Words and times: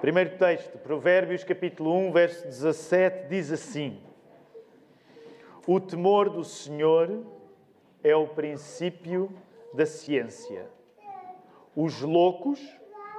Primeiro 0.00 0.38
texto, 0.38 0.78
Provérbios 0.78 1.44
capítulo 1.44 1.94
1, 1.94 2.12
verso 2.12 2.44
17, 2.46 3.28
diz 3.28 3.52
assim: 3.52 4.00
O 5.66 5.78
temor 5.78 6.30
do 6.30 6.42
Senhor 6.42 7.22
é 8.02 8.16
o 8.16 8.26
princípio 8.26 9.30
da 9.74 9.84
ciência. 9.84 10.66
Os 11.76 12.00
loucos 12.00 12.58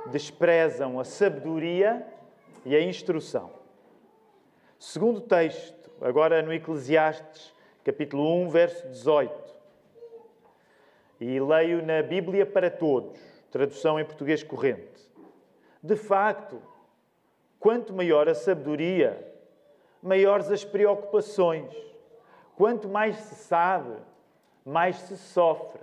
desprezam 0.08 1.00
a 1.00 1.04
sabedoria 1.04 2.04
e 2.66 2.76
a 2.76 2.82
instrução. 2.82 3.52
Segundo 4.80 5.22
texto, 5.22 5.92
agora 6.02 6.42
no 6.42 6.52
Eclesiastes, 6.52 7.54
capítulo 7.84 8.42
1, 8.46 8.50
verso 8.50 8.88
18. 8.88 9.56
E 11.20 11.40
leio 11.40 11.86
na 11.86 12.02
Bíblia 12.02 12.44
para 12.44 12.72
todos, 12.72 13.22
tradução 13.52 14.00
em 14.00 14.04
português 14.04 14.42
corrente. 14.42 15.12
De 15.84 15.96
facto, 15.96 16.71
Quanto 17.62 17.94
maior 17.94 18.28
a 18.28 18.34
sabedoria, 18.34 19.24
maiores 20.02 20.50
as 20.50 20.66
preocupações. 20.66 21.72
Quanto 22.56 22.90
mais 22.90 23.16
se 23.18 23.36
sabe, 23.36 23.94
mais 24.66 24.96
se 24.96 25.16
sofre. 25.16 25.80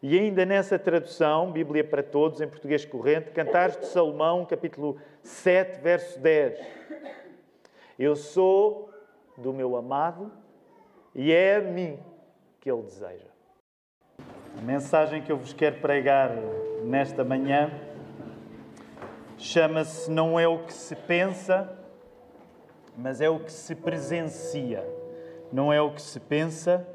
E 0.00 0.16
ainda 0.16 0.46
nessa 0.46 0.78
tradução, 0.78 1.50
Bíblia 1.50 1.82
para 1.82 2.04
Todos, 2.04 2.40
em 2.40 2.46
português 2.46 2.84
corrente, 2.84 3.32
Cantares 3.32 3.78
de 3.78 3.86
Salomão, 3.86 4.46
capítulo 4.46 4.96
7, 5.24 5.80
verso 5.80 6.20
10. 6.20 6.60
Eu 7.98 8.14
sou 8.14 8.90
do 9.36 9.52
meu 9.52 9.74
amado 9.74 10.30
e 11.16 11.32
é 11.32 11.56
a 11.56 11.60
mim 11.60 11.98
que 12.60 12.70
ele 12.70 12.82
deseja. 12.82 13.26
A 14.56 14.62
mensagem 14.62 15.20
que 15.20 15.32
eu 15.32 15.36
vos 15.36 15.52
quero 15.52 15.80
pregar 15.80 16.30
nesta 16.84 17.24
manhã 17.24 17.89
chama-se 19.40 20.10
Não 20.10 20.38
é 20.38 20.46
o 20.46 20.58
que 20.64 20.72
se 20.72 20.94
pensa, 20.94 21.76
mas 22.96 23.20
é 23.20 23.28
o 23.28 23.40
que 23.40 23.52
se 23.52 23.74
presencia. 23.74 24.86
Não 25.52 25.72
é 25.72 25.80
o 25.80 25.90
que 25.92 26.02
se 26.02 26.20
pensa, 26.20 26.86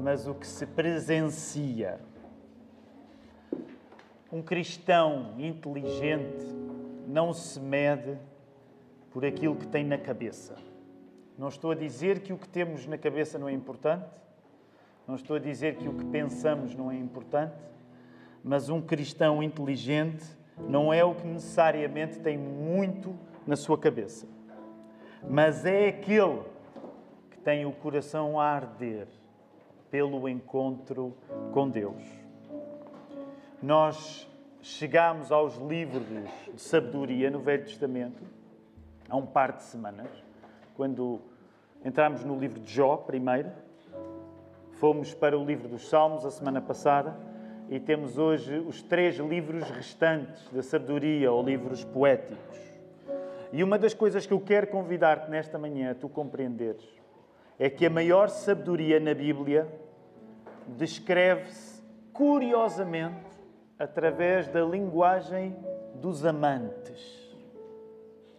mas 0.00 0.26
o 0.26 0.34
que 0.34 0.46
se 0.46 0.66
presencia. 0.66 2.00
Um 4.32 4.42
cristão 4.42 5.34
inteligente 5.38 6.44
não 7.06 7.32
se 7.32 7.60
mede 7.60 8.16
por 9.10 9.24
aquilo 9.24 9.54
que 9.54 9.66
tem 9.66 9.84
na 9.84 9.98
cabeça. 9.98 10.56
Não 11.36 11.48
estou 11.48 11.70
a 11.70 11.74
dizer 11.74 12.20
que 12.20 12.32
o 12.32 12.38
que 12.38 12.48
temos 12.48 12.86
na 12.86 12.96
cabeça 12.96 13.38
não 13.38 13.48
é 13.48 13.52
importante, 13.52 14.06
não 15.06 15.16
estou 15.16 15.36
a 15.36 15.38
dizer 15.38 15.76
que 15.76 15.88
o 15.88 15.92
que 15.92 16.04
pensamos 16.06 16.74
não 16.74 16.90
é 16.90 16.96
importante, 16.96 17.56
mas 18.42 18.68
um 18.70 18.80
cristão 18.80 19.42
inteligente 19.42 20.24
não 20.58 20.92
é 20.92 21.04
o 21.04 21.14
que 21.14 21.26
necessariamente 21.26 22.18
tem 22.18 22.36
muito 22.36 23.14
na 23.46 23.56
sua 23.56 23.78
cabeça, 23.78 24.26
mas 25.28 25.64
é 25.64 25.88
aquele 25.88 26.42
que 27.30 27.38
tem 27.38 27.64
o 27.66 27.72
coração 27.72 28.38
a 28.38 28.44
arder 28.44 29.08
pelo 29.90 30.28
encontro 30.28 31.14
com 31.52 31.68
Deus. 31.68 32.02
Nós 33.62 34.28
chegamos 34.60 35.30
aos 35.30 35.56
livros 35.56 36.04
de 36.06 36.60
sabedoria 36.60 37.30
no 37.30 37.40
Velho 37.40 37.64
Testamento 37.64 38.22
há 39.08 39.16
um 39.16 39.26
par 39.26 39.52
de 39.52 39.62
semanas, 39.64 40.08
quando 40.74 41.20
entramos 41.84 42.24
no 42.24 42.38
livro 42.38 42.60
de 42.60 42.72
Jó 42.72 42.96
primeiro, 42.96 43.50
fomos 44.72 45.12
para 45.14 45.38
o 45.38 45.44
livro 45.44 45.68
dos 45.68 45.88
Salmos 45.88 46.24
a 46.24 46.30
semana 46.30 46.60
passada 46.60 47.31
e 47.68 47.80
temos 47.80 48.18
hoje 48.18 48.58
os 48.58 48.82
três 48.82 49.16
livros 49.16 49.62
restantes 49.70 50.48
da 50.50 50.62
sabedoria, 50.62 51.32
ou 51.32 51.42
livros 51.42 51.84
poéticos. 51.84 52.58
E 53.52 53.62
uma 53.62 53.78
das 53.78 53.94
coisas 53.94 54.26
que 54.26 54.32
eu 54.32 54.40
quero 54.40 54.66
convidar-te 54.66 55.30
nesta 55.30 55.58
manhã 55.58 55.90
a 55.90 55.94
tu 55.94 56.08
compreenderes 56.08 56.86
é 57.58 57.68
que 57.68 57.84
a 57.84 57.90
maior 57.90 58.28
sabedoria 58.28 58.98
na 58.98 59.14
Bíblia 59.14 59.68
descreve-se 60.66 61.82
curiosamente 62.12 63.30
através 63.78 64.48
da 64.48 64.62
linguagem 64.62 65.56
dos 65.94 66.24
amantes. 66.24 67.36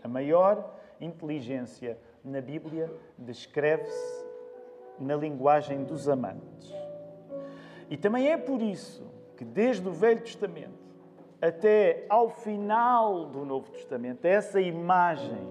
A 0.04 0.08
maior 0.08 0.80
inteligência 1.00 1.98
na 2.24 2.42
Bíblia 2.42 2.92
descreve-se 3.18 4.26
na 5.00 5.16
linguagem 5.16 5.84
dos 5.84 6.10
amantes. 6.10 6.74
E 7.90 7.98
também 7.98 8.32
é 8.32 8.38
por 8.38 8.62
isso 8.62 9.13
que 9.44 9.50
desde 9.50 9.86
o 9.88 9.92
Velho 9.92 10.22
Testamento 10.22 10.82
até 11.42 12.06
ao 12.08 12.30
final 12.30 13.26
do 13.26 13.44
Novo 13.44 13.70
Testamento, 13.72 14.24
essa 14.24 14.62
imagem 14.62 15.46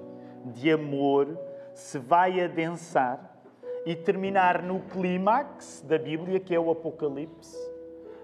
de 0.47 0.73
amor 0.73 1.39
se 1.75 1.99
vai 1.99 2.41
adensar 2.41 3.37
e 3.85 3.95
terminar 3.95 4.63
no 4.63 4.81
clímax 4.81 5.85
da 5.87 5.99
Bíblia, 5.99 6.41
que 6.41 6.55
é 6.55 6.59
o 6.59 6.71
Apocalipse, 6.71 7.59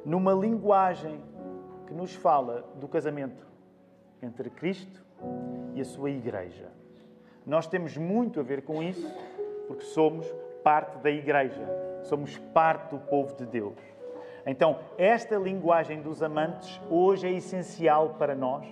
numa 0.04 0.32
linguagem 0.32 1.20
que 1.86 1.92
nos 1.92 2.14
fala 2.14 2.64
do 2.76 2.88
casamento 2.88 3.46
entre 4.22 4.48
Cristo 4.48 5.04
e 5.74 5.82
a 5.82 5.84
sua 5.84 6.10
Igreja. 6.10 6.68
Nós 7.44 7.66
temos 7.66 7.94
muito 7.98 8.40
a 8.40 8.42
ver 8.42 8.62
com 8.62 8.82
isso, 8.82 9.06
porque 9.66 9.84
somos 9.84 10.26
parte 10.64 10.96
da 10.98 11.10
Igreja, 11.10 11.68
somos 12.04 12.38
parte 12.38 12.90
do 12.90 12.98
povo 12.98 13.36
de 13.36 13.44
Deus. 13.44 13.97
Então, 14.48 14.78
esta 14.96 15.36
linguagem 15.36 16.00
dos 16.00 16.22
amantes 16.22 16.80
hoje 16.88 17.26
é 17.26 17.32
essencial 17.32 18.14
para 18.18 18.34
nós 18.34 18.66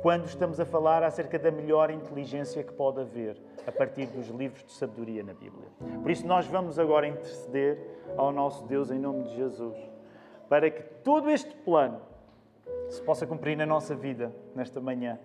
quando 0.00 0.24
estamos 0.24 0.58
a 0.58 0.64
falar 0.64 1.02
acerca 1.02 1.38
da 1.38 1.50
melhor 1.50 1.90
inteligência 1.90 2.64
que 2.64 2.72
pode 2.72 3.02
haver 3.02 3.36
a 3.66 3.72
partir 3.72 4.06
dos 4.06 4.28
livros 4.28 4.64
de 4.64 4.72
sabedoria 4.72 5.22
na 5.22 5.34
Bíblia. 5.34 5.68
Por 6.00 6.10
isso, 6.10 6.26
nós 6.26 6.46
vamos 6.46 6.78
agora 6.78 7.06
interceder 7.06 7.78
ao 8.16 8.32
nosso 8.32 8.64
Deus 8.64 8.90
em 8.90 8.98
nome 8.98 9.24
de 9.24 9.36
Jesus, 9.36 9.76
para 10.48 10.70
que 10.70 10.82
todo 11.04 11.28
este 11.28 11.54
plano 11.56 12.00
se 12.88 13.02
possa 13.02 13.26
cumprir 13.26 13.54
na 13.54 13.66
nossa 13.66 13.94
vida 13.94 14.32
nesta 14.54 14.80
manhã 14.80 15.18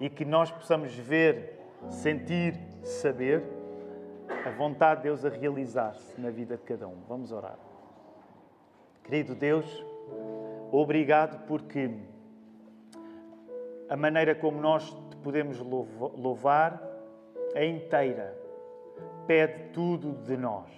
e 0.00 0.10
que 0.10 0.24
nós 0.24 0.50
possamos 0.50 0.96
ver, 0.96 1.60
sentir, 1.90 2.58
saber 2.82 3.40
a 4.44 4.50
vontade 4.50 5.02
de 5.02 5.08
Deus 5.08 5.24
a 5.24 5.28
realizar-se 5.28 6.20
na 6.20 6.30
vida 6.30 6.56
de 6.56 6.62
cada 6.64 6.88
um. 6.88 6.96
Vamos 7.06 7.30
orar. 7.30 7.71
Querido 9.04 9.34
Deus, 9.34 9.84
obrigado 10.70 11.44
porque 11.46 11.90
a 13.88 13.96
maneira 13.96 14.34
como 14.34 14.60
nós 14.60 14.90
te 15.10 15.16
podemos 15.16 15.58
louvar 15.58 16.80
é 17.52 17.66
inteira, 17.66 18.34
pede 19.26 19.70
tudo 19.72 20.12
de 20.24 20.36
nós. 20.36 20.70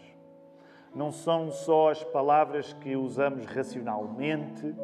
Não 0.95 1.13
são 1.13 1.51
só 1.51 1.91
as 1.91 2.03
palavras 2.03 2.73
que 2.73 2.97
usamos 2.97 3.45
racionalmente, 3.45 4.75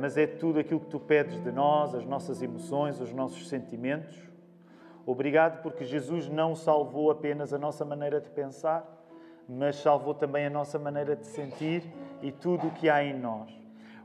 mas 0.00 0.16
é 0.16 0.26
tudo 0.26 0.60
aquilo 0.60 0.80
que 0.80 0.86
tu 0.86 1.00
pedes 1.00 1.42
de 1.42 1.50
nós, 1.50 1.94
as 1.94 2.06
nossas 2.06 2.40
emoções, 2.42 3.00
os 3.00 3.12
nossos 3.12 3.48
sentimentos. 3.48 4.16
Obrigado 5.04 5.62
porque 5.62 5.84
Jesus 5.84 6.28
não 6.28 6.54
salvou 6.54 7.10
apenas 7.10 7.52
a 7.52 7.58
nossa 7.58 7.84
maneira 7.84 8.20
de 8.20 8.30
pensar, 8.30 8.95
mas 9.48 9.76
salvou 9.76 10.14
também 10.14 10.46
a 10.46 10.50
nossa 10.50 10.78
maneira 10.78 11.14
de 11.14 11.26
sentir 11.26 11.82
e 12.22 12.32
tudo 12.32 12.68
o 12.68 12.70
que 12.70 12.88
há 12.88 13.04
em 13.04 13.18
nós. 13.18 13.50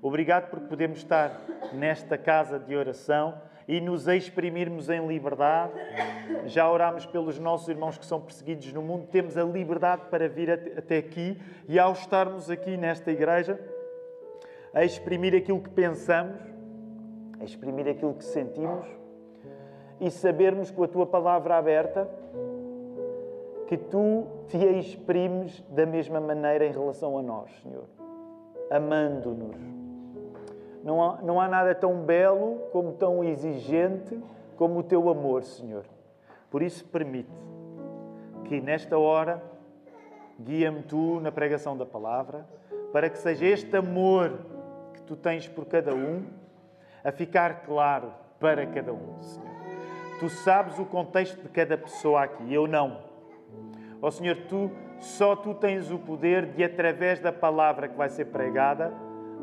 Obrigado 0.02 0.50
por 0.50 0.60
podermos 0.62 1.00
estar 1.00 1.42
nesta 1.74 2.18
casa 2.18 2.60
de 2.60 2.76
oração 2.76 3.36
e 3.68 3.80
nos 3.80 4.08
exprimirmos 4.08 4.90
em 4.90 5.06
liberdade. 5.08 5.74
Já 6.46 6.70
orámos 6.70 7.06
pelos 7.06 7.40
nossos 7.40 7.68
irmãos 7.68 7.98
que 7.98 8.06
são 8.06 8.20
perseguidos 8.20 8.74
no 8.74 8.82
mundo, 8.82 9.08
temos 9.08 9.38
a 9.38 9.44
liberdade 9.44 10.04
para 10.10 10.28
vir 10.28 10.52
até 10.52 10.98
aqui 10.98 11.40
e, 11.68 11.80
ao 11.80 11.94
estarmos 11.94 12.50
aqui 12.50 12.76
nesta 12.78 13.12
igreja, 13.12 13.60
a 14.74 14.84
exprimir 14.84 15.36
aquilo 15.36 15.62
que 15.62 15.70
pensamos, 15.70 16.42
a 17.40 17.44
exprimir 17.44 17.88
aquilo 17.88 18.14
que 18.14 18.24
sentimos 18.24 18.86
e 20.00 20.10
sabermos 20.10 20.72
com 20.72 20.84
a 20.84 20.88
tua 20.88 21.06
palavra 21.06 21.58
aberta 21.58 22.10
que 23.72 23.78
tu 23.78 24.28
te 24.50 24.58
exprimes 24.58 25.64
da 25.70 25.86
mesma 25.86 26.20
maneira 26.20 26.66
em 26.66 26.74
relação 26.74 27.18
a 27.18 27.22
nós, 27.22 27.50
Senhor, 27.64 27.86
amando-nos. 28.70 29.56
Não 30.84 31.02
há, 31.02 31.22
não 31.22 31.40
há 31.40 31.48
nada 31.48 31.74
tão 31.74 32.02
belo 32.02 32.68
como 32.74 32.92
tão 32.92 33.24
exigente 33.24 34.22
como 34.58 34.80
o 34.80 34.84
teu 34.84 35.10
amor, 35.10 35.46
Senhor. 35.46 35.86
Por 36.50 36.62
isso, 36.62 36.84
permite 36.84 37.32
que 38.44 38.60
nesta 38.60 38.98
hora 38.98 39.42
guia-me 40.38 40.84
tu 40.84 41.22
na 41.22 41.32
pregação 41.32 41.78
da 41.78 41.86
palavra, 41.86 42.46
para 42.92 43.10
que 43.10 43.20
seja 43.20 43.46
este 43.46 43.78
amor 43.78 44.38
que 44.94 45.02
tu 45.04 45.16
tens 45.16 45.48
por 45.48 45.64
cada 45.64 45.96
um 45.96 46.26
a 47.06 47.12
ficar 47.14 47.62
claro 47.62 48.12
para 48.38 48.68
cada 48.68 48.92
um, 48.92 49.22
Senhor. 49.22 49.50
Tu 50.20 50.28
sabes 50.28 50.78
o 50.78 50.84
contexto 50.84 51.42
de 51.42 51.48
cada 51.48 51.78
pessoa 51.78 52.24
aqui, 52.24 52.54
eu 52.54 52.68
não. 52.68 53.11
Ó 54.02 54.08
oh, 54.08 54.12
Senhor, 54.12 54.36
tu, 54.50 54.72
só 55.00 55.36
tu 55.36 55.54
tens 55.54 55.92
o 55.92 56.00
poder 56.00 56.48
de, 56.48 56.64
através 56.64 57.20
da 57.20 57.32
palavra 57.32 57.88
que 57.88 57.96
vai 57.96 58.10
ser 58.10 58.26
pregada, 58.26 58.92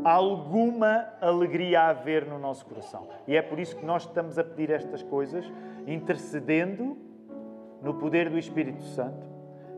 alguma 0.05 1.07
alegria 1.21 1.83
a 1.83 1.89
haver 1.91 2.27
no 2.27 2.39
nosso 2.39 2.67
coração. 2.67 3.09
E 3.27 3.37
é 3.37 3.43
por 3.43 3.59
isso 3.59 3.77
que 3.77 3.85
nós 3.85 4.03
estamos 4.03 4.39
a 4.39 4.45
pedir 4.45 4.71
estas 4.71 5.03
coisas, 5.03 5.45
intercedendo 5.87 6.97
no 7.83 7.95
poder 7.95 8.29
do 8.29 8.39
Espírito 8.39 8.83
Santo, 8.83 9.27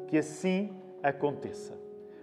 que 0.09 0.17
assim 0.17 0.75
aconteça. 1.03 1.79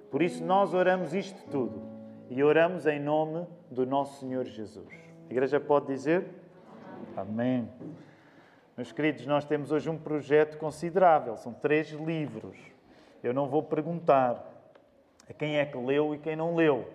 Por 0.09 0.21
isso 0.21 0.43
nós 0.43 0.73
oramos 0.73 1.13
isto 1.13 1.39
tudo 1.51 1.81
e 2.29 2.43
oramos 2.43 2.85
em 2.87 2.99
nome 2.99 3.45
do 3.69 3.85
nosso 3.85 4.19
Senhor 4.19 4.45
Jesus. 4.45 4.93
A 5.29 5.31
igreja 5.31 5.59
pode 5.59 5.87
dizer? 5.87 6.25
Amém. 7.15 7.69
Meus 8.77 8.91
queridos, 8.91 9.25
nós 9.25 9.43
temos 9.43 9.71
hoje 9.71 9.89
um 9.89 9.97
projeto 9.97 10.55
considerável, 10.59 11.35
são 11.35 11.51
três 11.51 11.89
livros. 11.89 12.55
Eu 13.23 13.33
não 13.33 13.47
vou 13.47 13.63
perguntar 13.63 14.39
a 15.27 15.33
quem 15.33 15.57
é 15.57 15.65
que 15.65 15.75
leu 15.75 16.13
e 16.13 16.19
quem 16.19 16.35
não 16.35 16.55
leu, 16.55 16.87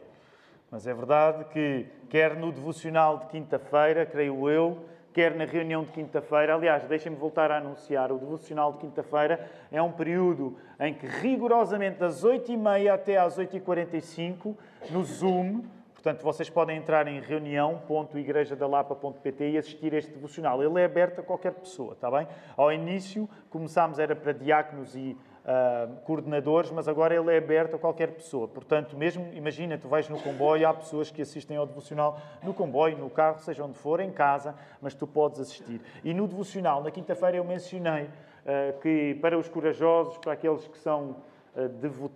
mas 0.70 0.86
é 0.86 0.94
verdade 0.94 1.44
que, 1.46 1.88
quer 2.08 2.36
no 2.36 2.52
devocional 2.52 3.18
de 3.18 3.26
quinta-feira, 3.26 4.06
creio 4.06 4.48
eu, 4.48 4.84
quer 5.12 5.34
na 5.34 5.44
reunião 5.44 5.82
de 5.82 5.90
quinta-feira. 5.90 6.54
Aliás, 6.54 6.84
deixem-me 6.84 7.18
voltar 7.18 7.50
a 7.50 7.58
anunciar: 7.58 8.12
o 8.12 8.18
devocional 8.18 8.74
de 8.74 8.78
quinta-feira 8.78 9.50
é 9.72 9.82
um 9.82 9.90
período 9.90 10.56
em 10.78 10.94
que, 10.94 11.08
rigorosamente, 11.08 11.98
das 11.98 12.24
8h30 12.24 12.94
até 12.94 13.18
às 13.18 13.36
8h45, 13.36 14.54
no 14.88 15.02
Zoom, 15.02 15.64
portanto, 16.02 16.24
vocês 16.24 16.50
podem 16.50 16.76
entrar 16.76 17.06
em 17.06 17.20
reunião.igrejadalapa.pt 17.20 19.50
e 19.50 19.56
assistir 19.56 19.94
este 19.94 20.10
devocional. 20.10 20.60
Ele 20.60 20.80
é 20.80 20.84
aberto 20.84 21.20
a 21.20 21.22
qualquer 21.22 21.52
pessoa, 21.52 21.92
está 21.92 22.10
bem? 22.10 22.26
Ao 22.56 22.72
início, 22.72 23.28
começámos, 23.48 24.00
era 24.00 24.16
para 24.16 24.32
diáconos 24.32 24.96
e 24.96 25.16
uh, 25.44 25.94
coordenadores, 26.04 26.72
mas 26.72 26.88
agora 26.88 27.14
ele 27.14 27.32
é 27.32 27.38
aberto 27.38 27.76
a 27.76 27.78
qualquer 27.78 28.08
pessoa. 28.08 28.48
Portanto, 28.48 28.96
mesmo, 28.96 29.32
imagina, 29.32 29.78
tu 29.78 29.86
vais 29.86 30.08
no 30.08 30.20
comboio, 30.20 30.68
há 30.68 30.74
pessoas 30.74 31.08
que 31.08 31.22
assistem 31.22 31.56
ao 31.56 31.66
devocional 31.66 32.20
no 32.42 32.52
comboio, 32.52 32.98
no 32.98 33.08
carro, 33.08 33.38
seja 33.38 33.64
onde 33.64 33.78
for, 33.78 34.00
em 34.00 34.10
casa, 34.10 34.56
mas 34.80 34.94
tu 34.94 35.06
podes 35.06 35.38
assistir. 35.38 35.80
E 36.02 36.12
no 36.12 36.26
devocional, 36.26 36.82
na 36.82 36.90
quinta-feira, 36.90 37.36
eu 37.36 37.44
mencionei 37.44 38.06
uh, 38.06 38.80
que 38.80 39.14
para 39.20 39.38
os 39.38 39.48
corajosos, 39.48 40.18
para 40.18 40.32
aqueles 40.32 40.66
que 40.66 40.78
são 40.78 41.18
uh, 41.54 41.68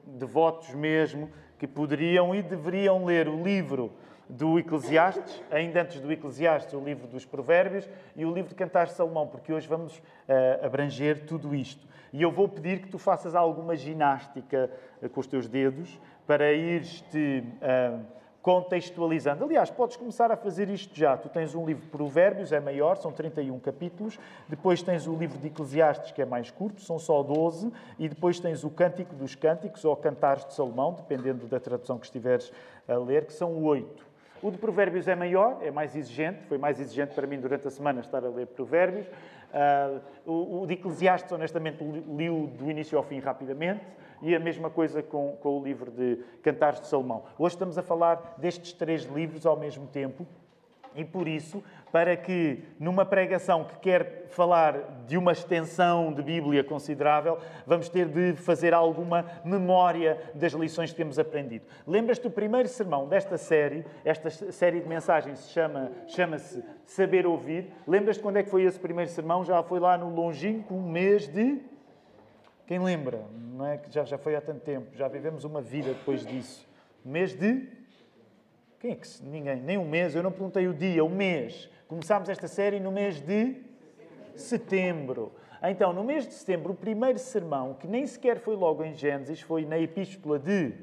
devotos 0.06 0.74
mesmo, 0.74 1.30
que 1.58 1.66
poderiam 1.66 2.34
e 2.34 2.42
deveriam 2.42 3.04
ler 3.04 3.28
o 3.28 3.42
livro 3.42 3.92
do 4.28 4.58
Eclesiastes, 4.58 5.42
ainda 5.50 5.82
antes 5.82 6.00
do 6.00 6.10
Eclesiastes, 6.10 6.74
o 6.74 6.80
livro 6.80 7.06
dos 7.06 7.24
Provérbios 7.24 7.88
e 8.16 8.24
o 8.24 8.32
livro 8.32 8.48
de 8.50 8.54
Cantares 8.56 8.90
de 8.90 8.96
Salomão, 8.96 9.26
porque 9.26 9.52
hoje 9.52 9.68
vamos 9.68 9.96
uh, 9.98 10.64
abranger 10.64 11.24
tudo 11.26 11.54
isto. 11.54 11.86
E 12.12 12.22
eu 12.22 12.30
vou 12.30 12.48
pedir 12.48 12.80
que 12.80 12.88
tu 12.88 12.98
faças 12.98 13.34
alguma 13.34 13.76
ginástica 13.76 14.70
uh, 15.00 15.08
com 15.08 15.20
os 15.20 15.26
teus 15.26 15.48
dedos 15.48 16.00
para 16.26 16.52
ires-te 16.52 17.44
uh, 17.62 18.00
contextualizando. 18.46 19.42
Aliás, 19.42 19.70
podes 19.70 19.96
começar 19.96 20.30
a 20.30 20.36
fazer 20.36 20.70
isto 20.70 20.96
já. 20.96 21.16
Tu 21.16 21.28
tens 21.28 21.52
um 21.56 21.66
livro 21.66 21.82
de 21.82 21.90
Provérbios, 21.90 22.52
é 22.52 22.60
maior, 22.60 22.96
são 22.96 23.10
31 23.10 23.58
capítulos. 23.58 24.20
Depois 24.48 24.80
tens 24.84 25.08
o 25.08 25.16
livro 25.16 25.36
de 25.36 25.48
Eclesiastes, 25.48 26.12
que 26.12 26.22
é 26.22 26.24
mais 26.24 26.48
curto, 26.48 26.80
são 26.80 26.96
só 26.96 27.24
12. 27.24 27.72
E 27.98 28.08
depois 28.08 28.38
tens 28.38 28.62
o 28.62 28.70
Cântico 28.70 29.16
dos 29.16 29.34
Cânticos, 29.34 29.84
ou 29.84 29.96
Cantares 29.96 30.44
de 30.44 30.54
Salomão, 30.54 30.92
dependendo 30.92 31.48
da 31.48 31.58
tradução 31.58 31.98
que 31.98 32.06
estiveres 32.06 32.52
a 32.86 32.94
ler, 32.94 33.24
que 33.24 33.32
são 33.32 33.64
oito. 33.64 34.05
O 34.46 34.50
de 34.52 34.58
Provérbios 34.58 35.08
é 35.08 35.16
maior, 35.16 35.58
é 35.60 35.72
mais 35.72 35.96
exigente, 35.96 36.44
foi 36.44 36.56
mais 36.56 36.78
exigente 36.78 37.12
para 37.16 37.26
mim 37.26 37.36
durante 37.40 37.66
a 37.66 37.70
semana 37.70 38.00
estar 38.00 38.24
a 38.24 38.28
ler 38.28 38.46
Provérbios. 38.46 39.04
Uh, 39.08 40.00
o, 40.24 40.62
o 40.62 40.66
de 40.68 40.74
Eclesiastes, 40.74 41.32
honestamente, 41.32 41.82
li-o 41.82 42.46
do 42.46 42.70
início 42.70 42.96
ao 42.96 43.02
fim 43.02 43.18
rapidamente, 43.18 43.84
e 44.22 44.36
a 44.36 44.38
mesma 44.38 44.70
coisa 44.70 45.02
com, 45.02 45.36
com 45.40 45.58
o 45.58 45.64
livro 45.64 45.90
de 45.90 46.22
Cantares 46.44 46.80
de 46.80 46.86
Salomão. 46.86 47.24
Hoje 47.36 47.56
estamos 47.56 47.76
a 47.76 47.82
falar 47.82 48.36
destes 48.38 48.72
três 48.72 49.02
livros 49.06 49.44
ao 49.44 49.56
mesmo 49.56 49.88
tempo, 49.88 50.24
e 50.96 51.04
por 51.04 51.28
isso, 51.28 51.62
para 51.92 52.16
que 52.16 52.64
numa 52.80 53.04
pregação 53.04 53.64
que 53.64 53.76
quer 53.78 54.26
falar 54.30 55.04
de 55.06 55.16
uma 55.16 55.32
extensão 55.32 56.12
de 56.12 56.22
Bíblia 56.22 56.64
considerável, 56.64 57.38
vamos 57.66 57.88
ter 57.88 58.08
de 58.08 58.32
fazer 58.34 58.72
alguma 58.72 59.24
memória 59.44 60.18
das 60.34 60.52
lições 60.52 60.90
que 60.90 60.96
temos 60.96 61.18
aprendido. 61.18 61.66
Lembras-te 61.86 62.22
do 62.22 62.30
primeiro 62.30 62.68
sermão 62.68 63.06
desta 63.06 63.36
série? 63.36 63.84
Esta 64.04 64.30
série 64.30 64.80
de 64.80 64.88
mensagens 64.88 65.38
se 65.38 65.52
chama, 65.52 65.92
chama-se 66.06 66.64
Saber 66.84 67.26
Ouvir. 67.26 67.70
Lembras-te 67.86 68.22
quando 68.22 68.38
é 68.38 68.42
que 68.42 68.50
foi 68.50 68.62
esse 68.62 68.78
primeiro 68.78 69.10
sermão? 69.10 69.44
Já 69.44 69.62
foi 69.62 69.78
lá 69.78 69.98
no 69.98 70.08
longínquo 70.14 70.74
mês 70.80 71.28
de... 71.28 71.60
Quem 72.66 72.78
lembra? 72.80 73.22
Não 73.32 73.64
é 73.64 73.76
que 73.76 73.92
já, 73.92 74.04
já 74.04 74.18
foi 74.18 74.34
há 74.34 74.40
tanto 74.40 74.60
tempo. 74.60 74.88
Já 74.96 75.06
vivemos 75.06 75.44
uma 75.44 75.60
vida 75.60 75.90
depois 75.90 76.26
disso. 76.26 76.66
Mês 77.04 77.32
de 77.32 77.68
quem 78.78 78.92
é 78.92 78.94
que 78.94 79.06
se... 79.06 79.24
Ninguém. 79.24 79.60
Nem 79.60 79.78
um 79.78 79.88
mês. 79.88 80.14
Eu 80.14 80.22
não 80.22 80.30
perguntei 80.30 80.68
o 80.68 80.74
dia, 80.74 81.04
o 81.04 81.08
mês. 81.08 81.68
Começámos 81.88 82.28
esta 82.28 82.48
série 82.48 82.80
no 82.80 82.90
mês 82.90 83.20
de 83.20 83.56
setembro. 84.34 85.32
Então, 85.62 85.92
no 85.92 86.04
mês 86.04 86.26
de 86.26 86.34
setembro, 86.34 86.72
o 86.72 86.76
primeiro 86.76 87.18
sermão, 87.18 87.74
que 87.74 87.86
nem 87.86 88.06
sequer 88.06 88.38
foi 88.38 88.54
logo 88.54 88.84
em 88.84 88.94
Gênesis, 88.94 89.40
foi 89.40 89.64
na 89.64 89.78
Epístola 89.78 90.38
de 90.38 90.74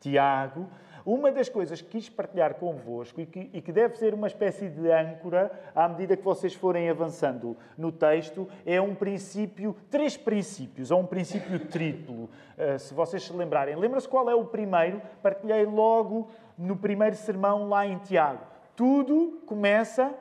Tiago, 0.00 0.68
uma 1.04 1.30
das 1.30 1.50
coisas 1.50 1.82
que 1.82 1.88
quis 1.88 2.08
partilhar 2.08 2.54
convosco 2.54 3.20
e 3.20 3.26
que, 3.26 3.50
e 3.52 3.60
que 3.60 3.70
deve 3.70 3.96
ser 3.96 4.14
uma 4.14 4.26
espécie 4.26 4.68
de 4.68 4.90
âncora 4.90 5.50
à 5.74 5.86
medida 5.86 6.16
que 6.16 6.24
vocês 6.24 6.54
forem 6.54 6.88
avançando 6.88 7.56
no 7.76 7.92
texto 7.92 8.48
é 8.64 8.80
um 8.80 8.94
princípio, 8.94 9.76
três 9.90 10.16
princípios, 10.16 10.90
ou 10.90 11.00
um 11.00 11.06
princípio 11.06 11.58
triplo, 11.68 12.24
uh, 12.24 12.78
se 12.78 12.94
vocês 12.94 13.22
se 13.22 13.32
lembrarem. 13.34 13.76
Lembra-se 13.76 14.08
qual 14.08 14.30
é 14.30 14.34
o 14.34 14.46
primeiro? 14.46 15.02
Partilhei 15.22 15.66
logo 15.66 16.30
no 16.56 16.76
primeiro 16.76 17.16
sermão 17.16 17.68
lá 17.68 17.86
em 17.86 17.98
Tiago. 17.98 18.44
Tudo 18.76 19.42
começa 19.46 20.14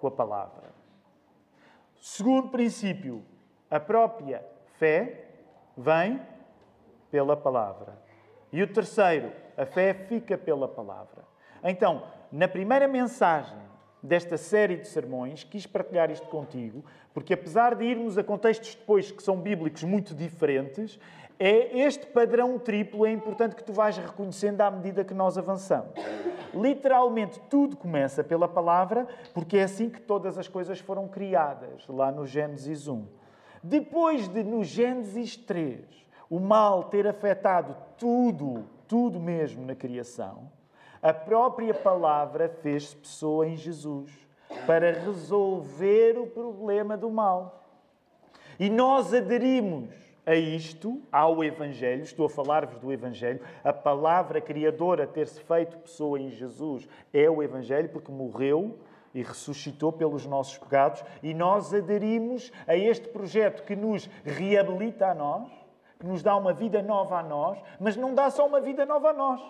com 0.00 0.06
a 0.06 0.10
palavra. 0.10 0.74
Segundo 2.00 2.48
princípio, 2.48 3.24
a 3.70 3.80
própria 3.80 4.44
fé 4.78 5.26
vem 5.76 6.20
pela 7.10 7.36
palavra. 7.36 7.98
E 8.52 8.62
o 8.62 8.72
terceiro, 8.72 9.32
a 9.56 9.66
fé 9.66 9.92
fica 9.94 10.38
pela 10.38 10.68
palavra. 10.68 11.24
Então, 11.62 12.04
na 12.30 12.46
primeira 12.46 12.86
mensagem 12.86 13.58
desta 14.02 14.36
série 14.36 14.76
de 14.76 14.86
sermões, 14.86 15.42
quis 15.42 15.66
partilhar 15.66 16.10
isto 16.10 16.26
contigo, 16.28 16.84
porque 17.12 17.34
apesar 17.34 17.74
de 17.74 17.84
irmos 17.84 18.16
a 18.16 18.22
contextos 18.22 18.74
depois 18.74 19.10
que 19.10 19.22
são 19.22 19.40
bíblicos 19.40 19.82
muito 19.82 20.14
diferentes, 20.14 20.98
é 21.38 21.78
este 21.78 22.06
padrão 22.06 22.58
triplo 22.58 23.06
é 23.06 23.10
importante 23.10 23.54
que 23.54 23.64
tu 23.64 23.72
vais 23.72 23.96
reconhecendo 23.96 24.60
à 24.62 24.70
medida 24.70 25.04
que 25.04 25.14
nós 25.14 25.36
avançamos. 25.36 25.92
Literalmente 26.54 27.40
tudo 27.50 27.76
começa 27.76 28.24
pela 28.24 28.48
palavra, 28.48 29.06
porque 29.34 29.58
é 29.58 29.64
assim 29.64 29.90
que 29.90 30.00
todas 30.00 30.38
as 30.38 30.48
coisas 30.48 30.78
foram 30.78 31.06
criadas, 31.08 31.86
lá 31.88 32.10
no 32.10 32.26
Gênesis 32.26 32.88
1. 32.88 33.04
Depois 33.62 34.28
de 34.28 34.42
no 34.42 34.64
Gênesis 34.64 35.36
3, 35.36 35.84
o 36.30 36.40
mal 36.40 36.84
ter 36.84 37.06
afetado 37.06 37.76
tudo 37.98 38.64
tudo 38.88 39.18
mesmo 39.18 39.64
na 39.64 39.74
criação, 39.74 40.50
a 41.02 41.12
própria 41.12 41.74
palavra 41.74 42.48
fez-se 42.48 42.96
pessoa 42.96 43.46
em 43.46 43.56
Jesus 43.56 44.10
para 44.66 44.92
resolver 44.92 46.18
o 46.18 46.26
problema 46.26 46.96
do 46.96 47.10
mal. 47.10 47.64
E 48.58 48.70
nós 48.70 49.12
aderimos 49.12 49.90
a 50.26 50.34
isto, 50.34 51.00
ao 51.10 51.42
Evangelho, 51.42 52.02
estou 52.02 52.26
a 52.26 52.28
falar-vos 52.28 52.78
do 52.78 52.92
Evangelho, 52.92 53.40
a 53.62 53.72
palavra 53.72 54.40
criadora 54.40 55.06
ter-se 55.06 55.40
feito 55.40 55.78
pessoa 55.78 56.20
em 56.20 56.30
Jesus 56.30 56.88
é 57.12 57.30
o 57.30 57.42
Evangelho, 57.42 57.88
porque 57.88 58.10
morreu 58.10 58.76
e 59.14 59.22
ressuscitou 59.22 59.92
pelos 59.92 60.26
nossos 60.26 60.58
pecados, 60.58 61.02
e 61.22 61.32
nós 61.32 61.72
aderimos 61.72 62.52
a 62.66 62.76
este 62.76 63.08
projeto 63.08 63.62
que 63.62 63.76
nos 63.76 64.10
reabilita 64.24 65.06
a 65.06 65.14
nós 65.14 65.48
que 65.98 66.06
nos 66.06 66.22
dá 66.22 66.36
uma 66.36 66.52
vida 66.52 66.82
nova 66.82 67.18
a 67.18 67.22
nós, 67.22 67.58
mas 67.80 67.96
não 67.96 68.14
dá 68.14 68.30
só 68.30 68.46
uma 68.46 68.60
vida 68.60 68.84
nova 68.84 69.10
a 69.10 69.12
nós, 69.12 69.40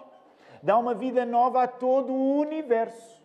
dá 0.62 0.78
uma 0.78 0.94
vida 0.94 1.24
nova 1.24 1.64
a 1.64 1.68
todo 1.68 2.12
o 2.12 2.38
universo. 2.38 3.15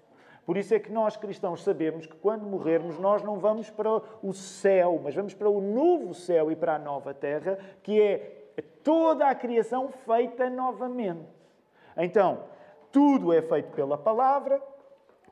Por 0.51 0.57
isso 0.57 0.73
é 0.73 0.79
que 0.79 0.91
nós 0.91 1.15
cristãos 1.15 1.63
sabemos 1.63 2.05
que 2.05 2.17
quando 2.17 2.45
morrermos 2.45 2.99
nós 2.99 3.23
não 3.23 3.39
vamos 3.39 3.69
para 3.69 4.01
o 4.21 4.33
céu, 4.33 4.99
mas 5.01 5.15
vamos 5.15 5.33
para 5.33 5.49
o 5.49 5.61
novo 5.61 6.13
céu 6.13 6.51
e 6.51 6.57
para 6.57 6.75
a 6.75 6.77
nova 6.77 7.13
terra, 7.13 7.57
que 7.81 8.01
é 8.01 8.61
toda 8.83 9.27
a 9.27 9.33
criação 9.33 9.87
feita 10.05 10.49
novamente. 10.49 11.23
Então, 11.95 12.43
tudo 12.91 13.31
é 13.31 13.41
feito 13.41 13.71
pela 13.71 13.97
palavra, 13.97 14.61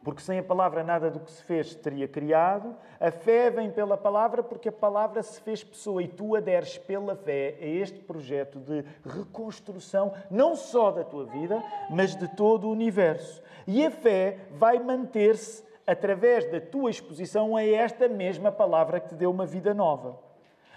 porque 0.05 0.21
sem 0.21 0.39
a 0.39 0.43
palavra 0.43 0.85
nada 0.85 1.11
do 1.11 1.19
que 1.19 1.31
se 1.31 1.43
fez 1.43 1.75
teria 1.75 2.07
criado. 2.07 2.73
A 2.97 3.11
fé 3.11 3.49
vem 3.49 3.69
pela 3.69 3.97
palavra 3.97 4.41
porque 4.41 4.69
a 4.69 4.71
palavra 4.71 5.21
se 5.21 5.41
fez 5.41 5.61
pessoa 5.61 6.01
e 6.01 6.07
tu 6.07 6.33
aderes 6.33 6.77
pela 6.77 7.17
fé 7.17 7.57
a 7.59 7.65
este 7.65 7.99
projeto 7.99 8.57
de 8.57 8.85
reconstrução, 9.05 10.13
não 10.31 10.55
só 10.55 10.91
da 10.91 11.03
tua 11.03 11.25
vida, 11.25 11.61
mas 11.89 12.15
de 12.15 12.33
todo 12.37 12.69
o 12.69 12.71
universo. 12.71 13.43
E 13.71 13.85
a 13.85 13.91
fé 13.91 14.39
vai 14.49 14.79
manter-se 14.79 15.63
através 15.85 16.43
da 16.49 16.59
tua 16.59 16.89
exposição 16.89 17.55
a 17.55 17.63
esta 17.63 18.07
mesma 18.07 18.51
palavra 18.51 18.99
que 18.99 19.09
te 19.09 19.13
deu 19.13 19.29
uma 19.29 19.45
vida 19.45 19.75
nova, 19.75 20.17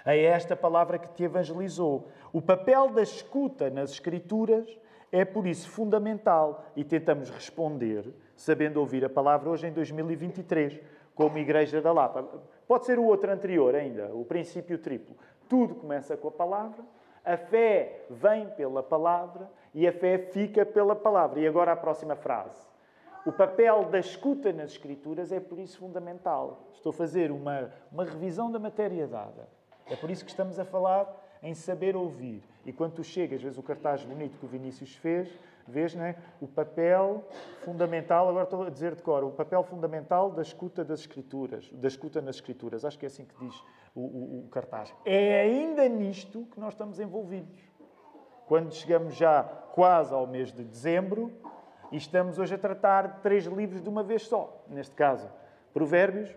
a 0.04 0.14
esta 0.14 0.54
palavra 0.54 0.99
que 0.99 1.08
te 1.08 1.25
evangelizou. 1.25 2.08
O 2.34 2.42
papel 2.42 2.90
da 2.90 3.00
escuta 3.00 3.70
nas 3.70 3.92
Escrituras 3.92 4.78
é 5.11 5.25
por 5.25 5.46
isso 5.46 5.70
fundamental 5.70 6.66
e 6.76 6.84
tentamos 6.84 7.30
responder 7.30 8.12
sabendo 8.37 8.76
ouvir 8.76 9.06
a 9.06 9.08
palavra 9.08 9.49
hoje 9.49 9.68
em 9.68 9.72
2023, 9.72 10.78
como 11.14 11.38
Igreja 11.38 11.80
da 11.80 11.94
Lapa. 11.94 12.28
Pode 12.68 12.84
ser 12.84 12.99
o 12.99 13.04
outro 13.04 13.32
anterior 13.32 13.75
ainda, 13.75 14.14
o 14.14 14.22
princípio 14.22 14.76
triplo. 14.76 15.16
Tudo 15.49 15.76
começa 15.76 16.14
com 16.14 16.28
a 16.28 16.32
palavra, 16.32 16.84
a 17.25 17.38
fé 17.38 18.04
vem 18.11 18.50
pela 18.50 18.82
palavra 18.82 19.50
e 19.72 19.88
a 19.88 19.92
fé 19.92 20.18
fica 20.18 20.66
pela 20.66 20.94
palavra. 20.94 21.40
E 21.40 21.46
agora 21.46 21.72
a 21.72 21.76
próxima 21.76 22.14
frase. 22.14 22.71
O 23.24 23.30
papel 23.30 23.84
da 23.84 24.00
escuta 24.00 24.52
nas 24.52 24.72
Escrituras 24.72 25.30
é 25.30 25.38
por 25.38 25.58
isso 25.58 25.78
fundamental. 25.78 26.64
Estou 26.74 26.90
a 26.90 26.92
fazer 26.92 27.30
uma, 27.30 27.70
uma 27.92 28.04
revisão 28.04 28.50
da 28.50 28.58
matéria 28.58 29.06
dada. 29.06 29.48
É 29.86 29.94
por 29.94 30.10
isso 30.10 30.24
que 30.24 30.30
estamos 30.30 30.58
a 30.58 30.64
falar 30.64 31.06
em 31.40 31.54
saber 31.54 31.94
ouvir. 31.94 32.42
E 32.66 32.72
quando 32.72 32.94
tu 32.94 33.04
chegas, 33.04 33.40
vês 33.40 33.56
o 33.56 33.62
cartaz 33.62 34.04
bonito 34.04 34.38
que 34.38 34.44
o 34.44 34.48
Vinícius 34.48 34.96
fez, 34.96 35.28
vês 35.68 35.94
né, 35.94 36.16
o 36.40 36.48
papel 36.48 37.24
fundamental, 37.60 38.28
agora 38.28 38.44
estou 38.44 38.64
a 38.64 38.70
dizer 38.70 38.96
de 38.96 39.02
cor, 39.02 39.22
o 39.22 39.30
papel 39.30 39.62
fundamental 39.62 40.30
da 40.30 40.42
escuta 40.42 40.84
das 40.84 41.00
Escrituras, 41.00 41.70
da 41.72 41.86
escuta 41.86 42.20
nas 42.20 42.36
Escrituras. 42.36 42.84
Acho 42.84 42.98
que 42.98 43.06
é 43.06 43.08
assim 43.08 43.24
que 43.24 43.34
diz 43.44 43.54
o, 43.94 44.00
o, 44.00 44.44
o 44.46 44.48
cartaz. 44.48 44.92
É 45.04 45.42
ainda 45.42 45.88
nisto 45.88 46.46
que 46.52 46.58
nós 46.58 46.74
estamos 46.74 46.98
envolvidos. 46.98 47.60
Quando 48.46 48.72
chegamos 48.74 49.14
já 49.14 49.44
quase 49.44 50.12
ao 50.12 50.26
mês 50.26 50.52
de 50.52 50.64
dezembro, 50.64 51.32
e 51.92 51.96
estamos 51.99 52.38
hoje 52.38 52.54
a 52.54 52.58
tratar 52.58 53.20
três 53.20 53.44
livros 53.44 53.82
de 53.82 53.88
uma 53.88 54.02
vez 54.02 54.22
só. 54.22 54.64
Neste 54.66 54.94
caso, 54.94 55.30
Provérbios, 55.72 56.34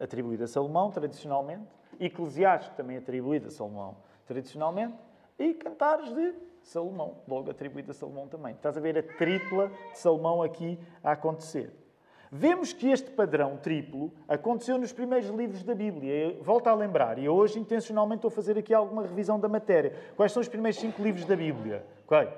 atribuído 0.00 0.44
a 0.44 0.48
Salomão, 0.48 0.90
tradicionalmente, 0.90 1.68
Eclesiastes, 2.00 2.74
também 2.74 2.96
atribuído 2.96 3.48
a 3.48 3.50
Salomão, 3.50 3.98
tradicionalmente, 4.26 4.94
e 5.38 5.52
Cantares 5.52 6.12
de 6.14 6.34
Salomão, 6.62 7.18
logo 7.28 7.50
atribuído 7.50 7.90
a 7.90 7.94
Salomão 7.94 8.26
também. 8.26 8.54
Estás 8.54 8.76
a 8.76 8.80
ver 8.80 8.96
a 8.96 9.02
tripla 9.02 9.68
de 9.92 9.98
Salomão 9.98 10.42
aqui 10.42 10.78
a 11.04 11.12
acontecer. 11.12 11.70
Vemos 12.32 12.72
que 12.72 12.88
este 12.88 13.10
padrão 13.10 13.56
triplo 13.56 14.12
aconteceu 14.28 14.78
nos 14.78 14.92
primeiros 14.92 15.28
livros 15.30 15.64
da 15.64 15.74
Bíblia. 15.74 16.38
Volto 16.42 16.68
a 16.68 16.74
lembrar, 16.74 17.18
e 17.18 17.28
hoje 17.28 17.58
intencionalmente 17.58 18.18
estou 18.18 18.28
a 18.28 18.32
fazer 18.32 18.56
aqui 18.56 18.72
alguma 18.72 19.02
revisão 19.02 19.38
da 19.38 19.48
matéria. 19.48 19.94
Quais 20.16 20.32
são 20.32 20.40
os 20.40 20.48
primeiros 20.48 20.78
cinco 20.80 21.02
livros 21.02 21.24
da 21.24 21.36
Bíblia? 21.36 21.84
Okay. 22.06 22.28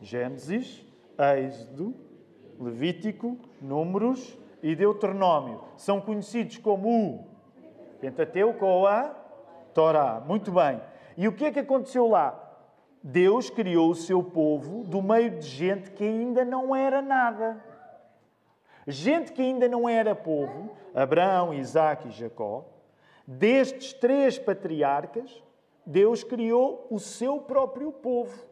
Gênesis, 0.00 0.85
Êxodo, 1.18 1.94
Levítico, 2.58 3.38
Números 3.60 4.36
e 4.62 4.74
Deuteronômio. 4.74 5.62
São 5.76 6.00
conhecidos 6.00 6.58
como 6.58 6.88
o 6.88 7.24
Pentateuco 8.00 8.64
ou 8.64 8.86
a 8.86 9.14
Torá. 9.72 10.22
Muito 10.26 10.50
bem. 10.50 10.80
E 11.16 11.26
o 11.28 11.32
que 11.32 11.46
é 11.46 11.52
que 11.52 11.60
aconteceu 11.60 12.06
lá? 12.08 12.42
Deus 13.02 13.48
criou 13.48 13.90
o 13.90 13.94
seu 13.94 14.22
povo 14.22 14.82
do 14.84 15.00
meio 15.00 15.38
de 15.38 15.46
gente 15.46 15.90
que 15.92 16.04
ainda 16.04 16.44
não 16.44 16.74
era 16.74 17.00
nada. 17.00 17.62
Gente 18.86 19.32
que 19.32 19.42
ainda 19.42 19.68
não 19.68 19.88
era 19.88 20.14
povo, 20.14 20.70
Abraão, 20.94 21.52
Isaac 21.52 22.08
e 22.08 22.10
Jacó. 22.10 22.64
Destes 23.26 23.92
três 23.92 24.38
patriarcas, 24.38 25.42
Deus 25.84 26.22
criou 26.22 26.86
o 26.90 26.98
seu 26.98 27.38
próprio 27.38 27.90
povo, 27.90 28.44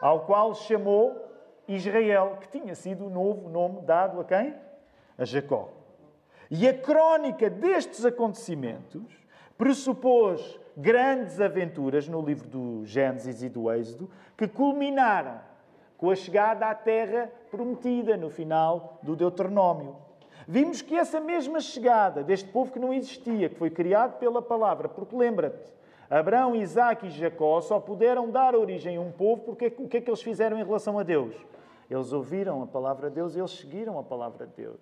ao 0.00 0.24
qual 0.24 0.54
chamou 0.54 1.27
Israel, 1.68 2.38
que 2.40 2.48
tinha 2.48 2.74
sido 2.74 3.06
o 3.06 3.10
novo 3.10 3.48
nome 3.48 3.82
dado 3.82 4.20
a 4.20 4.24
quem? 4.24 4.54
A 5.16 5.24
Jacó. 5.24 5.68
E 6.50 6.66
a 6.66 6.72
crónica 6.72 7.50
destes 7.50 8.04
acontecimentos 8.04 9.04
pressupôs 9.58 10.58
grandes 10.76 11.40
aventuras 11.40 12.08
no 12.08 12.22
livro 12.22 12.48
do 12.48 12.86
Gênesis 12.86 13.42
e 13.42 13.48
do 13.48 13.70
Êxodo, 13.70 14.08
que 14.36 14.46
culminaram 14.46 15.40
com 15.98 16.10
a 16.10 16.14
chegada 16.14 16.66
à 16.66 16.74
terra 16.74 17.30
prometida 17.50 18.16
no 18.16 18.30
final 18.30 18.98
do 19.02 19.16
Deuteronômio. 19.16 19.96
Vimos 20.46 20.80
que 20.80 20.96
essa 20.96 21.20
mesma 21.20 21.60
chegada 21.60 22.22
deste 22.22 22.48
povo 22.48 22.72
que 22.72 22.78
não 22.78 22.94
existia, 22.94 23.48
que 23.48 23.56
foi 23.56 23.68
criado 23.68 24.18
pela 24.18 24.40
palavra, 24.40 24.88
porque 24.88 25.14
lembra-te, 25.14 25.74
Abraão, 26.08 26.56
Isaac 26.56 27.06
e 27.06 27.10
Jacó 27.10 27.60
só 27.60 27.78
puderam 27.78 28.30
dar 28.30 28.54
origem 28.54 28.96
a 28.96 29.00
um 29.00 29.10
povo 29.10 29.42
porque 29.42 29.66
o 29.78 29.86
que 29.88 29.98
é 29.98 30.00
que 30.00 30.08
eles 30.08 30.22
fizeram 30.22 30.58
em 30.58 30.64
relação 30.64 30.98
a 30.98 31.02
Deus? 31.02 31.34
Eles 31.90 32.12
ouviram 32.12 32.62
a 32.62 32.66
palavra 32.66 33.08
de 33.08 33.16
Deus 33.16 33.34
e 33.34 33.38
eles 33.38 33.50
seguiram 33.52 33.98
a 33.98 34.02
palavra 34.02 34.46
de 34.46 34.52
Deus. 34.54 34.80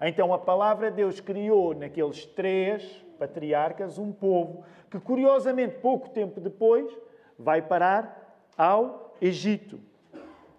Então 0.00 0.32
a 0.34 0.38
palavra 0.38 0.90
de 0.90 0.96
Deus 0.96 1.20
criou 1.20 1.74
naqueles 1.74 2.26
três 2.26 3.04
patriarcas 3.18 3.98
um 3.98 4.12
povo 4.12 4.64
que, 4.90 5.00
curiosamente, 5.00 5.78
pouco 5.78 6.10
tempo 6.10 6.40
depois, 6.40 6.86
vai 7.38 7.62
parar 7.62 8.38
ao 8.56 9.14
Egito. 9.20 9.80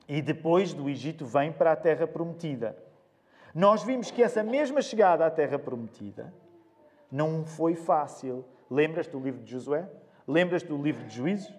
E 0.08 0.22
depois 0.22 0.74
do 0.74 0.90
Egito 0.90 1.26
vem 1.26 1.52
para 1.52 1.74
a 1.74 1.76
Terra 1.76 2.08
Prometida. 2.08 2.78
Nós 3.54 3.84
vimos 3.84 4.10
que 4.10 4.24
essa 4.24 4.44
mesma 4.44 4.82
chegada 4.82 5.26
à 5.26 5.30
Terra 5.30 5.60
Prometida 5.60 6.34
não 7.12 7.46
foi 7.46 7.76
fácil. 7.76 8.46
Lembras-te 8.70 9.12
do 9.12 9.20
livro 9.20 9.44
de 9.44 9.52
Josué? 9.52 9.88
Lembras-te 10.28 10.68
do 10.68 10.82
livro 10.82 11.04
de 11.06 11.16
Juízes? 11.16 11.54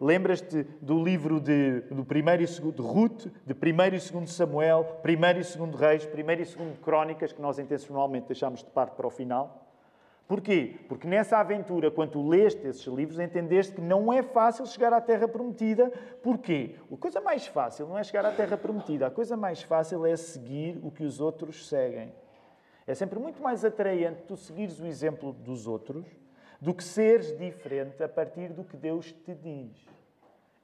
Lembras-te 0.00 0.64
do 0.80 1.02
livro 1.02 1.40
de, 1.40 1.80
do 1.82 2.04
primeiro 2.04 2.42
e 2.42 2.46
segundo 2.46 2.82
de 2.82 2.82
Ruth, 2.82 3.26
de 3.46 3.54
primeiro 3.54 3.94
e 3.94 4.00
segundo 4.00 4.28
Samuel, 4.28 4.84
primeiro 5.02 5.38
e 5.38 5.44
segundo 5.44 5.76
Reis, 5.76 6.04
primeiro 6.04 6.42
e 6.42 6.46
segundo 6.46 6.78
Crónicas, 6.80 7.32
que 7.32 7.40
nós 7.40 7.58
intencionalmente 7.58 8.26
deixámos 8.26 8.60
de 8.60 8.70
parte 8.70 8.96
para 8.96 9.06
o 9.06 9.10
final? 9.10 9.64
Porquê? 10.26 10.76
Porque 10.88 11.06
nessa 11.06 11.38
aventura, 11.38 11.90
quando 11.90 12.26
leste 12.26 12.66
esses 12.66 12.86
livros, 12.86 13.18
entendeste 13.18 13.74
que 13.74 13.80
não 13.80 14.10
é 14.12 14.22
fácil 14.22 14.64
chegar 14.66 14.92
à 14.92 15.00
Terra 15.00 15.28
Prometida. 15.28 15.92
Porquê? 16.22 16.76
A 16.90 16.96
coisa 16.96 17.20
mais 17.20 17.46
fácil 17.46 17.86
não 17.86 17.98
é 17.98 18.02
chegar 18.02 18.24
à 18.24 18.32
Terra 18.32 18.56
Prometida. 18.56 19.06
A 19.06 19.10
coisa 19.10 19.36
mais 19.36 19.62
fácil 19.62 20.06
é 20.06 20.16
seguir 20.16 20.80
o 20.82 20.90
que 20.90 21.04
os 21.04 21.20
outros 21.20 21.68
seguem. 21.68 22.12
É 22.86 22.94
sempre 22.94 23.18
muito 23.18 23.42
mais 23.42 23.64
atraente 23.64 24.22
tu 24.26 24.36
seguires 24.36 24.80
o 24.80 24.86
exemplo 24.86 25.32
dos 25.32 25.66
outros 25.66 26.06
do 26.64 26.72
que 26.72 26.82
seres 26.82 27.36
diferente 27.36 28.02
a 28.02 28.08
partir 28.08 28.48
do 28.48 28.64
que 28.64 28.74
Deus 28.74 29.12
te 29.12 29.34
diz. 29.34 29.86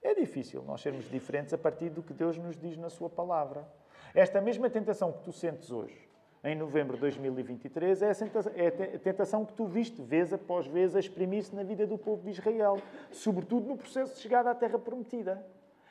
É 0.02 0.14
difícil 0.14 0.62
nós 0.62 0.80
sermos 0.80 1.04
diferentes 1.10 1.52
a 1.52 1.58
partir 1.58 1.90
do 1.90 2.02
que 2.02 2.14
Deus 2.14 2.38
nos 2.38 2.56
diz 2.56 2.74
na 2.78 2.88
Sua 2.88 3.10
palavra. 3.10 3.68
Esta 4.14 4.40
mesma 4.40 4.70
tentação 4.70 5.12
que 5.12 5.22
tu 5.22 5.30
sentes 5.30 5.70
hoje, 5.70 6.08
em 6.42 6.56
novembro 6.56 6.94
de 6.94 7.02
2023, 7.02 8.00
é, 8.00 8.06
é 8.06 8.94
a 8.96 8.98
tentação 8.98 9.44
que 9.44 9.52
tu 9.52 9.66
viste 9.66 10.00
vez 10.00 10.32
após 10.32 10.66
vez 10.66 10.96
a 10.96 11.00
exprimir-se 11.00 11.54
na 11.54 11.62
vida 11.62 11.86
do 11.86 11.98
povo 11.98 12.22
de 12.22 12.30
Israel, 12.30 12.78
sobretudo 13.10 13.68
no 13.68 13.76
processo 13.76 14.14
de 14.14 14.22
chegada 14.22 14.50
à 14.50 14.54
Terra 14.54 14.78
Prometida. 14.78 15.46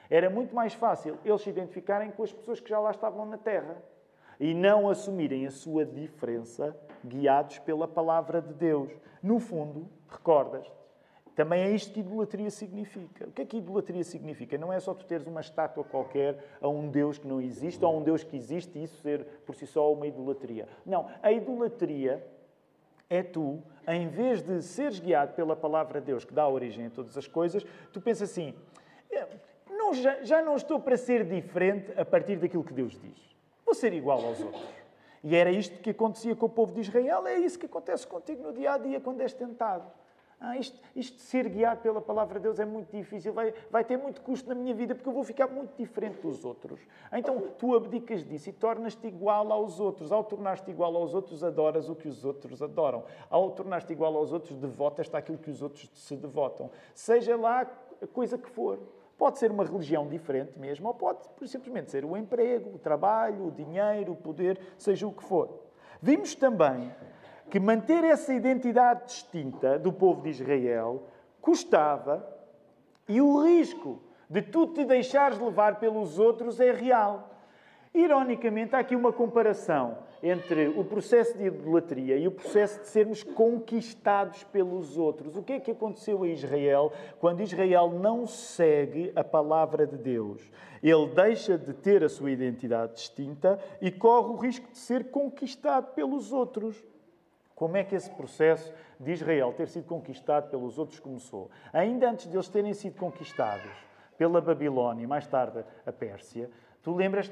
Era 0.10 0.28
muito 0.28 0.56
mais 0.56 0.74
fácil 0.74 1.20
eles 1.24 1.40
se 1.44 1.52
identificarem 1.52 2.10
com 2.10 2.24
as 2.24 2.34
pessoas 2.34 2.60
que 2.60 2.68
já 2.68 2.80
lá 2.80 2.90
estavam 2.90 3.28
na 3.28 3.38
Terra 3.38 3.78
e 4.40 4.56
não 4.56 4.90
assumirem 4.90 5.46
a 5.46 5.52
sua 5.52 5.86
diferença 5.86 6.76
guiados 7.06 7.60
pela 7.60 7.88
palavra 7.88 8.42
de 8.42 8.56
Deus. 8.56 8.90
No 9.22 9.40
fundo, 9.40 9.88
recordas-te, 10.12 10.80
também 11.36 11.62
é 11.62 11.72
isto 11.72 11.94
que 11.94 12.02
idolatria 12.02 12.50
significa. 12.50 13.26
O 13.28 13.32
que 13.32 13.42
é 13.42 13.46
que 13.46 13.58
idolatria 13.58 14.04
significa? 14.04 14.58
Não 14.58 14.74
é 14.74 14.80
só 14.80 14.94
tu 14.94 15.06
teres 15.06 15.26
uma 15.26 15.40
estátua 15.40 15.86
qualquer 15.86 16.38
a 16.60 16.68
um 16.68 16.90
Deus 16.90 17.18
que 17.18 17.26
não 17.26 17.40
existe 17.40 17.84
ou 17.84 17.96
a 17.96 17.98
um 17.98 18.04
Deus 18.04 18.26
que 18.26 18.36
existe 18.36 18.78
e 18.78 18.84
isso 18.84 19.02
ser 19.02 19.26
por 19.46 19.56
si 19.56 19.66
só 19.66 19.92
uma 19.94 20.06
idolatria. 20.06 20.68
Não, 20.86 21.08
a 21.24 21.32
idolatria 21.32 22.22
é 23.10 23.24
tu, 23.24 23.64
em 23.88 24.10
vez 24.10 24.42
de 24.42 24.62
seres 24.62 25.00
guiado 25.00 25.34
pela 25.34 25.56
palavra 25.56 26.02
de 26.02 26.08
Deus 26.08 26.26
que 26.26 26.34
dá 26.34 26.46
origem 26.46 26.88
a 26.88 26.90
todas 26.90 27.18
as 27.18 27.26
coisas, 27.26 27.66
tu 27.94 28.02
pensas 28.02 28.30
assim: 28.30 28.54
não, 29.70 29.94
já, 29.94 30.22
já 30.22 30.42
não 30.42 30.56
estou 30.56 30.80
para 30.80 30.98
ser 30.98 31.24
diferente 31.24 31.90
a 31.98 32.04
partir 32.04 32.36
daquilo 32.36 32.66
que 32.66 32.74
Deus 32.74 33.00
diz. 33.00 33.18
Vou 33.66 33.74
ser 33.74 33.94
igual 33.94 34.26
aos 34.26 34.42
outros. 34.42 34.79
E 35.24 35.36
era 35.36 35.52
isto 35.52 35.80
que 35.80 35.90
acontecia 35.90 36.36
com 36.36 36.46
o 36.46 36.50
povo 36.50 36.74
de 36.74 36.82
Israel, 36.82 37.28
é 37.28 37.38
isso 37.38 37.60
que 37.60 37.66
acontece 37.66 38.08
contigo 38.08 38.44
no 38.44 38.54
dia 38.54 38.74
a 38.74 38.78
dia 38.78 39.00
quando 39.00 39.22
és 39.22 39.34
tentado. 39.34 39.90
Ah, 40.42 40.56
isto, 40.58 40.80
isto 40.96 41.18
de 41.18 41.22
ser 41.24 41.50
guiado 41.50 41.82
pela 41.82 42.00
palavra 42.00 42.40
de 42.40 42.44
Deus 42.44 42.62
é 42.62 42.66
muito 42.66 42.96
difícil, 42.96 43.34
vai, 43.34 43.54
vai 43.70 43.84
ter 43.84 43.98
muito 43.98 44.22
custo 44.22 44.48
na 44.48 44.56
minha 44.56 44.74
vida 44.74 44.96
porque 44.96 45.10
eu 45.10 45.14
vou 45.14 45.24
ficar 45.24 45.48
muito 45.48 45.76
diferente 45.76 46.22
dos 46.22 46.46
outros. 46.46 46.80
Então 47.12 47.42
tu 47.58 47.76
abdicas 47.76 48.24
disso 48.24 48.50
e 48.50 48.54
tornas-te 48.54 49.06
igual 49.06 49.52
aos 49.52 49.82
outros. 49.82 50.14
Ao 50.14 50.24
tornar-te 50.24 50.72
igual 50.72 50.96
aos 50.96 51.14
outros, 51.14 51.44
adoras 51.44 51.90
o 51.90 51.96
que 51.96 52.08
os 52.08 52.24
outros 52.24 52.64
adoram. 52.64 53.04
Ao 53.30 53.52
tornar-te 53.52 53.92
igual 53.92 54.16
aos 54.16 54.32
outros, 54.32 54.56
devotas-te 54.56 55.14
àquilo 55.18 55.38
que 55.38 55.52
os 55.52 55.62
outros 55.62 55.90
se 55.94 56.16
devotam. 56.16 56.72
Seja 56.94 57.36
lá 57.36 57.70
a 58.02 58.08
coisa 58.08 58.38
que 58.38 58.50
for. 58.50 58.80
Pode 59.20 59.38
ser 59.38 59.52
uma 59.52 59.66
religião 59.66 60.08
diferente 60.08 60.58
mesmo, 60.58 60.88
ou 60.88 60.94
pode 60.94 61.20
simplesmente 61.46 61.92
ser 61.92 62.06
o 62.06 62.16
emprego, 62.16 62.76
o 62.76 62.80
trabalho, 62.80 63.48
o 63.48 63.52
dinheiro, 63.52 64.14
o 64.14 64.16
poder, 64.16 64.58
seja 64.78 65.06
o 65.06 65.12
que 65.12 65.22
for. 65.22 65.60
Vimos 66.02 66.34
também 66.36 66.90
que 67.50 67.60
manter 67.60 68.06
essa 68.06 68.34
identidade 68.34 69.08
distinta 69.08 69.78
do 69.78 69.92
povo 69.92 70.22
de 70.22 70.30
Israel 70.30 71.04
custava 71.42 72.26
e 73.10 73.20
o 73.20 73.44
risco 73.44 74.02
de 74.30 74.42
tu 74.42 74.68
te 74.68 74.86
deixares 74.86 75.38
levar 75.38 75.80
pelos 75.82 76.18
outros 76.18 76.62
é 76.62 76.72
real. 76.72 77.30
Ironicamente, 77.94 78.74
há 78.74 78.80
aqui 78.80 78.96
uma 78.96 79.12
comparação 79.12 79.98
entre 80.22 80.68
o 80.68 80.84
processo 80.84 81.38
de 81.38 81.46
idolatria 81.46 82.18
e 82.18 82.28
o 82.28 82.32
processo 82.32 82.82
de 82.82 82.88
sermos 82.88 83.24
conquistados 83.24 84.44
pelos 84.46 84.98
outros. 84.98 85.36
O 85.36 85.44
que 85.44 85.54
é 85.54 85.60
que 85.60 85.72
aconteceu 85.72 86.24
a 86.24 86.28
Israel 86.28 86.92
quando 87.20 87.42
Israel 87.42 87.90
não 87.90 88.28
segue 88.28 89.12
a 89.16 89.24
palavra 89.24 89.88
de 89.88 89.98
Deus? 89.98 90.42
Ele 90.84 91.08
deixa 91.08 91.58
de 91.58 91.74
ter 91.74 92.04
a 92.04 92.10
sua 92.10 92.32
identidade 92.32 92.94
distinta 92.94 93.60
e 93.82 93.92
corre 93.92 94.30
o 94.30 94.38
risco 94.38 94.70
de 94.72 94.78
ser 94.78 95.12
conquistado 95.12 95.94
pelos 95.94 96.32
outros. 96.32 96.84
Como 97.56 97.76
é 97.76 97.84
que 97.84 97.96
esse 97.96 98.10
processo 98.12 98.74
de 99.00 99.12
Israel 99.12 99.54
ter 99.56 99.68
sido 99.68 99.86
conquistado 99.86 100.50
pelos 100.50 100.78
outros 100.78 101.00
começou? 101.00 101.50
Ainda 101.74 102.10
antes 102.10 102.28
de 102.28 102.36
eles 102.36 102.48
terem 102.48 102.74
sido 102.74 102.98
conquistados 102.98 103.72
pela 104.18 104.40
Babilónia 104.40 105.04
e 105.04 105.08
mais 105.08 105.28
tarde 105.28 105.64
a 105.86 105.92
Pérsia, 105.92 106.50
tu 106.82 106.96
lembras 106.96 107.32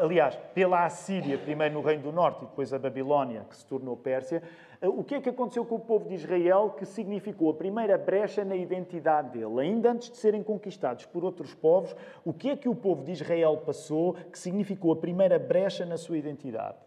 aliás, 0.00 0.36
pela 0.54 0.84
Assíria, 0.84 1.36
primeiro 1.36 1.74
no 1.74 1.82
Reino 1.82 2.04
do 2.04 2.12
Norte 2.12 2.42
e 2.42 2.46
depois 2.46 2.72
a 2.72 2.78
Babilónia, 2.78 3.44
que 3.48 3.56
se 3.56 3.66
tornou 3.66 3.96
Pérsia, 3.96 4.42
eh, 4.80 4.88
o 4.88 5.04
que 5.04 5.16
é 5.16 5.20
que 5.20 5.28
aconteceu 5.28 5.64
com 5.64 5.74
o 5.74 5.80
povo 5.80 6.08
de 6.08 6.14
Israel 6.14 6.70
que 6.70 6.86
significou 6.86 7.50
a 7.50 7.54
primeira 7.54 7.98
brecha 7.98 8.44
na 8.44 8.56
identidade 8.56 9.38
dele? 9.38 9.60
Ainda 9.60 9.92
antes 9.92 10.10
de 10.10 10.16
serem 10.16 10.42
conquistados 10.42 11.04
por 11.04 11.22
outros 11.22 11.54
povos, 11.54 11.94
o 12.24 12.32
que 12.32 12.50
é 12.50 12.56
que 12.56 12.68
o 12.68 12.74
povo 12.74 13.04
de 13.04 13.12
Israel 13.12 13.58
passou 13.58 14.14
que 14.14 14.38
significou 14.38 14.92
a 14.92 14.96
primeira 14.96 15.38
brecha 15.38 15.84
na 15.84 15.98
sua 15.98 16.16
identidade? 16.16 16.78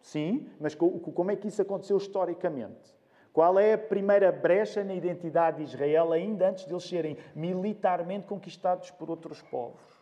Sim, 0.00 0.48
mas 0.58 0.74
como 0.74 1.30
é 1.30 1.36
que 1.36 1.48
isso 1.48 1.60
aconteceu 1.60 1.96
historicamente? 1.96 2.96
Qual 3.32 3.58
é 3.58 3.74
a 3.74 3.78
primeira 3.78 4.32
brecha 4.32 4.82
na 4.82 4.94
identidade 4.94 5.58
de 5.58 5.64
Israel 5.64 6.12
ainda 6.12 6.48
antes 6.48 6.64
de 6.64 6.72
eles 6.72 6.82
serem 6.82 7.16
militarmente 7.34 8.26
conquistados 8.26 8.90
por 8.90 9.10
outros 9.10 9.42
povos? 9.42 9.97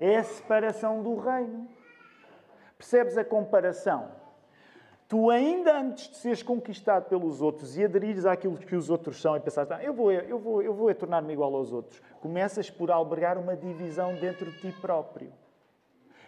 É 0.00 0.16
a 0.16 0.24
separação 0.24 1.02
do 1.02 1.14
reino. 1.16 1.68
Percebes 2.78 3.18
a 3.18 3.24
comparação? 3.24 4.10
Tu, 5.06 5.28
ainda 5.28 5.76
antes 5.76 6.08
de 6.08 6.16
seres 6.16 6.42
conquistado 6.42 7.08
pelos 7.08 7.42
outros 7.42 7.76
e 7.76 7.84
aderires 7.84 8.24
àquilo 8.24 8.56
que 8.56 8.76
os 8.76 8.88
outros 8.88 9.20
são 9.20 9.36
e 9.36 9.40
pensares, 9.40 9.70
ah, 9.72 9.82
eu 9.82 9.92
vou, 9.92 10.10
eu 10.12 10.38
vou, 10.38 10.62
eu 10.62 10.72
vou 10.72 10.94
tornar-me 10.94 11.32
igual 11.32 11.54
aos 11.54 11.72
outros, 11.72 12.00
começas 12.20 12.70
por 12.70 12.90
albergar 12.90 13.36
uma 13.36 13.56
divisão 13.56 14.14
dentro 14.14 14.50
de 14.50 14.58
ti 14.58 14.72
próprio. 14.80 15.32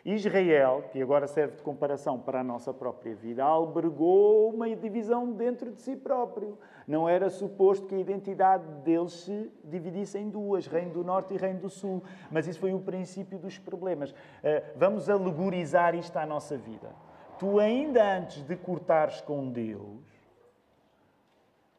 Israel, 0.05 0.85
que 0.91 1.01
agora 1.01 1.29
serve 1.29 1.57
de 1.57 1.63
comparação 1.63 2.19
para 2.19 2.41
a 2.41 2.45
nossa 2.45 2.75
própria 2.75 3.15
vida, 3.15 3.45
albergou 3.45 4.51
uma 4.53 4.69
divisão 4.75 5.33
dentro 5.33 5.71
de 5.71 5.81
si 5.81 5.95
próprio. 5.95 6.59
Não 6.89 7.09
era 7.09 7.31
suposto 7.31 7.87
que 7.87 7.95
a 7.95 7.99
identidade 7.99 8.67
deles 8.83 9.13
se 9.13 9.51
dividisse 9.65 10.19
em 10.19 10.29
duas, 10.29 10.67
Reino 10.67 10.93
do 10.93 11.05
Norte 11.05 11.35
e 11.35 11.37
Reino 11.37 11.61
do 11.61 11.71
Sul. 11.71 12.03
Mas 12.33 12.49
isso 12.49 12.59
foi 12.59 12.75
o 12.75 12.81
princípio 12.81 13.39
dos 13.39 13.59
problemas. 13.59 14.13
Eh, 14.43 14.73
vamos 14.75 15.09
alegorizar 15.09 15.95
isto 15.95 16.17
à 16.17 16.27
nossa 16.27 16.57
vida. 16.57 16.91
Tu, 17.39 17.61
ainda 17.61 18.19
antes 18.19 18.43
de 18.43 18.57
cortares 18.57 19.21
com 19.21 19.51
Deus, 19.51 20.01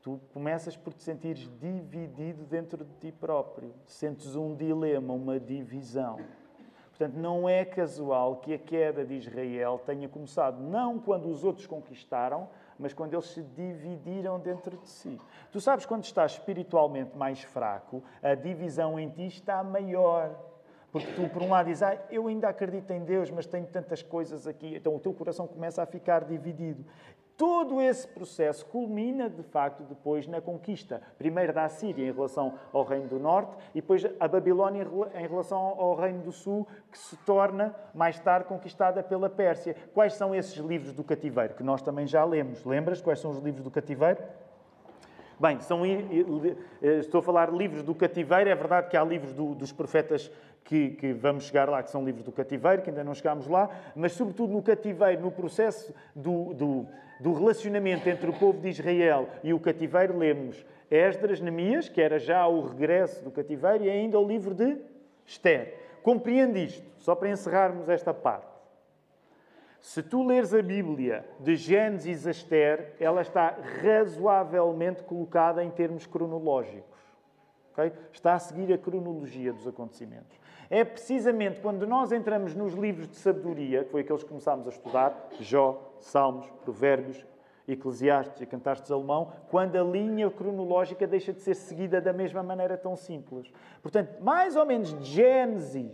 tu 0.02 0.20
começas 0.34 0.78
por 0.78 0.94
te 0.94 1.04
sentires 1.04 1.50
dividido 1.60 2.46
dentro 2.46 2.86
de 2.86 2.94
ti 2.96 3.12
próprio. 3.12 3.74
Sentes 3.86 4.34
um 4.38 4.56
dilema, 4.56 5.14
uma 5.14 5.38
divisão. 5.38 6.18
Portanto, 6.98 7.16
não 7.16 7.50
é 7.50 7.66
casual 7.66 8.36
que 8.36 8.54
a 8.54 8.58
queda 8.58 9.04
de 9.04 9.16
Israel 9.16 9.82
tenha 9.84 10.08
começado 10.08 10.62
não 10.62 11.00
quando 11.00 11.28
os 11.28 11.44
outros 11.44 11.66
conquistaram, 11.66 12.48
mas 12.78 12.94
quando 12.94 13.14
eles 13.14 13.26
se 13.26 13.42
dividiram 13.42 14.40
dentro 14.40 14.78
de 14.78 14.88
si. 14.88 15.20
Tu 15.52 15.60
sabes, 15.60 15.88
quando 15.88 16.04
estás 16.04 16.34
espiritualmente 16.34 17.18
mais 17.18 17.42
fraco, 17.42 18.04
a 18.22 18.36
divisão 18.36 19.00
em 19.00 19.10
ti 19.10 19.26
está 19.26 19.64
maior. 19.64 20.36
Porque 20.92 21.12
tu, 21.14 21.28
por 21.30 21.42
um 21.42 21.50
lado, 21.50 21.66
dizes, 21.66 21.82
ah, 21.82 21.98
eu 22.12 22.28
ainda 22.28 22.48
acredito 22.48 22.92
em 22.92 23.04
Deus, 23.04 23.32
mas 23.32 23.48
tenho 23.48 23.66
tantas 23.66 24.04
coisas 24.04 24.46
aqui. 24.46 24.76
Então 24.76 24.96
o 24.96 25.00
teu 25.00 25.12
coração 25.12 25.48
começa 25.48 25.82
a 25.82 25.88
ficar 25.88 26.24
dividido. 26.24 26.86
Todo 27.36 27.82
esse 27.82 28.08
processo 28.08 28.64
culmina, 28.68 29.28
de 29.28 29.42
facto, 29.42 29.84
depois 29.84 30.28
na 30.28 30.40
conquista, 30.40 31.02
primeiro 31.18 31.52
da 31.52 31.68
Síria 31.68 32.08
em 32.08 32.12
relação 32.12 32.54
ao 32.72 32.84
Reino 32.84 33.08
do 33.08 33.20
Norte 33.20 33.58
e 33.74 33.82
depois 33.82 34.06
a 34.20 34.28
Babilónia 34.28 34.88
em 35.16 35.28
relação 35.28 35.60
ao 35.60 35.96
Reino 35.96 36.22
do 36.22 36.32
Sul, 36.32 36.68
que 36.92 36.98
se 36.98 37.18
torna 37.18 37.76
mais 37.94 38.20
tarde 38.20 38.48
conquistada 38.48 39.02
pela 39.02 39.30
Pérsia. 39.30 39.76
Quais 39.94 40.14
são 40.14 40.36
esses 40.36 40.58
livros 40.58 40.94
do 40.94 41.04
cativeiro 41.04 41.56
que 41.56 41.64
nós 41.64 41.82
também 41.82 42.06
já 42.06 42.24
lemos? 42.24 42.64
Lembras 42.64 43.02
quais 43.02 43.20
são 43.20 43.32
os 43.32 43.40
livros 43.40 43.64
do 43.64 43.72
cativeiro? 43.72 44.22
Bem, 45.40 45.60
são, 45.62 45.82
estou 46.82 47.20
a 47.20 47.24
falar 47.24 47.52
livros 47.52 47.84
do 47.84 47.94
cativeiro, 47.94 48.50
é 48.50 48.56
verdade 48.56 48.90
que 48.90 48.98
há 48.98 49.04
livros 49.04 49.34
do, 49.34 49.56
dos 49.56 49.72
profetas 49.72 50.32
que, 50.64 50.92
que, 50.92 51.14
vamos 51.14 51.46
chegar 51.46 51.68
lá, 51.68 51.84
que 51.84 51.90
são 51.90 52.06
livros 52.06 52.24
do 52.24 52.32
cativeiro, 52.32 52.82
que 52.82 52.90
ainda 52.90 53.04
não 53.04 53.14
chegámos 53.14 53.48
lá, 53.48 53.70
mas 53.96 54.14
sobretudo 54.14 54.54
no 54.54 54.62
cativeiro, 54.62 55.22
no 55.22 55.32
processo 55.32 55.94
do, 56.16 56.54
do 56.54 56.88
do 57.24 57.34
relacionamento 57.34 58.10
entre 58.10 58.30
o 58.30 58.34
povo 58.34 58.60
de 58.60 58.68
Israel 58.68 59.30
e 59.44 59.54
o 59.54 59.60
cativeiro, 59.60 60.18
lemos 60.18 60.66
Esdras, 60.92 61.40
Neemias, 61.40 61.88
que 61.88 62.02
era 62.02 62.20
já 62.20 62.46
o 62.48 62.68
regresso 62.68 63.24
do 63.24 63.32
cativeiro, 63.32 63.86
e 63.86 63.90
ainda 63.90 64.20
o 64.20 64.28
livro 64.28 64.54
de 64.54 64.78
Esther. 65.26 65.74
Compreende 66.04 66.64
isto, 66.64 66.86
só 67.00 67.16
para 67.16 67.30
encerrarmos 67.30 67.88
esta 67.88 68.14
parte. 68.14 68.53
Se 69.84 70.02
tu 70.02 70.24
leres 70.26 70.54
a 70.54 70.62
Bíblia 70.62 71.26
de 71.42 71.58
Gênesis 71.58 72.26
a 72.26 72.32
Esther, 72.32 72.96
ela 73.02 73.22
está 73.22 73.50
razoavelmente 73.82 75.04
colocada 75.04 75.62
em 75.62 75.70
termos 75.70 76.06
cronológicos. 76.06 76.98
Okay? 77.74 77.92
Está 78.14 78.36
a 78.36 78.40
seguir 78.40 78.72
a 78.72 78.78
cronologia 78.78 79.52
dos 79.52 79.68
acontecimentos. 79.68 80.40
É 80.70 80.86
precisamente 80.86 81.60
quando 81.60 81.86
nós 81.86 82.14
entramos 82.14 82.56
nos 82.56 82.74
livros 82.74 83.10
de 83.10 83.18
sabedoria, 83.18 83.84
que 83.84 83.92
foi 83.92 84.02
aqueles 84.02 84.24
que 84.24 84.30
começámos 84.30 84.68
a 84.68 84.70
estudar, 84.70 85.28
Jó, 85.42 85.96
Salmos, 86.00 86.50
Provérbios, 86.64 87.26
Eclesiastes 87.68 88.40
e 88.40 88.46
Cantares 88.46 88.82
de 88.82 88.88
Salomão, 88.88 89.34
quando 89.50 89.76
a 89.76 89.84
linha 89.84 90.32
cronológica 90.32 91.06
deixa 91.06 91.34
de 91.34 91.42
ser 91.42 91.56
seguida 91.56 92.00
da 92.00 92.14
mesma 92.14 92.42
maneira 92.42 92.78
tão 92.78 92.96
simples. 92.96 93.52
Portanto, 93.82 94.24
mais 94.24 94.56
ou 94.56 94.66
menos 94.66 94.98
de 94.98 95.04
Gênesis 95.04 95.92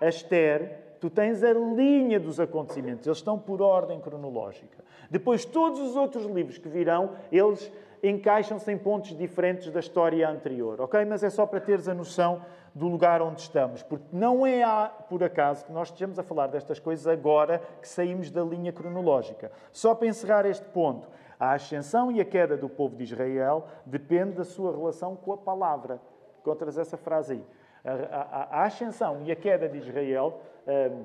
a 0.00 0.08
Esther, 0.08 0.88
tu 1.00 1.08
tens 1.08 1.42
a 1.42 1.52
linha 1.52 2.20
dos 2.20 2.38
acontecimentos, 2.38 3.06
eles 3.06 3.18
estão 3.18 3.38
por 3.38 3.62
ordem 3.62 3.98
cronológica. 4.00 4.84
Depois, 5.10 5.44
todos 5.44 5.80
os 5.80 5.96
outros 5.96 6.26
livros 6.26 6.58
que 6.58 6.68
virão, 6.68 7.12
eles 7.32 7.72
encaixam-se 8.02 8.70
em 8.70 8.78
pontos 8.78 9.16
diferentes 9.16 9.70
da 9.70 9.80
história 9.80 10.28
anterior, 10.28 10.80
ok? 10.80 11.04
Mas 11.04 11.22
é 11.22 11.30
só 11.30 11.46
para 11.46 11.60
teres 11.60 11.88
a 11.88 11.94
noção 11.94 12.42
do 12.74 12.86
lugar 12.86 13.20
onde 13.20 13.40
estamos, 13.40 13.82
porque 13.82 14.04
não 14.12 14.46
é 14.46 14.62
por 15.08 15.24
acaso 15.24 15.64
que 15.64 15.72
nós 15.72 15.88
estejamos 15.88 16.18
a 16.18 16.22
falar 16.22 16.46
destas 16.46 16.78
coisas 16.78 17.06
agora 17.06 17.60
que 17.80 17.88
saímos 17.88 18.30
da 18.30 18.42
linha 18.42 18.72
cronológica. 18.72 19.50
Só 19.72 19.94
para 19.94 20.06
encerrar 20.06 20.46
este 20.46 20.66
ponto, 20.66 21.08
a 21.38 21.52
ascensão 21.52 22.12
e 22.12 22.20
a 22.20 22.24
queda 22.24 22.56
do 22.56 22.68
povo 22.68 22.96
de 22.96 23.02
Israel 23.02 23.66
depende 23.84 24.32
da 24.32 24.44
sua 24.44 24.70
relação 24.70 25.16
com 25.16 25.32
a 25.32 25.38
palavra. 25.38 26.00
Encontras 26.40 26.78
essa 26.78 26.96
frase 26.96 27.32
aí. 27.34 27.44
A, 27.84 27.92
a, 27.92 28.60
a 28.60 28.64
ascensão 28.64 29.22
e 29.24 29.32
a 29.32 29.36
queda 29.36 29.68
de 29.68 29.78
Israel, 29.78 30.40
hum, 30.66 31.04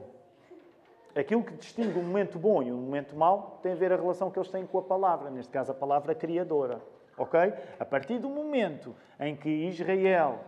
aquilo 1.15 1.43
que 1.43 1.53
distingue 1.53 1.97
um 1.97 2.03
momento 2.03 2.37
bom 2.37 2.61
e 2.61 2.71
um 2.71 2.77
momento 2.77 3.15
mau, 3.15 3.59
tem 3.63 3.71
a 3.71 3.75
ver 3.75 3.93
a 3.93 3.95
relação 3.95 4.29
que 4.29 4.37
eles 4.37 4.49
têm 4.49 4.65
com 4.65 4.77
a 4.77 4.83
palavra, 4.83 5.29
neste 5.29 5.51
caso 5.51 5.71
a 5.71 5.75
palavra 5.75 6.13
criadora. 6.13 6.81
Ok? 7.17 7.39
A 7.79 7.85
partir 7.85 8.19
do 8.19 8.29
momento 8.29 8.93
em 9.19 9.35
que 9.35 9.49
Israel 9.49 10.39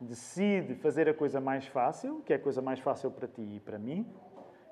decide 0.00 0.74
fazer 0.74 1.08
a 1.08 1.14
coisa 1.14 1.40
mais 1.40 1.66
fácil, 1.66 2.20
que 2.24 2.32
é 2.32 2.36
a 2.36 2.38
coisa 2.38 2.60
mais 2.60 2.80
fácil 2.80 3.10
para 3.10 3.28
ti 3.28 3.42
e 3.42 3.60
para 3.60 3.78
mim, 3.78 4.06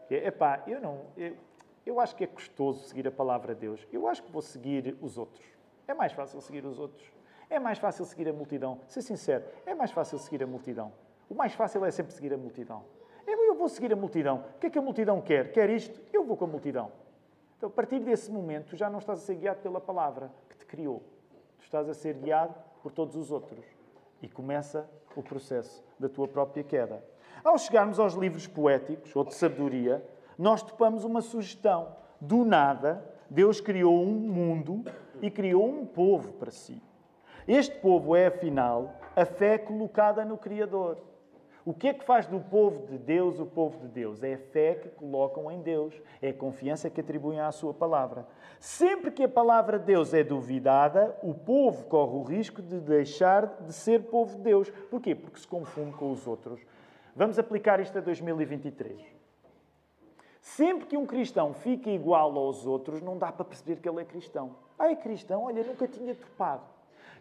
que 0.09 0.15
é, 0.15 0.27
epá, 0.27 0.63
eu 0.67 0.81
não, 0.81 1.01
eu, 1.17 1.37
eu 1.87 2.01
acho 2.01 2.15
que 2.17 2.25
é 2.25 2.27
custoso 2.27 2.85
seguir 2.85 3.07
a 3.07 3.13
palavra 3.13 3.55
de 3.55 3.61
Deus, 3.63 3.87
eu 3.93 4.09
acho 4.09 4.23
que 4.23 4.31
vou 4.31 4.43
seguir 4.43 4.97
os 5.01 5.17
outros. 5.17 5.45
É 5.87 5.95
mais 5.95 6.13
fácil 6.13 6.41
seguir 6.41 6.65
os 6.65 6.79
outros. 6.79 7.07
É 7.49 7.59
mais 7.59 7.79
fácil 7.79 8.05
seguir 8.05 8.29
a 8.29 8.33
multidão. 8.33 8.81
Ser 8.89 9.03
sincero, 9.03 9.45
é 9.67 9.75
mais 9.75 9.91
fácil 9.91 10.19
seguir 10.19 10.43
a 10.43 10.47
multidão. 10.47 10.93
O 11.29 11.35
mais 11.35 11.53
fácil 11.55 11.85
é 11.85 11.91
sempre 11.91 12.13
seguir 12.13 12.33
a 12.33 12.37
multidão. 12.37 12.85
Eu 13.55 13.59
vou 13.59 13.69
seguir 13.69 13.93
a 13.93 13.97
multidão. 13.97 14.45
O 14.57 14.59
que 14.59 14.67
é 14.67 14.71
que 14.71 14.79
a 14.79 14.83
multidão 14.83 15.21
quer? 15.21 15.53
Quer 15.53 15.71
isto? 15.71 16.01
Eu 16.13 16.25
vou 16.25 16.37
com 16.37 16.45
a 16.45 16.49
multidão. 16.49 16.91
Então, 17.57 17.69
a 17.69 17.73
partir 17.73 18.01
desse 18.01 18.29
momento, 18.29 18.77
já 18.77 18.91
não 18.91 18.99
estás 18.99 19.21
a 19.21 19.23
ser 19.23 19.37
guiado 19.37 19.61
pela 19.61 19.81
palavra 19.81 20.29
que 20.51 20.57
te 20.57 20.67
criou. 20.67 21.05
Tu 21.59 21.63
estás 21.63 21.89
a 21.89 21.95
ser 21.95 22.15
guiado 22.15 22.53
por 22.83 22.91
todos 22.91 23.15
os 23.15 23.31
outros. 23.31 23.65
E 24.21 24.29
começa 24.29 24.91
o 25.15 25.23
processo 25.23 25.85
da 26.01 26.09
tua 26.09 26.27
própria 26.27 26.65
queda. 26.65 27.05
Ao 27.45 27.57
chegarmos 27.57 28.01
aos 28.01 28.15
livros 28.15 28.49
poéticos 28.49 29.15
ou 29.15 29.23
de 29.23 29.33
sabedoria, 29.35 30.05
nós 30.37 30.61
topamos 30.61 31.05
uma 31.05 31.21
sugestão. 31.21 31.95
Do 32.21 32.45
nada, 32.45 33.09
Deus 33.31 33.61
criou 33.61 34.03
um 34.03 34.19
mundo 34.19 34.85
e 35.23 35.31
criou 35.31 35.69
um 35.69 35.87
povo 35.87 36.33
para 36.33 36.51
si. 36.51 36.83
Este 37.47 37.77
povo 37.77 38.17
é, 38.17 38.29
afinal, 38.29 38.95
a 39.15 39.27
fé 39.27 39.59
colocada 39.59 40.25
no 40.25 40.39
Criador. 40.39 40.97
O 41.63 41.75
que 41.75 41.89
é 41.89 41.93
que 41.93 42.03
faz 42.03 42.27
do 42.27 42.41
povo 42.41 42.87
de 42.87 42.97
Deus 42.97 43.39
o 43.39 43.45
povo 43.45 43.79
de 43.81 43.89
Deus? 43.89 44.23
É 44.23 44.35
a 44.35 44.39
fé 44.39 44.75
que 44.75 44.89
colocam 44.89 45.51
em 45.51 45.61
Deus, 45.61 45.95
é 46.23 46.31
a 46.31 46.35
confiança 46.35 46.89
que 46.89 47.03
atribuem 47.03 47.41
à 47.41 47.53
sua 47.53 47.75
palavra. 47.75 48.27
Sempre 48.59 49.11
que 49.11 49.23
a 49.25 49.29
palavra 49.29 49.79
de 49.79 49.85
Deus 49.85 50.15
é 50.15 50.25
duvidada, 50.25 51.15
o 51.23 51.35
povo 51.35 51.85
corre 51.85 52.17
o 52.17 52.23
risco 52.23 52.63
de 52.63 52.81
deixar 52.81 53.63
de 53.63 53.75
ser 53.75 54.05
povo 54.05 54.37
de 54.37 54.43
Deus. 54.43 54.71
Porquê? 54.91 55.15
Porque 55.15 55.39
se 55.39 55.47
confunde 55.47 55.93
com 55.97 56.11
os 56.11 56.27
outros. 56.27 56.61
Vamos 57.15 57.39
aplicar 57.39 57.79
isto 57.79 57.99
a 57.99 58.01
2023. 58.01 59.03
Sempre 60.41 60.87
que 60.87 60.97
um 60.97 61.05
cristão 61.05 61.53
fica 61.53 61.91
igual 61.91 62.37
aos 62.39 62.65
outros, 62.67 63.03
não 63.03 63.19
dá 63.19 63.31
para 63.31 63.45
perceber 63.45 63.77
que 63.77 63.89
ele 63.89 64.01
é 64.01 64.05
cristão. 64.05 64.57
Ah, 64.79 64.91
é 64.91 64.97
cristão? 64.97 65.45
Olha, 65.45 65.63
nunca 65.63 65.87
tinha 65.87 66.15
topado. 66.15 66.74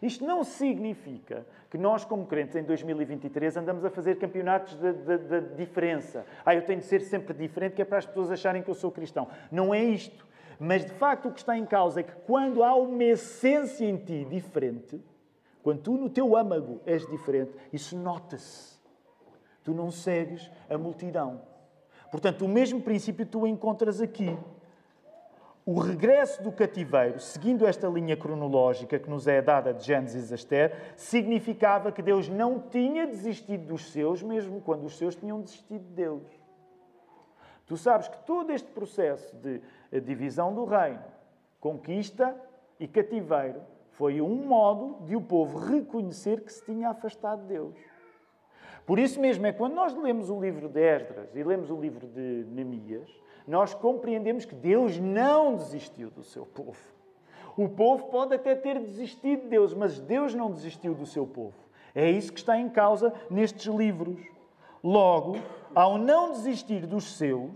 Isto 0.04 0.22
não 0.26 0.44
significa 0.44 1.46
que 1.70 1.78
nós, 1.78 2.04
como 2.04 2.26
crentes, 2.26 2.54
em 2.56 2.62
2023, 2.62 3.56
andamos 3.56 3.86
a 3.86 3.90
fazer 3.90 4.18
campeonatos 4.18 4.76
de, 4.76 5.40
diferença. 5.56 6.26
Ah, 6.44 6.54
eu 6.54 6.60
tenho 6.60 6.80
de 6.80 6.84
ser 6.84 7.00
sempre 7.00 7.32
diferente, 7.32 7.72
que 7.72 7.80
é 7.80 7.86
para 7.86 7.96
as 7.96 8.04
pessoas 8.04 8.30
acharem 8.30 8.62
que 8.62 8.68
eu 8.68 8.74
sou 8.74 8.92
cristão. 8.92 9.26
Não 9.50 9.72
é 9.72 9.82
isto. 9.82 10.26
Mas, 10.58 10.84
de 10.84 10.92
facto, 10.92 11.28
o 11.28 11.32
que 11.32 11.38
está 11.38 11.56
em 11.56 11.64
causa 11.64 12.00
é 12.00 12.02
que 12.02 12.12
quando 12.26 12.62
há 12.62 12.74
uma 12.76 13.02
essência 13.02 13.86
em 13.86 13.96
ti 13.96 14.26
diferente, 14.26 15.00
quando 15.62 15.80
tu 15.80 15.92
no 15.92 16.10
teu 16.10 16.36
âmago 16.36 16.82
és 16.84 17.06
diferente, 17.06 17.52
isso 17.72 17.96
nota-se. 17.96 18.78
Tu 19.64 19.72
não 19.72 19.90
segues 19.90 20.50
a 20.68 20.76
multidão. 20.76 21.40
Portanto, 22.10 22.44
o 22.44 22.48
mesmo 22.48 22.82
princípio 22.82 23.24
tu 23.24 23.46
encontras 23.46 24.02
aqui. 24.02 24.36
O 25.66 25.80
regresso 25.80 26.42
do 26.42 26.52
cativeiro, 26.52 27.18
seguindo 27.18 27.66
esta 27.66 27.88
linha 27.88 28.14
cronológica 28.14 28.98
que 28.98 29.08
nos 29.08 29.26
é 29.26 29.40
dada 29.40 29.72
de 29.72 29.82
Gênesis 29.82 30.30
a 30.30 30.34
Esther, 30.34 30.92
significava 30.94 31.90
que 31.90 32.02
Deus 32.02 32.28
não 32.28 32.60
tinha 32.60 33.06
desistido 33.06 33.68
dos 33.68 33.90
seus, 33.90 34.22
mesmo 34.22 34.60
quando 34.60 34.84
os 34.84 34.98
seus 34.98 35.16
tinham 35.16 35.40
desistido 35.40 35.82
de 35.82 35.94
Deus. 35.94 36.22
Tu 37.66 37.78
sabes 37.78 38.08
que 38.08 38.18
todo 38.26 38.52
este 38.52 38.70
processo 38.72 39.34
de 39.36 39.62
divisão 40.00 40.54
do 40.54 40.66
reino, 40.66 41.02
conquista 41.58 42.36
e 42.78 42.86
cativeiro, 42.86 43.62
foi 43.92 44.20
um 44.20 44.34
modo 44.34 45.06
de 45.06 45.16
o 45.16 45.20
povo 45.22 45.58
reconhecer 45.58 46.42
que 46.42 46.52
se 46.52 46.62
tinha 46.62 46.90
afastado 46.90 47.40
de 47.40 47.48
Deus. 47.54 47.74
Por 48.84 48.98
isso 48.98 49.18
mesmo 49.18 49.46
é 49.46 49.52
quando 49.52 49.72
nós 49.72 49.94
lemos 49.94 50.28
o 50.28 50.38
livro 50.38 50.68
de 50.68 50.80
Esdras 50.80 51.34
e 51.34 51.42
lemos 51.42 51.70
o 51.70 51.80
livro 51.80 52.06
de 52.06 52.44
Neemias, 52.50 53.08
nós 53.46 53.74
compreendemos 53.74 54.44
que 54.44 54.54
Deus 54.54 54.98
não 54.98 55.56
desistiu 55.56 56.10
do 56.10 56.22
seu 56.22 56.46
povo. 56.46 56.78
O 57.56 57.68
povo 57.68 58.06
pode 58.06 58.34
até 58.34 58.54
ter 58.54 58.80
desistido 58.80 59.42
de 59.42 59.48
Deus, 59.48 59.72
mas 59.74 60.00
Deus 60.00 60.34
não 60.34 60.50
desistiu 60.50 60.94
do 60.94 61.06
seu 61.06 61.26
povo. 61.26 61.54
É 61.94 62.10
isso 62.10 62.32
que 62.32 62.38
está 62.40 62.58
em 62.58 62.68
causa 62.68 63.12
nestes 63.30 63.66
livros. 63.66 64.18
Logo, 64.82 65.36
ao 65.74 65.96
não 65.96 66.32
desistir 66.32 66.86
dos 66.86 67.16
seus, 67.16 67.50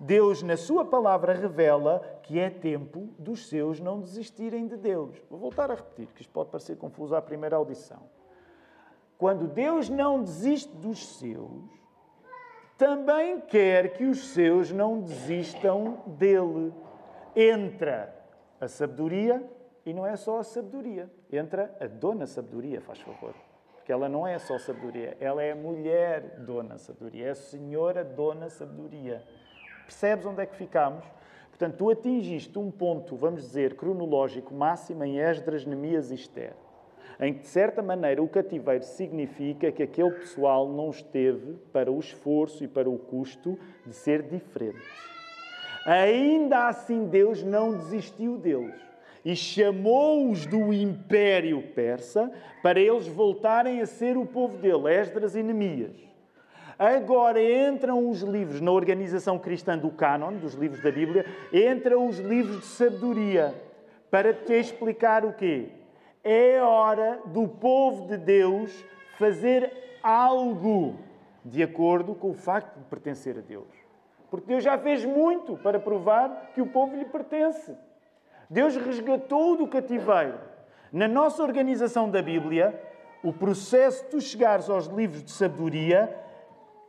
Deus, 0.00 0.42
na 0.42 0.56
Sua 0.56 0.84
palavra, 0.84 1.32
revela 1.32 2.00
que 2.22 2.38
é 2.38 2.50
tempo 2.50 3.08
dos 3.18 3.46
seus 3.48 3.78
não 3.78 4.00
desistirem 4.00 4.66
de 4.66 4.76
Deus. 4.76 5.16
Vou 5.30 5.38
voltar 5.38 5.70
a 5.70 5.74
repetir, 5.74 6.08
que 6.14 6.22
isto 6.22 6.32
pode 6.32 6.50
parecer 6.50 6.76
confuso 6.76 7.14
à 7.14 7.22
primeira 7.22 7.56
audição. 7.56 8.00
Quando 9.16 9.46
Deus 9.46 9.88
não 9.88 10.20
desiste 10.20 10.74
dos 10.74 11.06
seus, 11.18 11.62
também 12.82 13.40
quer 13.40 13.92
que 13.92 14.04
os 14.04 14.32
seus 14.32 14.72
não 14.72 15.00
desistam 15.00 16.02
dele. 16.04 16.72
Entra 17.36 18.12
a 18.60 18.66
sabedoria 18.66 19.40
e 19.86 19.94
não 19.94 20.04
é 20.04 20.16
só 20.16 20.40
a 20.40 20.42
sabedoria. 20.42 21.08
Entra 21.30 21.72
a 21.78 21.86
dona 21.86 22.26
sabedoria, 22.26 22.80
faz 22.80 22.98
favor. 22.98 23.36
Porque 23.76 23.92
ela 23.92 24.08
não 24.08 24.26
é 24.26 24.36
só 24.40 24.58
sabedoria, 24.58 25.16
ela 25.20 25.40
é 25.40 25.52
a 25.52 25.56
mulher 25.56 26.40
dona 26.40 26.76
sabedoria, 26.76 27.26
é 27.28 27.30
a 27.30 27.36
senhora 27.36 28.02
dona 28.02 28.48
sabedoria. 28.48 29.22
Percebes 29.84 30.26
onde 30.26 30.42
é 30.42 30.46
que 30.46 30.56
ficamos? 30.56 31.04
Portanto, 31.50 31.76
tu 31.76 31.88
atingiste 31.88 32.58
um 32.58 32.68
ponto, 32.68 33.14
vamos 33.14 33.42
dizer, 33.42 33.76
cronológico 33.76 34.52
máximo 34.52 35.04
em 35.04 35.20
Esdras, 35.20 35.64
Neemias 35.64 36.10
e 36.10 36.16
Esther 36.16 36.54
em 37.20 37.34
que, 37.34 37.40
de 37.40 37.48
certa 37.48 37.82
maneira, 37.82 38.22
o 38.22 38.28
cativeiro 38.28 38.84
significa 38.84 39.70
que 39.70 39.82
aquele 39.82 40.10
pessoal 40.10 40.68
não 40.68 40.90
esteve 40.90 41.54
para 41.72 41.90
o 41.90 41.98
esforço 41.98 42.64
e 42.64 42.68
para 42.68 42.88
o 42.88 42.98
custo 42.98 43.58
de 43.86 43.94
ser 43.94 44.22
diferente. 44.22 44.82
Ainda 45.84 46.68
assim, 46.68 47.06
Deus 47.06 47.42
não 47.42 47.72
desistiu 47.72 48.36
deles 48.36 48.80
e 49.24 49.36
chamou-os 49.36 50.46
do 50.46 50.72
Império 50.72 51.62
Persa 51.74 52.30
para 52.62 52.80
eles 52.80 53.06
voltarem 53.06 53.80
a 53.80 53.86
ser 53.86 54.16
o 54.16 54.26
povo 54.26 54.58
dele, 54.58 54.92
Esdras 54.92 55.34
e 55.36 55.42
Neemias. 55.42 56.12
Agora 56.78 57.40
entram 57.40 58.08
os 58.08 58.22
livros 58.22 58.60
na 58.60 58.72
organização 58.72 59.38
cristã 59.38 59.78
do 59.78 59.90
cânon, 59.90 60.34
dos 60.34 60.54
livros 60.54 60.82
da 60.82 60.90
Bíblia, 60.90 61.24
entram 61.52 62.08
os 62.08 62.18
livros 62.18 62.60
de 62.60 62.66
sabedoria 62.66 63.54
para 64.10 64.34
te 64.34 64.54
explicar 64.54 65.24
o 65.24 65.32
quê? 65.32 65.68
É 66.24 66.62
hora 66.62 67.20
do 67.26 67.48
povo 67.48 68.06
de 68.06 68.16
Deus 68.16 68.72
fazer 69.18 69.72
algo 70.02 70.96
de 71.44 71.62
acordo 71.62 72.14
com 72.14 72.30
o 72.30 72.34
facto 72.34 72.78
de 72.78 72.84
pertencer 72.84 73.36
a 73.38 73.40
Deus. 73.40 73.66
Porque 74.30 74.46
Deus 74.46 74.62
já 74.62 74.78
fez 74.78 75.04
muito 75.04 75.56
para 75.56 75.80
provar 75.80 76.52
que 76.54 76.60
o 76.60 76.66
povo 76.66 76.96
lhe 76.96 77.04
pertence. 77.04 77.76
Deus 78.48 78.76
resgatou 78.76 79.56
do 79.56 79.66
cativeiro. 79.66 80.38
Na 80.92 81.08
nossa 81.08 81.42
organização 81.42 82.08
da 82.08 82.22
Bíblia, 82.22 82.80
o 83.22 83.32
processo 83.32 84.08
de 84.10 84.20
chegares 84.20 84.68
aos 84.70 84.86
livros 84.86 85.24
de 85.24 85.30
sabedoria 85.30 86.16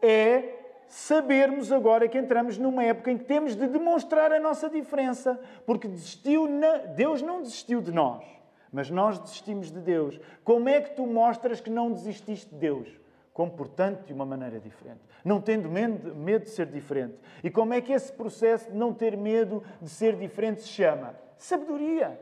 é 0.01 0.59
sabermos 0.87 1.71
agora 1.71 2.07
que 2.07 2.17
entramos 2.17 2.57
numa 2.57 2.83
época 2.83 3.11
em 3.11 3.17
que 3.17 3.23
temos 3.23 3.55
de 3.55 3.67
demonstrar 3.67 4.31
a 4.31 4.39
nossa 4.39 4.69
diferença. 4.69 5.39
Porque 5.65 5.87
desistiu 5.87 6.47
na... 6.47 6.77
Deus 6.77 7.21
não 7.21 7.41
desistiu 7.41 7.81
de 7.81 7.91
nós. 7.91 8.23
Mas 8.73 8.89
nós 8.89 9.19
desistimos 9.19 9.71
de 9.71 9.79
Deus. 9.79 10.19
Como 10.43 10.67
é 10.67 10.81
que 10.81 10.95
tu 10.95 11.05
mostras 11.05 11.61
que 11.61 11.69
não 11.69 11.91
desististe 11.91 12.49
de 12.49 12.55
Deus? 12.55 12.89
Comportando-te 13.31 14.07
de 14.07 14.13
uma 14.13 14.25
maneira 14.25 14.59
diferente. 14.59 14.99
Não 15.23 15.39
tendo 15.39 15.69
medo 15.69 16.43
de 16.43 16.49
ser 16.49 16.65
diferente. 16.65 17.15
E 17.43 17.51
como 17.51 17.73
é 17.73 17.79
que 17.79 17.93
esse 17.93 18.11
processo 18.11 18.71
de 18.71 18.75
não 18.75 18.91
ter 18.91 19.15
medo 19.15 19.63
de 19.79 19.89
ser 19.89 20.15
diferente 20.15 20.61
se 20.61 20.69
chama? 20.69 21.15
Sabedoria. 21.37 22.19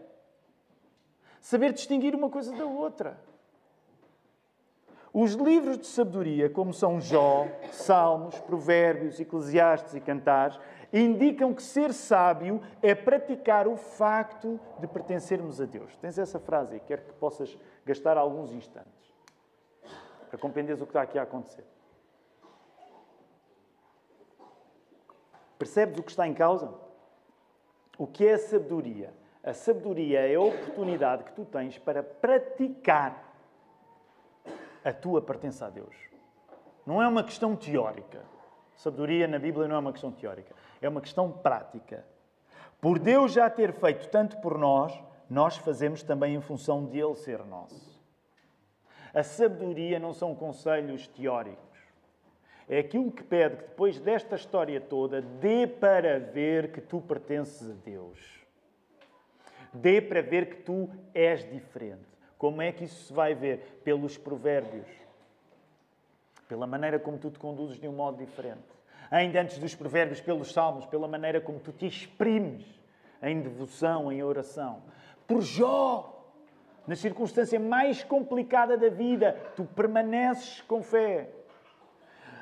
Saber 1.39 1.71
distinguir 1.71 2.13
uma 2.13 2.29
coisa 2.29 2.55
da 2.55 2.65
outra. 2.65 3.17
Os 5.13 5.33
livros 5.33 5.77
de 5.77 5.87
sabedoria, 5.87 6.49
como 6.49 6.73
são 6.73 7.01
Jó, 7.01 7.47
Salmos, 7.71 8.39
Provérbios, 8.39 9.19
Eclesiastes 9.19 9.93
e 9.93 9.99
Cantares, 9.99 10.57
indicam 10.93 11.53
que 11.53 11.63
ser 11.63 11.93
sábio 11.93 12.61
é 12.81 12.93
praticar 12.93 13.67
o 13.67 13.77
facto 13.77 14.59
de 14.79 14.87
pertencermos 14.87 15.61
a 15.61 15.65
Deus. 15.65 15.95
Tens 15.97 16.17
essa 16.17 16.39
frase 16.39 16.75
aí, 16.75 16.79
quero 16.81 17.03
que 17.03 17.13
possas 17.13 17.57
gastar 17.85 18.17
alguns 18.17 18.51
instantes 18.51 19.11
para 20.29 20.39
compreenderes 20.39 20.81
o 20.81 20.85
que 20.85 20.91
está 20.91 21.01
aqui 21.01 21.17
a 21.17 21.23
acontecer. 21.23 21.65
Percebes 25.57 25.99
o 25.99 26.03
que 26.03 26.11
está 26.11 26.27
em 26.27 26.33
causa? 26.33 26.73
O 27.97 28.07
que 28.07 28.25
é 28.25 28.33
a 28.33 28.37
sabedoria? 28.37 29.13
A 29.43 29.53
sabedoria 29.53 30.21
é 30.21 30.35
a 30.35 30.41
oportunidade 30.41 31.23
que 31.23 31.33
tu 31.33 31.45
tens 31.45 31.77
para 31.77 32.01
praticar 32.01 33.35
a 34.83 34.93
tua 34.93 35.21
pertença 35.21 35.67
a 35.67 35.69
Deus. 35.69 35.95
Não 36.85 37.01
é 37.01 37.07
uma 37.07 37.23
questão 37.23 37.55
teórica. 37.55 38.23
Sabedoria 38.75 39.27
na 39.27 39.37
Bíblia 39.37 39.67
não 39.67 39.75
é 39.75 39.79
uma 39.79 39.91
questão 39.91 40.11
teórica 40.11 40.55
é 40.81 40.89
uma 40.89 40.99
questão 40.99 41.31
prática. 41.31 42.03
Por 42.81 42.97
Deus 42.97 43.33
já 43.33 43.49
ter 43.49 43.71
feito 43.73 44.09
tanto 44.09 44.37
por 44.37 44.57
nós, 44.57 44.91
nós 45.29 45.55
fazemos 45.55 46.01
também 46.01 46.35
em 46.35 46.41
função 46.41 46.85
de 46.87 46.99
Ele 46.99 47.15
ser 47.15 47.45
nosso. 47.45 48.01
A 49.13 49.23
sabedoria 49.23 49.99
não 49.99 50.13
são 50.13 50.33
conselhos 50.33 51.07
teóricos. 51.07 51.79
É 52.67 52.79
aquilo 52.79 53.11
que 53.11 53.23
pede 53.23 53.57
que 53.57 53.63
depois 53.63 53.99
desta 53.99 54.35
história 54.35 54.79
toda 54.81 55.21
dê 55.21 55.67
para 55.67 56.19
ver 56.19 56.71
que 56.71 56.81
tu 56.81 57.01
pertences 57.01 57.69
a 57.69 57.73
Deus. 57.73 58.19
Dê 59.73 60.01
para 60.01 60.21
ver 60.21 60.49
que 60.49 60.55
tu 60.63 60.89
és 61.13 61.49
diferente. 61.49 62.09
Como 62.37 62.61
é 62.61 62.71
que 62.71 62.85
isso 62.85 63.07
se 63.07 63.13
vai 63.13 63.35
ver? 63.35 63.81
Pelos 63.83 64.17
provérbios. 64.17 64.87
Pela 66.47 66.65
maneira 66.65 66.97
como 66.97 67.17
tu 67.17 67.29
te 67.29 67.39
conduzes 67.39 67.79
de 67.79 67.87
um 67.87 67.93
modo 67.93 68.17
diferente 68.17 68.80
ainda 69.11 69.41
antes 69.41 69.57
dos 69.57 69.75
provérbios, 69.75 70.21
pelos 70.21 70.53
salmos, 70.53 70.85
pela 70.85 71.07
maneira 71.07 71.41
como 71.41 71.59
tu 71.59 71.73
te 71.73 71.85
exprimes 71.85 72.65
em 73.21 73.41
devoção, 73.41 74.09
em 74.09 74.23
oração. 74.23 74.81
Por 75.27 75.41
Jó, 75.41 76.25
na 76.87 76.95
circunstância 76.95 77.59
mais 77.59 78.03
complicada 78.03 78.77
da 78.77 78.89
vida, 78.89 79.35
tu 79.55 79.65
permaneces 79.65 80.61
com 80.61 80.81
fé. 80.81 81.29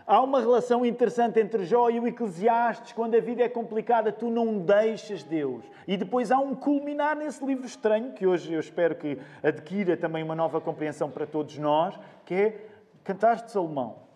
Há 0.06 0.22
uma 0.22 0.40
relação 0.40 0.86
interessante 0.86 1.40
entre 1.40 1.66
Jó 1.66 1.90
e 1.90 2.00
o 2.00 2.08
Eclesiastes. 2.08 2.94
Quando 2.94 3.16
a 3.16 3.20
vida 3.20 3.44
é 3.44 3.50
complicada, 3.50 4.12
tu 4.12 4.30
não 4.30 4.58
deixas 4.58 5.22
Deus. 5.24 5.64
E 5.88 5.98
depois 5.98 6.32
há 6.32 6.40
um 6.40 6.56
culminar 6.56 7.16
nesse 7.16 7.46
livro 7.46 7.66
estranho, 7.66 8.14
que 8.14 8.26
hoje 8.26 8.54
eu 8.54 8.60
espero 8.60 8.96
que 8.96 9.20
adquira 9.44 9.96
também 9.96 10.24
uma 10.24 10.36
nova 10.36 10.60
compreensão 10.62 11.12
para 11.12 11.28
todos 11.28 11.58
nós, 11.60 12.00
que 12.26 12.34
é 12.34 12.66
Cantares 13.04 13.44
de 13.44 13.52
Salomão 13.52 14.09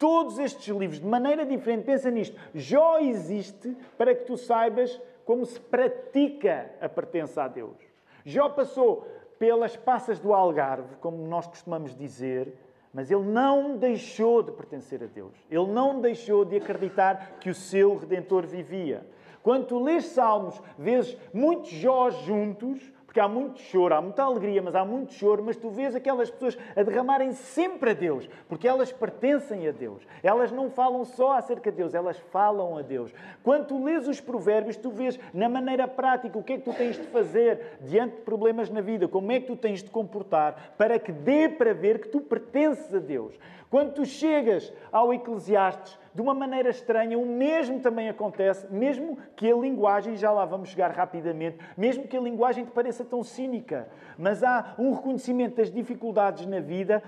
todos 0.00 0.38
estes 0.38 0.66
livros 0.74 0.98
de 0.98 1.06
maneira 1.06 1.44
diferente. 1.44 1.84
Pensa 1.84 2.10
nisto. 2.10 2.34
Jó 2.54 2.98
existe 2.98 3.76
para 3.98 4.14
que 4.14 4.24
tu 4.24 4.36
saibas 4.36 4.98
como 5.26 5.44
se 5.44 5.60
pratica 5.60 6.72
a 6.80 6.88
pertença 6.88 7.44
a 7.44 7.48
Deus. 7.48 7.76
Jó 8.24 8.48
passou 8.48 9.06
pelas 9.38 9.76
passas 9.76 10.18
do 10.18 10.32
Algarve, 10.32 10.96
como 10.96 11.26
nós 11.26 11.46
costumamos 11.46 11.94
dizer, 11.94 12.52
Mas 12.92 13.08
ele 13.10 13.22
não 13.22 13.76
deixou 13.76 14.42
de 14.42 14.50
pertencer 14.50 15.02
a 15.02 15.06
Deus. 15.06 15.32
Ele 15.48 15.66
não 15.66 16.00
deixou 16.00 16.44
de 16.44 16.56
acreditar 16.56 17.36
que 17.38 17.48
o 17.48 17.54
seu 17.54 17.96
Redentor 17.96 18.46
vivia. 18.46 19.06
Quando 19.42 19.66
tu 19.66 19.82
lês 19.82 20.06
Salmos, 20.06 20.60
vês 20.76 21.16
muitos 21.32 21.70
Jós 21.70 22.14
juntos, 22.24 22.92
porque 23.10 23.18
há 23.18 23.26
muito 23.26 23.58
choro, 23.58 23.92
há 23.92 24.00
muita 24.00 24.22
alegria, 24.22 24.62
mas 24.62 24.72
há 24.72 24.84
muito 24.84 25.12
choro, 25.14 25.42
mas 25.44 25.56
tu 25.56 25.68
vês 25.68 25.96
aquelas 25.96 26.30
pessoas 26.30 26.56
a 26.76 26.82
derramarem 26.84 27.32
sempre 27.32 27.90
a 27.90 27.92
Deus, 27.92 28.30
porque 28.48 28.68
elas 28.68 28.92
pertencem 28.92 29.66
a 29.66 29.72
Deus. 29.72 30.06
Elas 30.22 30.52
não 30.52 30.70
falam 30.70 31.04
só 31.04 31.32
acerca 31.32 31.72
de 31.72 31.78
Deus, 31.78 31.92
elas 31.92 32.16
falam 32.30 32.78
a 32.78 32.82
Deus. 32.82 33.12
Quando 33.42 33.66
tu 33.66 33.82
lês 33.82 34.06
os 34.06 34.20
provérbios, 34.20 34.76
tu 34.76 34.92
vês 34.92 35.18
na 35.34 35.48
maneira 35.48 35.88
prática 35.88 36.38
o 36.38 36.42
que 36.44 36.52
é 36.52 36.58
que 36.58 36.62
tu 36.62 36.72
tens 36.72 36.98
de 36.98 37.06
fazer 37.08 37.78
diante 37.80 38.14
de 38.14 38.22
problemas 38.22 38.70
na 38.70 38.80
vida, 38.80 39.08
como 39.08 39.32
é 39.32 39.40
que 39.40 39.48
tu 39.48 39.56
tens 39.56 39.82
de 39.82 39.90
comportar, 39.90 40.76
para 40.78 40.96
que 40.96 41.10
dê 41.10 41.48
para 41.48 41.74
ver 41.74 41.98
que 41.98 42.08
tu 42.08 42.20
pertences 42.20 42.94
a 42.94 43.00
Deus. 43.00 43.34
Quando 43.70 43.94
tu 43.94 44.04
chegas 44.04 44.72
ao 44.90 45.14
Eclesiastes, 45.14 45.96
de 46.12 46.20
uma 46.20 46.34
maneira 46.34 46.70
estranha, 46.70 47.16
o 47.16 47.24
mesmo 47.24 47.78
também 47.78 48.08
acontece, 48.08 48.66
mesmo 48.68 49.16
que 49.36 49.48
a 49.48 49.54
linguagem, 49.54 50.16
já 50.16 50.32
lá 50.32 50.44
vamos 50.44 50.70
chegar 50.70 50.90
rapidamente, 50.90 51.56
mesmo 51.76 52.08
que 52.08 52.16
a 52.16 52.20
linguagem 52.20 52.64
te 52.64 52.72
pareça 52.72 53.04
tão 53.04 53.22
cínica, 53.22 53.88
mas 54.18 54.42
há 54.42 54.74
um 54.76 54.92
reconhecimento 54.92 55.54
das 55.54 55.70
dificuldades 55.70 56.46
na 56.46 56.58
vida 56.58 57.00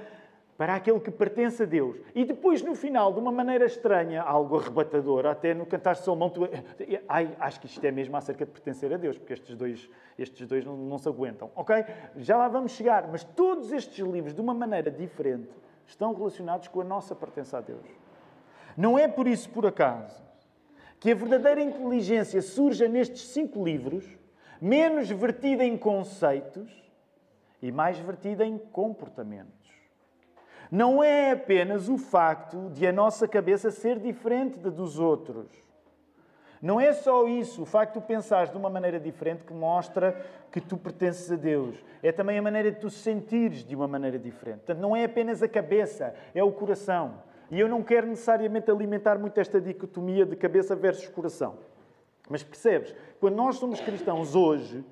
para 0.56 0.76
aquele 0.76 1.00
que 1.00 1.10
pertence 1.10 1.64
a 1.64 1.66
Deus. 1.66 1.96
E 2.14 2.24
depois, 2.24 2.62
no 2.62 2.76
final, 2.76 3.12
de 3.12 3.18
uma 3.18 3.32
maneira 3.32 3.64
estranha, 3.64 4.22
algo 4.22 4.56
arrebatador, 4.56 5.26
até 5.26 5.52
no 5.52 5.66
Cantar 5.66 5.94
de 5.94 6.02
Salomão, 6.02 6.30
tu... 6.30 6.48
Ai, 7.08 7.34
acho 7.40 7.58
que 7.58 7.66
isto 7.66 7.84
é 7.84 7.90
mesmo 7.90 8.16
acerca 8.16 8.46
de 8.46 8.52
pertencer 8.52 8.92
a 8.92 8.96
Deus, 8.96 9.18
porque 9.18 9.32
estes 9.32 9.56
dois, 9.56 9.90
estes 10.16 10.46
dois 10.46 10.64
não, 10.64 10.76
não 10.76 10.98
se 10.98 11.08
aguentam, 11.08 11.50
ok? 11.56 11.84
Já 12.18 12.36
lá 12.36 12.46
vamos 12.46 12.70
chegar, 12.70 13.08
mas 13.08 13.24
todos 13.24 13.72
estes 13.72 13.98
livros, 14.06 14.32
de 14.32 14.40
uma 14.40 14.54
maneira 14.54 14.92
diferente, 14.92 15.50
estão 15.86 16.14
relacionados 16.14 16.68
com 16.68 16.80
a 16.80 16.84
nossa 16.84 17.14
pertença 17.14 17.58
a 17.58 17.60
Deus. 17.60 17.86
Não 18.76 18.98
é 18.98 19.06
por 19.06 19.26
isso, 19.26 19.48
por 19.50 19.66
acaso, 19.66 20.22
que 20.98 21.10
a 21.10 21.14
verdadeira 21.14 21.60
inteligência 21.60 22.40
surja 22.40 22.88
nestes 22.88 23.28
cinco 23.28 23.64
livros, 23.64 24.04
menos 24.60 25.10
vertida 25.10 25.64
em 25.64 25.76
conceitos 25.76 26.70
e 27.60 27.70
mais 27.72 27.98
vertida 27.98 28.44
em 28.44 28.56
comportamentos. 28.56 29.62
Não 30.70 31.02
é 31.02 31.32
apenas 31.32 31.88
o 31.88 31.98
facto 31.98 32.70
de 32.70 32.86
a 32.86 32.92
nossa 32.92 33.28
cabeça 33.28 33.70
ser 33.70 33.98
diferente 33.98 34.58
da 34.58 34.70
dos 34.70 34.98
outros. 34.98 35.46
Não 36.62 36.80
é 36.80 36.92
só 36.92 37.26
isso, 37.26 37.62
o 37.62 37.66
facto 37.66 37.94
de 37.94 38.00
tu 38.00 38.06
pensares 38.06 38.48
de 38.48 38.56
uma 38.56 38.70
maneira 38.70 39.00
diferente 39.00 39.42
que 39.42 39.52
mostra 39.52 40.24
que 40.52 40.60
tu 40.60 40.76
pertences 40.76 41.28
a 41.32 41.34
Deus. 41.34 41.74
É 42.00 42.12
também 42.12 42.38
a 42.38 42.42
maneira 42.42 42.70
de 42.70 42.78
tu 42.78 42.88
sentires 42.88 43.64
de 43.64 43.74
uma 43.74 43.88
maneira 43.88 44.16
diferente. 44.16 44.58
Portanto, 44.58 44.78
não 44.78 44.94
é 44.94 45.02
apenas 45.02 45.42
a 45.42 45.48
cabeça, 45.48 46.14
é 46.32 46.40
o 46.40 46.52
coração. 46.52 47.20
E 47.50 47.58
eu 47.58 47.68
não 47.68 47.82
quero 47.82 48.06
necessariamente 48.06 48.70
alimentar 48.70 49.18
muito 49.18 49.40
esta 49.40 49.60
dicotomia 49.60 50.24
de 50.24 50.36
cabeça 50.36 50.76
versus 50.76 51.08
coração. 51.08 51.58
Mas 52.30 52.44
percebes? 52.44 52.94
Quando 53.18 53.34
nós 53.34 53.56
somos 53.56 53.80
cristãos 53.80 54.36
hoje, 54.36 54.84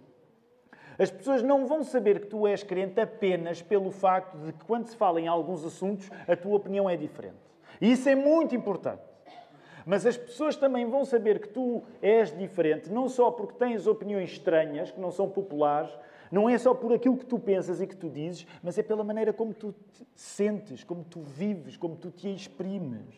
as 0.98 1.08
pessoas 1.08 1.40
não 1.40 1.66
vão 1.66 1.84
saber 1.84 2.18
que 2.18 2.26
tu 2.26 2.48
és 2.48 2.64
crente 2.64 3.00
apenas 3.00 3.62
pelo 3.62 3.92
facto 3.92 4.36
de 4.38 4.52
que, 4.52 4.64
quando 4.64 4.86
se 4.86 4.96
fala 4.96 5.20
em 5.20 5.28
alguns 5.28 5.64
assuntos, 5.64 6.10
a 6.26 6.34
tua 6.34 6.56
opinião 6.56 6.90
é 6.90 6.96
diferente. 6.96 7.38
E 7.80 7.92
isso 7.92 8.08
é 8.08 8.16
muito 8.16 8.56
importante. 8.56 9.09
Mas 9.86 10.04
as 10.06 10.16
pessoas 10.16 10.56
também 10.56 10.86
vão 10.86 11.04
saber 11.04 11.40
que 11.40 11.48
tu 11.48 11.82
és 12.02 12.36
diferente, 12.36 12.90
não 12.90 13.08
só 13.08 13.30
porque 13.30 13.54
tens 13.54 13.86
opiniões 13.86 14.32
estranhas, 14.32 14.90
que 14.90 15.00
não 15.00 15.10
são 15.10 15.28
populares, 15.28 15.90
não 16.30 16.48
é 16.48 16.56
só 16.56 16.74
por 16.74 16.92
aquilo 16.92 17.16
que 17.16 17.26
tu 17.26 17.38
pensas 17.38 17.80
e 17.80 17.86
que 17.86 17.96
tu 17.96 18.08
dizes, 18.08 18.46
mas 18.62 18.78
é 18.78 18.82
pela 18.82 19.02
maneira 19.02 19.32
como 19.32 19.52
tu 19.52 19.72
te 19.72 20.06
sentes, 20.14 20.84
como 20.84 21.02
tu 21.02 21.20
vives, 21.22 21.76
como 21.76 21.96
tu 21.96 22.10
te 22.10 22.32
exprimes. 22.32 23.14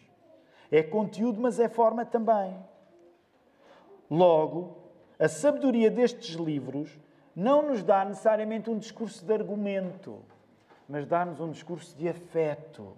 É 0.71 0.83
conteúdo, 0.83 1.41
mas 1.41 1.61
é 1.61 1.69
forma 1.69 2.05
também. 2.07 2.57
Logo, 4.11 4.79
a 5.19 5.29
sabedoria 5.29 5.91
destes 5.91 6.35
livros 6.37 6.99
não 7.37 7.69
nos 7.69 7.83
dá 7.83 8.05
necessariamente 8.05 8.71
um 8.71 8.79
discurso 8.79 9.25
de 9.25 9.33
argumento, 9.33 10.21
mas 10.89 11.07
dá-nos 11.07 11.41
um 11.41 11.51
discurso 11.51 11.97
de 11.97 12.09
afeto. 12.09 12.97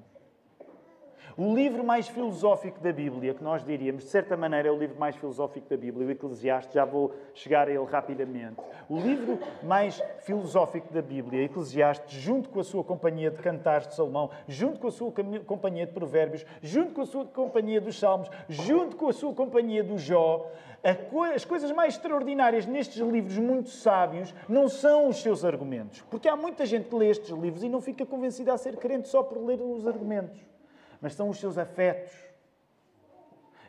O 1.36 1.52
livro 1.52 1.82
mais 1.82 2.06
filosófico 2.06 2.78
da 2.78 2.92
Bíblia, 2.92 3.34
que 3.34 3.42
nós 3.42 3.64
diríamos, 3.64 4.04
de 4.04 4.10
certa 4.10 4.36
maneira, 4.36 4.68
é 4.68 4.70
o 4.70 4.78
livro 4.78 4.96
mais 4.96 5.16
filosófico 5.16 5.68
da 5.68 5.76
Bíblia, 5.76 6.06
o 6.06 6.10
Eclesiastes, 6.12 6.72
já 6.72 6.84
vou 6.84 7.12
chegar 7.34 7.66
a 7.66 7.72
ele 7.72 7.84
rapidamente. 7.84 8.54
O 8.88 9.00
livro 9.00 9.40
mais 9.60 10.00
filosófico 10.20 10.94
da 10.94 11.02
Bíblia, 11.02 11.42
Eclesiastes, 11.42 12.20
junto 12.20 12.48
com 12.48 12.60
a 12.60 12.62
sua 12.62 12.84
companhia 12.84 13.32
de 13.32 13.38
Cantares 13.38 13.88
de 13.88 13.96
Salomão, 13.96 14.30
junto 14.46 14.78
com 14.78 14.86
a 14.86 14.92
sua 14.92 15.12
companhia 15.44 15.84
de 15.86 15.92
Provérbios, 15.92 16.46
junto 16.62 16.92
com 16.94 17.00
a 17.00 17.06
sua 17.06 17.24
companhia 17.24 17.80
dos 17.80 17.98
Salmos, 17.98 18.30
junto 18.48 18.94
com 18.94 19.08
a 19.08 19.12
sua 19.12 19.34
companhia 19.34 19.82
do 19.82 19.98
Jó, 19.98 20.48
as 21.34 21.44
coisas 21.44 21.72
mais 21.72 21.94
extraordinárias 21.94 22.64
nestes 22.64 23.02
livros 23.02 23.38
muito 23.38 23.70
sábios 23.70 24.32
não 24.48 24.68
são 24.68 25.08
os 25.08 25.20
seus 25.20 25.44
argumentos. 25.44 26.00
Porque 26.08 26.28
há 26.28 26.36
muita 26.36 26.64
gente 26.64 26.88
que 26.88 26.94
lê 26.94 27.08
estes 27.08 27.30
livros 27.30 27.64
e 27.64 27.68
não 27.68 27.80
fica 27.80 28.06
convencida 28.06 28.52
a 28.52 28.56
ser 28.56 28.76
crente 28.76 29.08
só 29.08 29.20
por 29.20 29.44
ler 29.44 29.60
os 29.60 29.84
argumentos 29.84 30.53
mas 31.04 31.12
são 31.12 31.28
os 31.28 31.38
seus 31.38 31.58
afetos. 31.58 32.10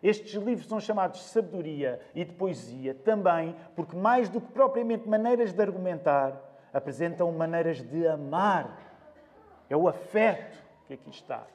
Estes 0.02 0.36
livros 0.36 0.70
são 0.70 0.80
chamados 0.80 1.20
de 1.20 1.26
sabedoria 1.26 2.00
e 2.14 2.24
de 2.24 2.32
poesia 2.32 2.94
também 2.94 3.54
porque, 3.76 3.94
mais 3.94 4.30
do 4.30 4.40
que 4.40 4.54
propriamente 4.54 5.06
maneiras 5.06 5.52
de 5.52 5.62
argumentar, 5.62 6.42
apresentam 6.72 7.30
maneiras 7.34 7.82
de 7.84 8.08
amar. 8.08 8.80
É 9.70 9.76
o 9.76 9.86
afeto 9.86 10.64
que 10.88 10.94
aqui 10.94 11.10
está. 11.10 11.46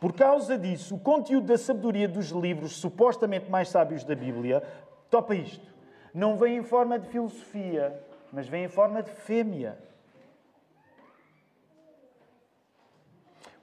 Por 0.00 0.12
causa 0.12 0.58
disso, 0.58 0.96
o 0.96 0.98
conteúdo 0.98 1.46
da 1.46 1.56
sabedoria 1.56 2.08
dos 2.08 2.30
livros 2.30 2.74
supostamente 2.74 3.48
mais 3.48 3.68
sábios 3.68 4.02
da 4.02 4.16
Bíblia, 4.16 4.64
topa 5.08 5.36
isto, 5.36 5.72
não 6.12 6.36
vem 6.36 6.56
em 6.56 6.64
forma 6.64 6.98
de 6.98 7.06
filosofia, 7.06 8.04
mas 8.32 8.48
vem 8.48 8.64
em 8.64 8.68
forma 8.68 9.00
de 9.00 9.12
fêmea. 9.12 9.78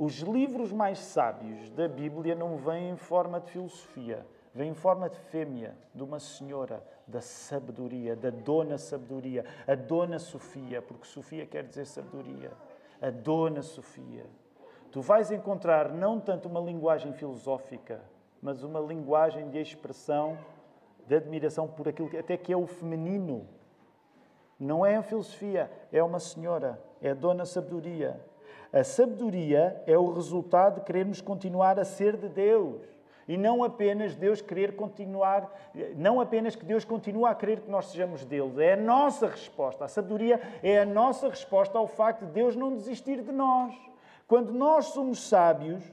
Os 0.04 0.18
livros 0.22 0.72
mais 0.72 0.98
sábios 0.98 1.70
da 1.70 1.88
Bíblia 1.88 2.34
não 2.34 2.58
vêm 2.58 2.90
em 2.90 2.96
forma 2.96 3.40
de 3.40 3.52
filosofia, 3.52 4.26
vêm 4.52 4.72
em 4.72 4.74
forma 4.74 5.08
de 5.08 5.16
fêmea, 5.16 5.78
de 5.94 6.02
uma 6.02 6.20
senhora, 6.20 6.84
da 7.06 7.22
sabedoria, 7.22 8.16
da 8.16 8.32
dona 8.32 8.80
sabedoria, 8.80 9.46
a 9.68 9.76
dona 9.76 10.18
Sofia, 10.18 10.82
porque 10.82 11.06
Sofia 11.06 11.46
quer 11.46 11.68
dizer 11.68 11.86
sabedoria, 11.86 12.52
a 13.00 13.12
dona 13.12 13.62
Sofia. 13.62 14.26
Tu 14.92 15.02
vais 15.02 15.30
encontrar 15.32 15.94
não 15.94 16.20
tanto 16.20 16.50
uma 16.50 16.60
linguagem 16.60 17.14
filosófica, 17.14 18.02
mas 18.42 18.64
uma 18.64 18.80
linguagem 18.80 19.52
de 19.52 19.62
expressão, 19.62 20.36
de 21.06 21.14
admiração 21.14 21.68
por 21.68 21.88
aquilo 21.88 22.10
que 22.10 22.18
até 22.18 22.36
que 22.38 22.52
é 22.52 22.58
o 22.58 22.66
feminino. 22.66 23.48
Não 24.60 24.84
é 24.84 24.96
a 24.96 25.04
filosofia, 25.04 25.72
é 25.92 26.02
uma 26.02 26.20
senhora, 26.20 26.84
é 27.00 27.12
a 27.12 27.14
dona 27.14 27.46
sabedoria. 27.46 28.31
A 28.74 28.84
sabedoria 28.84 29.82
é 29.86 29.98
o 29.98 30.14
resultado 30.14 30.76
de 30.76 30.86
querermos 30.86 31.20
continuar 31.20 31.78
a 31.78 31.84
ser 31.84 32.16
de 32.16 32.30
Deus. 32.30 32.82
E 33.28 33.38
não 33.38 33.64
apenas 33.64 34.16
Deus 34.16 34.42
querer 34.42 34.76
continuar, 34.76 35.50
não 35.96 36.20
apenas 36.20 36.56
que 36.56 36.66
Deus 36.66 36.84
continua 36.84 37.30
a 37.30 37.36
querer 37.36 37.62
que 37.62 37.70
nós 37.70 37.86
sejamos 37.88 38.26
dele, 38.26 38.64
é 38.64 38.74
a 38.74 38.78
nossa 38.78 39.28
resposta. 39.28 39.86
A 39.86 39.88
sabedoria 39.88 40.42
é 40.64 40.80
a 40.80 40.86
nossa 40.86 41.30
resposta 41.30 41.78
ao 41.78 41.88
facto 41.88 42.26
de 42.26 42.32
Deus 42.32 42.56
não 42.56 42.76
desistir 42.76 43.22
de 43.22 43.32
nós. 43.32 43.74
Quando 44.28 44.54
nós 44.54 44.88
somos 44.88 45.28
sábios, 45.28 45.84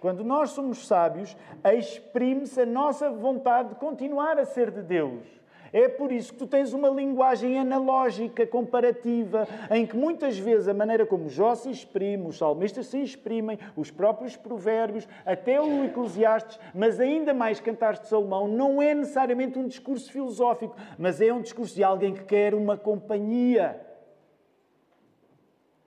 quando 0.00 0.24
nós 0.24 0.50
somos 0.50 0.86
sábios, 0.86 1.36
exprime-se 1.64 2.60
a 2.60 2.66
nossa 2.66 3.10
vontade 3.10 3.70
de 3.70 3.74
continuar 3.76 4.38
a 4.38 4.44
ser 4.44 4.70
de 4.70 4.82
Deus. 4.82 5.41
É 5.72 5.88
por 5.88 6.12
isso 6.12 6.32
que 6.34 6.38
tu 6.38 6.46
tens 6.46 6.74
uma 6.74 6.88
linguagem 6.88 7.58
analógica, 7.58 8.46
comparativa, 8.46 9.48
em 9.70 9.86
que 9.86 9.96
muitas 9.96 10.36
vezes 10.36 10.68
a 10.68 10.74
maneira 10.74 11.06
como 11.06 11.30
Jó 11.30 11.54
se 11.54 11.70
exprime, 11.70 12.28
os 12.28 12.36
salmistas 12.36 12.88
se 12.88 13.00
exprimem, 13.00 13.58
os 13.74 13.90
próprios 13.90 14.36
provérbios, 14.36 15.08
até 15.24 15.60
o 15.62 15.84
Eclesiastes, 15.84 16.60
mas 16.74 17.00
ainda 17.00 17.32
mais 17.32 17.58
Cantares 17.58 18.00
de 18.00 18.08
Salomão, 18.08 18.46
não 18.46 18.82
é 18.82 18.94
necessariamente 18.94 19.58
um 19.58 19.66
discurso 19.66 20.12
filosófico, 20.12 20.76
mas 20.98 21.22
é 21.22 21.32
um 21.32 21.40
discurso 21.40 21.74
de 21.74 21.82
alguém 21.82 22.12
que 22.12 22.24
quer 22.24 22.54
uma 22.54 22.76
companhia. 22.76 23.80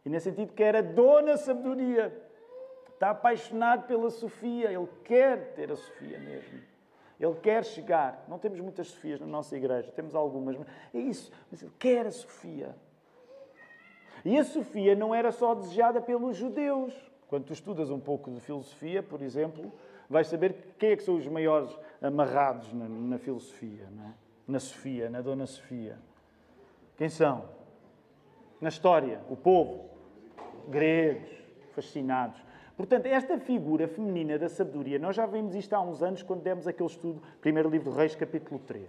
E 0.04 0.10
nesse 0.10 0.32
sentido 0.32 0.54
quer 0.54 0.76
a 0.76 0.82
dona 0.82 1.38
sabedoria. 1.38 2.26
Está 2.94 3.10
apaixonado 3.10 3.86
pela 3.88 4.10
Sofia, 4.10 4.72
ele 4.72 4.88
quer 5.04 5.54
ter 5.54 5.72
a 5.72 5.76
Sofia 5.76 6.18
mesmo. 6.18 6.75
Ele 7.20 7.36
quer 7.36 7.64
chegar. 7.64 8.26
Não 8.28 8.38
temos 8.38 8.60
muitas 8.60 8.88
Sofias 8.88 9.20
na 9.20 9.28
nossa 9.28 9.56
igreja, 9.56 9.92
temos 9.92 10.16
algumas, 10.16 10.58
mas 10.58 10.68
é 10.94 11.00
isso. 11.00 11.32
Mas 11.52 11.62
ele 11.62 11.72
quer 11.80 12.06
a 12.06 12.12
Sofia. 12.12 12.76
E 14.24 14.38
a 14.38 14.44
Sofia 14.44 14.96
não 14.96 15.14
era 15.14 15.32
só 15.32 15.54
desejada 15.54 16.02
pelos 16.02 16.36
judeus. 16.36 16.94
Quando 17.28 17.46
tu 17.46 17.54
estudas 17.54 17.90
um 17.90 18.00
pouco 18.00 18.32
de 18.32 18.40
filosofia, 18.40 19.02
por 19.02 19.22
exemplo, 19.22 19.72
vais 20.10 20.28
saber 20.28 20.76
quem 20.78 20.92
é 20.92 20.96
que 20.96 21.04
são 21.04 21.16
os 21.16 21.28
maiores 21.28 21.76
amarrados 22.02 22.72
na, 22.74 22.88
na 22.88 23.18
filosofia, 23.18 23.84
é? 23.84 24.12
na 24.48 24.60
Sofia, 24.60 25.10
na 25.10 25.22
Dona 25.22 25.46
Sofia. 25.46 25.98
Quem 26.98 27.10
são? 27.10 27.46
Na 28.62 28.70
história, 28.70 29.22
o 29.30 29.36
povo. 29.36 29.90
Gregos, 30.68 31.30
fascinados. 31.74 32.40
Portanto, 32.76 33.06
esta 33.06 33.38
figura 33.38 33.88
feminina 33.88 34.38
da 34.38 34.50
sabedoria, 34.50 35.00
nós 35.00 35.16
já 35.16 35.26
vimos 35.26 35.56
isto 35.56 35.74
há 35.74 35.82
uns 35.82 36.04
anos 36.04 36.22
quando 36.22 36.42
demos 36.42 36.68
aquele 36.68 36.90
estudo, 36.90 37.22
primeiro 37.40 37.70
livro 37.70 37.92
de 37.92 37.98
Reis, 37.98 38.16
capítulo 38.16 38.60
3. 38.60 38.86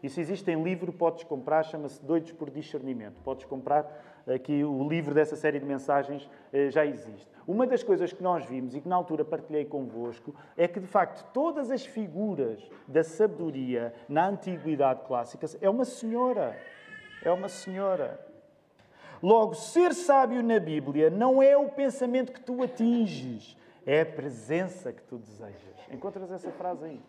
E 0.00 0.08
se 0.08 0.20
existe 0.20 0.48
em 0.52 0.62
livro, 0.62 0.92
podes 0.92 1.24
comprar, 1.24 1.64
chama-se 1.64 2.00
Doidos 2.04 2.30
por 2.30 2.48
Discernimento. 2.48 3.20
Podes 3.24 3.44
comprar 3.44 4.22
aqui 4.32 4.62
o 4.62 4.88
livro 4.88 5.12
dessa 5.12 5.34
série 5.34 5.58
de 5.58 5.66
mensagens, 5.66 6.30
eh, 6.52 6.70
já 6.70 6.86
existe. 6.86 7.26
Uma 7.46 7.66
das 7.66 7.82
coisas 7.82 8.12
que 8.12 8.22
nós 8.22 8.44
vimos 8.44 8.76
e 8.76 8.80
que 8.80 8.88
na 8.88 8.94
altura 8.94 9.24
partilhei 9.24 9.64
convosco 9.64 10.32
é 10.56 10.68
que, 10.68 10.78
de 10.78 10.86
facto, 10.86 11.28
todas 11.32 11.72
as 11.72 11.84
figuras 11.84 12.70
da 12.86 13.02
sabedoria 13.02 13.92
na 14.08 14.28
antiguidade 14.28 15.00
clássica 15.06 15.46
é 15.60 15.68
uma 15.68 15.84
senhora. 15.84 16.56
É 17.24 17.32
uma 17.32 17.48
senhora. 17.48 18.27
Logo, 19.22 19.54
ser 19.54 19.94
sábio 19.94 20.42
na 20.42 20.60
Bíblia 20.60 21.10
não 21.10 21.42
é 21.42 21.56
o 21.56 21.68
pensamento 21.68 22.32
que 22.32 22.40
tu 22.40 22.62
atinges, 22.62 23.56
é 23.84 24.02
a 24.02 24.06
presença 24.06 24.92
que 24.92 25.02
tu 25.02 25.18
desejas. 25.18 25.76
Encontras 25.90 26.30
essa 26.30 26.50
frase 26.52 26.84
aí? 26.84 27.00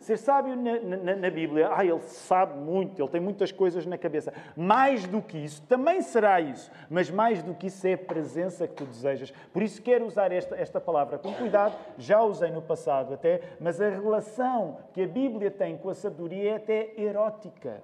Ser 0.00 0.16
sábio 0.16 0.56
na, 0.56 0.80
na, 0.80 1.14
na, 1.14 1.30
Bíblia, 1.30 1.68
ah, 1.70 1.84
ele 1.84 2.00
sabe 2.00 2.58
muito, 2.58 3.02
ele 3.02 3.10
tem 3.10 3.20
muitas 3.20 3.52
coisas 3.52 3.84
na 3.84 3.98
cabeça. 3.98 4.32
Mais 4.56 5.06
do 5.06 5.20
que 5.20 5.36
isso, 5.36 5.60
também 5.68 6.00
será 6.00 6.40
isso, 6.40 6.72
mas 6.88 7.10
mais 7.10 7.42
do 7.42 7.52
que 7.52 7.66
isso 7.66 7.86
é 7.86 7.92
a 7.92 7.98
presença 7.98 8.66
que 8.66 8.76
tu 8.76 8.86
desejas. 8.86 9.30
Por 9.52 9.62
isso 9.62 9.82
quero 9.82 10.06
usar 10.06 10.32
esta, 10.32 10.56
esta 10.56 10.80
palavra 10.80 11.18
com 11.18 11.34
cuidado, 11.34 11.76
já 11.98 12.22
usei 12.22 12.50
no 12.50 12.62
passado 12.62 13.12
até, 13.12 13.42
mas 13.60 13.78
a 13.78 13.90
relação 13.90 14.78
que 14.94 15.02
a 15.02 15.06
Bíblia 15.06 15.50
tem 15.50 15.76
com 15.76 15.90
a 15.90 15.94
sabedoria 15.94 16.52
é 16.52 16.56
até 16.56 16.94
erótica. 16.96 17.82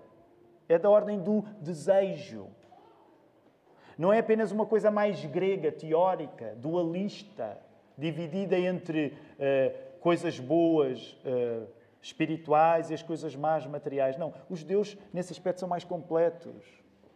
É 0.66 0.78
da 0.78 0.88
ordem 0.88 1.20
do 1.20 1.42
desejo. 1.60 2.48
Não 3.96 4.12
é 4.12 4.18
apenas 4.18 4.52
uma 4.52 4.66
coisa 4.66 4.90
mais 4.90 5.24
grega, 5.24 5.72
teórica, 5.72 6.54
dualista, 6.56 7.58
dividida 7.96 8.58
entre 8.58 9.16
uh, 9.38 9.98
coisas 10.00 10.38
boas. 10.38 11.16
Uh, 11.24 11.76
espirituais 12.06 12.90
e 12.90 12.94
as 12.94 13.02
coisas 13.02 13.34
más 13.34 13.66
materiais. 13.66 14.16
Não, 14.16 14.32
os 14.48 14.60
judeus 14.60 14.96
nesse 15.12 15.32
aspecto 15.32 15.60
são 15.60 15.68
mais 15.68 15.84
completos. 15.84 16.64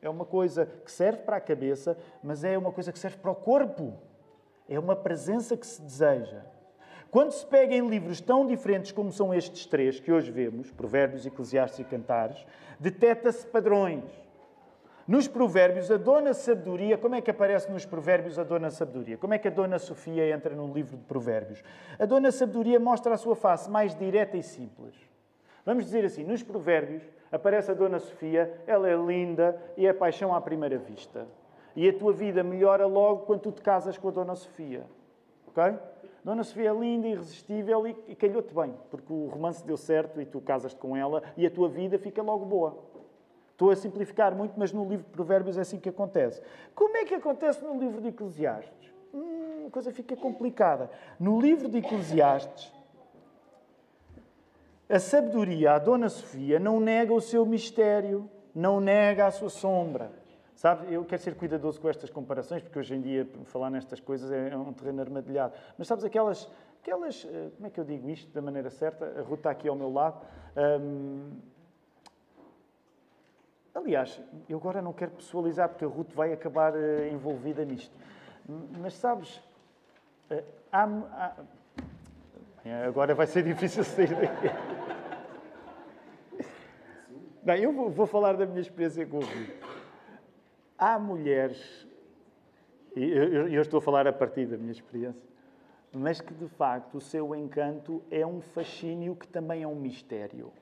É 0.02 0.08
uma 0.08 0.24
coisa 0.24 0.66
que 0.84 0.90
serve 0.90 1.22
para 1.22 1.36
a 1.36 1.40
cabeça, 1.40 1.96
mas 2.22 2.42
é 2.42 2.58
uma 2.58 2.72
coisa 2.72 2.90
que 2.92 2.98
serve 2.98 3.18
para 3.18 3.30
o 3.30 3.34
corpo. 3.34 3.94
É 4.68 4.78
uma 4.78 4.96
presença 4.96 5.56
que 5.56 5.66
se 5.66 5.80
deseja. 5.80 6.42
Quando 7.10 7.32
se 7.32 7.44
pega 7.44 7.74
em 7.74 7.88
livros 7.88 8.20
tão 8.20 8.46
diferentes 8.46 8.92
como 8.92 9.12
são 9.12 9.34
estes 9.34 9.66
três 9.66 10.00
que 10.00 10.12
hoje 10.12 10.30
vemos, 10.30 10.70
Provérbios, 10.70 11.26
Eclesiastes 11.26 11.80
e 11.80 11.84
Cantares, 11.84 12.46
detecta-se 12.78 13.46
padrões. 13.46 14.04
Nos 15.08 15.26
Provérbios, 15.26 15.90
a 15.90 15.96
Dona 15.96 16.34
Sabedoria, 16.34 16.96
como 16.96 17.14
é 17.14 17.20
que 17.20 17.30
aparece 17.30 17.70
nos 17.70 17.84
Provérbios 17.84 18.38
a 18.38 18.44
Dona 18.44 18.70
Sabedoria? 18.70 19.16
Como 19.16 19.34
é 19.34 19.38
que 19.38 19.48
a 19.48 19.50
Dona 19.50 19.78
Sofia 19.78 20.28
entra 20.30 20.54
no 20.54 20.72
livro 20.72 20.96
de 20.96 21.04
Provérbios? 21.04 21.62
A 21.98 22.04
Dona 22.04 22.30
Sabedoria 22.30 22.78
mostra 22.78 23.14
a 23.14 23.16
sua 23.16 23.34
face 23.34 23.68
mais 23.68 23.94
direta 23.94 24.36
e 24.36 24.42
simples. 24.42 24.94
Vamos 25.64 25.84
dizer 25.84 26.04
assim, 26.04 26.24
nos 26.24 26.42
Provérbios 26.42 27.02
aparece 27.32 27.70
a 27.70 27.74
Dona 27.74 27.98
Sofia, 27.98 28.62
ela 28.66 28.88
é 28.88 28.96
linda 28.96 29.60
e 29.76 29.86
é 29.86 29.92
paixão 29.92 30.34
à 30.34 30.40
primeira 30.40 30.78
vista. 30.78 31.26
E 31.74 31.88
a 31.88 31.92
tua 31.92 32.12
vida 32.12 32.42
melhora 32.42 32.86
logo 32.86 33.26
quando 33.26 33.40
tu 33.40 33.52
te 33.52 33.62
casas 33.62 33.96
com 33.96 34.08
a 34.08 34.12
Dona 34.12 34.34
Sofia. 34.34 34.84
Ok? 35.48 35.62
Dona 36.22 36.44
Sofia 36.44 36.70
é 36.70 36.74
linda, 36.74 37.08
irresistível 37.08 37.86
e, 37.86 38.14
calhou-te 38.14 38.54
bem, 38.54 38.74
porque 38.90 39.12
o 39.12 39.26
romance 39.26 39.64
deu 39.66 39.76
certo 39.76 40.20
e 40.20 40.26
tu 40.26 40.40
casas-te 40.40 40.78
com 40.78 40.96
ela 40.96 41.22
e 41.36 41.46
a 41.46 41.50
tua 41.50 41.68
vida 41.68 41.98
fica 41.98 42.22
logo 42.22 42.44
boa. 42.44 42.89
Estou 43.60 43.70
a 43.70 43.76
simplificar 43.76 44.34
muito, 44.34 44.54
mas 44.56 44.72
no 44.72 44.88
livro 44.88 45.04
de 45.04 45.12
Provérbios 45.12 45.58
é 45.58 45.60
assim 45.60 45.78
que 45.78 45.90
acontece. 45.90 46.40
Como 46.74 46.96
é 46.96 47.04
que 47.04 47.14
acontece 47.14 47.62
no 47.62 47.78
livro 47.78 48.00
de 48.00 48.08
Eclesiastes? 48.08 48.90
Hum, 49.12 49.66
a 49.66 49.70
coisa 49.70 49.92
fica 49.92 50.16
complicada. 50.16 50.90
No 51.18 51.38
livro 51.38 51.68
de 51.68 51.76
Eclesiastes, 51.76 52.72
a 54.88 54.98
sabedoria, 54.98 55.72
a 55.72 55.78
Dona 55.78 56.08
Sofia, 56.08 56.58
não 56.58 56.80
nega 56.80 57.12
o 57.12 57.20
seu 57.20 57.44
mistério, 57.44 58.30
não 58.54 58.80
nega 58.80 59.26
a 59.26 59.30
sua 59.30 59.50
sombra. 59.50 60.10
Sabe, 60.54 60.94
eu 60.94 61.04
quero 61.04 61.20
ser 61.20 61.34
cuidadoso 61.34 61.78
com 61.82 61.90
estas 61.90 62.08
comparações, 62.08 62.62
porque 62.62 62.78
hoje 62.78 62.94
em 62.94 63.02
dia 63.02 63.28
falar 63.44 63.68
nestas 63.68 64.00
coisas 64.00 64.32
é 64.32 64.56
um 64.56 64.72
terreno 64.72 65.02
armadilhado. 65.02 65.52
Mas 65.76 65.86
sabes, 65.86 66.02
aquelas, 66.02 66.50
aquelas 66.80 67.26
eh, 67.30 67.50
como 67.56 67.66
é 67.66 67.70
que 67.70 67.78
eu 67.78 67.84
digo 67.84 68.08
isto 68.08 68.32
da 68.32 68.40
maneira 68.40 68.70
certa? 68.70 69.20
A 69.20 69.22
Ruth 69.22 69.40
está 69.40 69.50
aqui 69.50 69.68
ao 69.68 69.76
meu 69.76 69.92
lado. 69.92 70.24
Um, 70.56 71.59
Aliás, 73.90 74.22
eu 74.48 74.56
agora 74.56 74.80
não 74.80 74.92
quero 74.92 75.10
pessoalizar, 75.10 75.68
porque 75.68 75.84
a 75.84 75.88
Ruth 75.88 76.12
vai 76.12 76.32
acabar 76.32 76.74
uh, 76.74 77.08
envolvida 77.12 77.64
nisto. 77.64 77.92
Mas 78.78 78.94
sabes, 78.94 79.42
uh, 80.30 80.44
há, 80.70 80.84
há... 80.84 81.34
agora 82.86 83.16
vai 83.16 83.26
ser 83.26 83.42
difícil 83.42 83.82
sair 83.92 84.14
daqui. 84.14 84.46
Não, 87.42 87.54
eu 87.56 87.72
vou, 87.72 87.90
vou, 87.90 88.06
falar 88.06 88.36
da 88.36 88.46
minha 88.46 88.60
experiência 88.60 89.04
com 89.04 89.16
o 89.16 89.22
Ruth. 89.22 89.50
Há 90.78 90.96
mulheres, 90.96 91.84
e 92.94 93.02
eu, 93.02 93.48
eu 93.48 93.60
estou 93.60 93.78
a 93.78 93.82
falar 93.82 94.06
a 94.06 94.12
partir 94.12 94.46
da 94.46 94.56
minha 94.56 94.70
experiência, 94.70 95.28
mas 95.92 96.20
que 96.20 96.32
de 96.32 96.46
facto 96.46 96.98
o 96.98 97.00
seu 97.00 97.34
encanto 97.34 98.04
é 98.08 98.24
um 98.24 98.40
fascínio 98.40 99.16
que 99.16 99.26
também 99.26 99.64
é 99.64 99.66
um 99.66 99.74
mistério. 99.74 100.52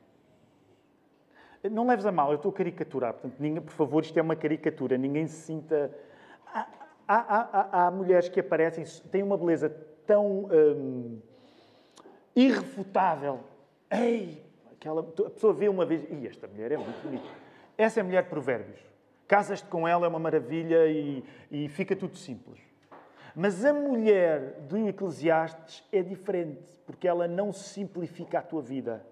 Não 1.64 1.86
leves 1.86 2.06
a 2.06 2.12
mal, 2.12 2.30
eu 2.30 2.36
estou 2.36 2.50
a 2.50 2.54
caricaturar, 2.54 3.14
portanto, 3.14 3.34
ninguém, 3.40 3.60
por 3.60 3.72
favor, 3.72 4.02
isto 4.02 4.16
é 4.16 4.22
uma 4.22 4.36
caricatura, 4.36 4.96
ninguém 4.96 5.26
se 5.26 5.42
sinta. 5.42 5.90
Há, 6.54 6.66
há, 7.06 7.16
há, 7.16 7.86
há 7.86 7.90
mulheres 7.90 8.28
que 8.28 8.38
aparecem, 8.38 8.84
têm 9.10 9.22
uma 9.24 9.36
beleza 9.36 9.68
tão 10.06 10.48
hum, 10.50 11.18
irrefutável. 12.36 13.40
Ei, 13.90 14.44
aquela, 14.70 15.00
a 15.00 15.30
pessoa 15.30 15.52
vê 15.52 15.68
uma 15.68 15.84
vez, 15.84 16.04
e 16.10 16.28
esta 16.28 16.46
mulher 16.46 16.72
é 16.72 16.76
muito 16.76 17.02
bonita. 17.02 17.26
Essa 17.76 17.98
é 17.98 18.02
a 18.02 18.04
mulher 18.04 18.22
de 18.22 18.28
Provérbios. 18.28 18.80
Casas-te 19.26 19.68
com 19.68 19.86
ela, 19.86 20.06
é 20.06 20.08
uma 20.08 20.18
maravilha 20.18 20.86
e, 20.86 21.24
e 21.50 21.68
fica 21.68 21.96
tudo 21.96 22.16
simples. 22.16 22.60
Mas 23.34 23.64
a 23.64 23.72
mulher 23.72 24.60
do 24.68 24.76
Eclesiastes 24.88 25.84
é 25.92 26.02
diferente, 26.02 26.80
porque 26.86 27.06
ela 27.06 27.28
não 27.28 27.52
simplifica 27.52 28.38
a 28.38 28.42
tua 28.42 28.62
vida 28.62 29.04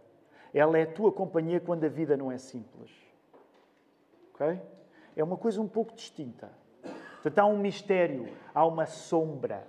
ela 0.52 0.78
é 0.78 0.82
a 0.82 0.86
tua 0.86 1.12
companhia 1.12 1.60
quando 1.60 1.84
a 1.84 1.88
vida 1.88 2.16
não 2.16 2.30
é 2.30 2.38
simples. 2.38 2.90
Ok? 4.34 4.60
É 5.16 5.24
uma 5.24 5.36
coisa 5.36 5.60
um 5.60 5.68
pouco 5.68 5.94
distinta. 5.94 6.50
Portanto, 7.22 7.38
há 7.38 7.46
um 7.46 7.58
mistério, 7.58 8.28
há 8.54 8.64
uma 8.66 8.86
sombra. 8.86 9.66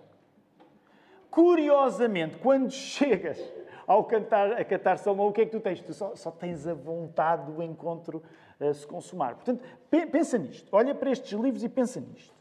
Curiosamente, 1.32 2.38
quando 2.38 2.72
chegas 2.72 3.40
ao 3.88 4.04
cantar, 4.04 4.54
a 4.54 4.66
cantar 4.66 4.98
Salomão, 4.98 5.28
o 5.28 5.32
que 5.32 5.42
é 5.42 5.46
que 5.46 5.52
tu 5.52 5.60
tens? 5.60 5.82
Tu 5.82 5.94
só, 5.94 6.16
só 6.16 6.30
tens 6.30 6.68
a 6.68 6.74
vontade 6.74 7.52
do 7.52 7.64
encontro 7.64 8.22
a 8.60 8.74
se 8.74 8.86
consumar. 8.86 9.36
Portanto, 9.36 9.64
pensa 9.90 10.38
nisto. 10.38 10.68
Olha 10.72 10.94
para 10.94 11.12
estes 11.12 11.32
livros 11.32 11.64
e 11.64 11.70
pensa 11.70 12.00
nisto. 12.00 12.34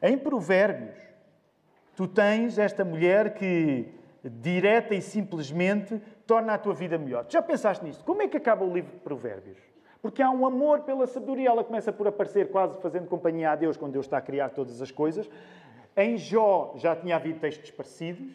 Em 0.00 0.16
Provérbios, 0.16 0.96
tu 1.96 2.06
tens 2.06 2.58
esta 2.58 2.84
mulher 2.84 3.34
que, 3.34 3.88
direta 4.24 4.94
e 4.94 5.02
simplesmente, 5.02 6.00
torna 6.26 6.54
a 6.54 6.58
tua 6.58 6.74
vida 6.74 6.96
melhor. 6.96 7.26
Já 7.28 7.42
pensaste 7.42 7.84
nisto? 7.84 8.04
Como 8.04 8.22
é 8.22 8.28
que 8.28 8.36
acaba 8.36 8.64
o 8.64 8.72
livro 8.72 8.92
de 8.92 8.98
Provérbios? 9.00 9.58
Porque 10.00 10.20
há 10.20 10.30
um 10.30 10.44
amor 10.44 10.80
pela 10.80 11.06
sabedoria. 11.06 11.48
Ela 11.48 11.62
começa 11.62 11.92
por 11.92 12.08
aparecer 12.08 12.50
quase 12.50 12.80
fazendo 12.80 13.06
companhia 13.06 13.52
a 13.52 13.56
Deus 13.56 13.76
quando 13.76 13.92
Deus 13.92 14.06
está 14.06 14.18
a 14.18 14.20
criar 14.20 14.50
todas 14.50 14.82
as 14.82 14.90
coisas. 14.90 15.30
Em 15.96 16.16
Jó 16.16 16.74
já 16.76 16.96
tinha 16.96 17.16
havido 17.16 17.38
textos 17.38 17.70
parecidos, 17.70 18.32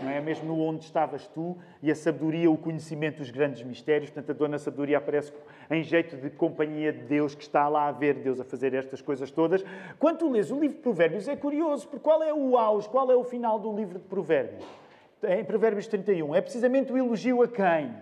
não 0.00 0.10
é? 0.10 0.20
Mesmo 0.20 0.48
no 0.48 0.60
onde 0.60 0.84
estavas 0.84 1.26
tu, 1.28 1.56
e 1.82 1.90
a 1.90 1.94
sabedoria, 1.94 2.50
o 2.50 2.58
conhecimento 2.58 3.18
dos 3.18 3.30
grandes 3.30 3.62
mistérios. 3.62 4.10
Portanto, 4.10 4.30
a 4.30 4.38
dona 4.38 4.58
sabedoria 4.58 4.98
aparece 4.98 5.32
em 5.70 5.82
jeito 5.82 6.16
de 6.16 6.30
companhia 6.30 6.92
de 6.92 7.04
Deus, 7.04 7.34
que 7.34 7.42
está 7.42 7.68
lá 7.68 7.88
a 7.88 7.92
ver 7.92 8.14
Deus 8.14 8.40
a 8.40 8.44
fazer 8.44 8.74
estas 8.74 9.00
coisas 9.00 9.30
todas. 9.30 9.64
Quando 9.98 10.18
tu 10.18 10.30
lês 10.30 10.50
o 10.50 10.58
livro 10.58 10.76
de 10.76 10.82
Provérbios, 10.82 11.28
é 11.28 11.36
curioso, 11.36 11.88
porque 11.88 12.02
qual 12.02 12.22
é 12.22 12.34
o 12.34 12.58
auge, 12.58 12.88
qual 12.88 13.10
é 13.10 13.14
o 13.14 13.24
final 13.24 13.58
do 13.58 13.74
livro 13.74 13.98
de 13.98 14.04
Provérbios? 14.04 14.79
Em 15.22 15.44
Provérbios 15.44 15.86
31, 15.86 16.34
é 16.34 16.40
precisamente 16.40 16.92
o 16.92 16.98
elogio 16.98 17.42
a 17.42 17.48
quem? 17.48 17.94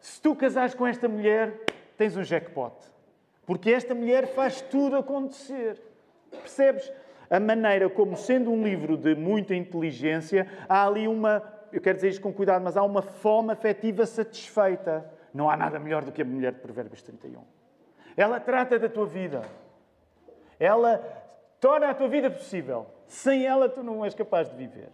Se 0.00 0.20
tu 0.20 0.34
casares 0.34 0.74
com 0.74 0.86
esta 0.86 1.08
mulher, 1.08 1.60
tens 1.96 2.16
um 2.16 2.24
jackpot. 2.24 2.74
Porque 3.46 3.70
esta 3.70 3.94
mulher 3.94 4.26
faz 4.28 4.60
tudo 4.60 4.96
acontecer. 4.96 5.80
Percebes? 6.30 6.92
A 7.30 7.40
maneira 7.40 7.88
como, 7.88 8.16
sendo 8.16 8.50
um 8.50 8.62
livro 8.62 8.96
de 8.96 9.14
muita 9.14 9.54
inteligência, 9.54 10.46
há 10.68 10.86
ali 10.86 11.06
uma, 11.08 11.42
eu 11.72 11.80
quero 11.80 11.96
dizer 11.96 12.08
isto 12.08 12.20
com 12.20 12.32
cuidado, 12.32 12.62
mas 12.62 12.76
há 12.76 12.82
uma 12.82 13.02
fome 13.02 13.52
afetiva 13.52 14.04
satisfeita. 14.06 15.10
Não 15.32 15.48
há 15.48 15.56
nada 15.56 15.78
melhor 15.78 16.04
do 16.04 16.12
que 16.12 16.22
a 16.22 16.24
mulher 16.24 16.52
de 16.52 16.60
Provérbios 16.60 17.02
31. 17.02 17.42
Ela 18.16 18.38
trata 18.38 18.78
da 18.78 18.88
tua 18.88 19.06
vida. 19.06 19.42
Ela 20.58 20.98
torna 21.60 21.88
a 21.88 21.94
tua 21.94 22.08
vida 22.08 22.30
possível. 22.30 22.86
Sem 23.12 23.44
ela, 23.44 23.68
tu 23.68 23.82
não 23.82 24.02
és 24.02 24.14
capaz 24.14 24.48
de 24.48 24.56
viver. 24.56 24.88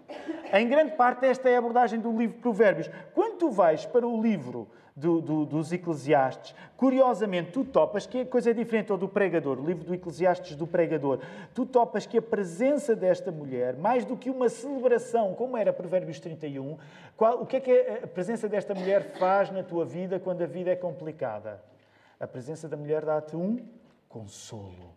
Em 0.52 0.68
grande 0.68 0.96
parte, 0.96 1.24
esta 1.24 1.48
é 1.48 1.54
a 1.54 1.58
abordagem 1.60 2.00
do 2.00 2.10
livro 2.10 2.34
de 2.34 2.42
Provérbios. 2.42 2.90
Quando 3.14 3.38
tu 3.38 3.50
vais 3.50 3.86
para 3.86 4.06
o 4.06 4.20
livro 4.20 4.68
do, 4.96 5.20
do, 5.20 5.46
dos 5.46 5.72
Eclesiastes. 5.72 6.52
Curiosamente, 6.76 7.52
tu 7.52 7.64
topas 7.64 8.04
que 8.06 8.22
a 8.22 8.26
coisa 8.26 8.50
é 8.50 8.52
diferente 8.52 8.90
ou 8.90 8.98
do 8.98 9.08
pregador, 9.08 9.60
o 9.60 9.64
livro 9.64 9.84
do 9.84 9.94
Eclesiastes 9.94 10.56
do 10.56 10.66
pregador. 10.66 11.20
Tu 11.54 11.64
topas 11.64 12.04
que 12.06 12.18
a 12.18 12.22
presença 12.22 12.96
desta 12.96 13.30
mulher, 13.30 13.76
mais 13.76 14.04
do 14.04 14.16
que 14.16 14.28
uma 14.28 14.48
celebração, 14.48 15.34
como 15.34 15.56
era 15.56 15.72
Provérbios 15.72 16.18
31, 16.18 16.76
qual, 17.16 17.40
o 17.40 17.46
que 17.46 17.56
é 17.56 17.60
que 17.60 17.72
a 18.02 18.06
presença 18.08 18.48
desta 18.48 18.74
mulher 18.74 19.12
faz 19.16 19.52
na 19.52 19.62
tua 19.62 19.84
vida 19.84 20.18
quando 20.18 20.42
a 20.42 20.46
vida 20.46 20.70
é 20.70 20.76
complicada? 20.76 21.62
A 22.18 22.26
presença 22.26 22.68
da 22.68 22.76
mulher 22.76 23.04
dá-te 23.04 23.36
um 23.36 23.64
consolo. 24.08 24.92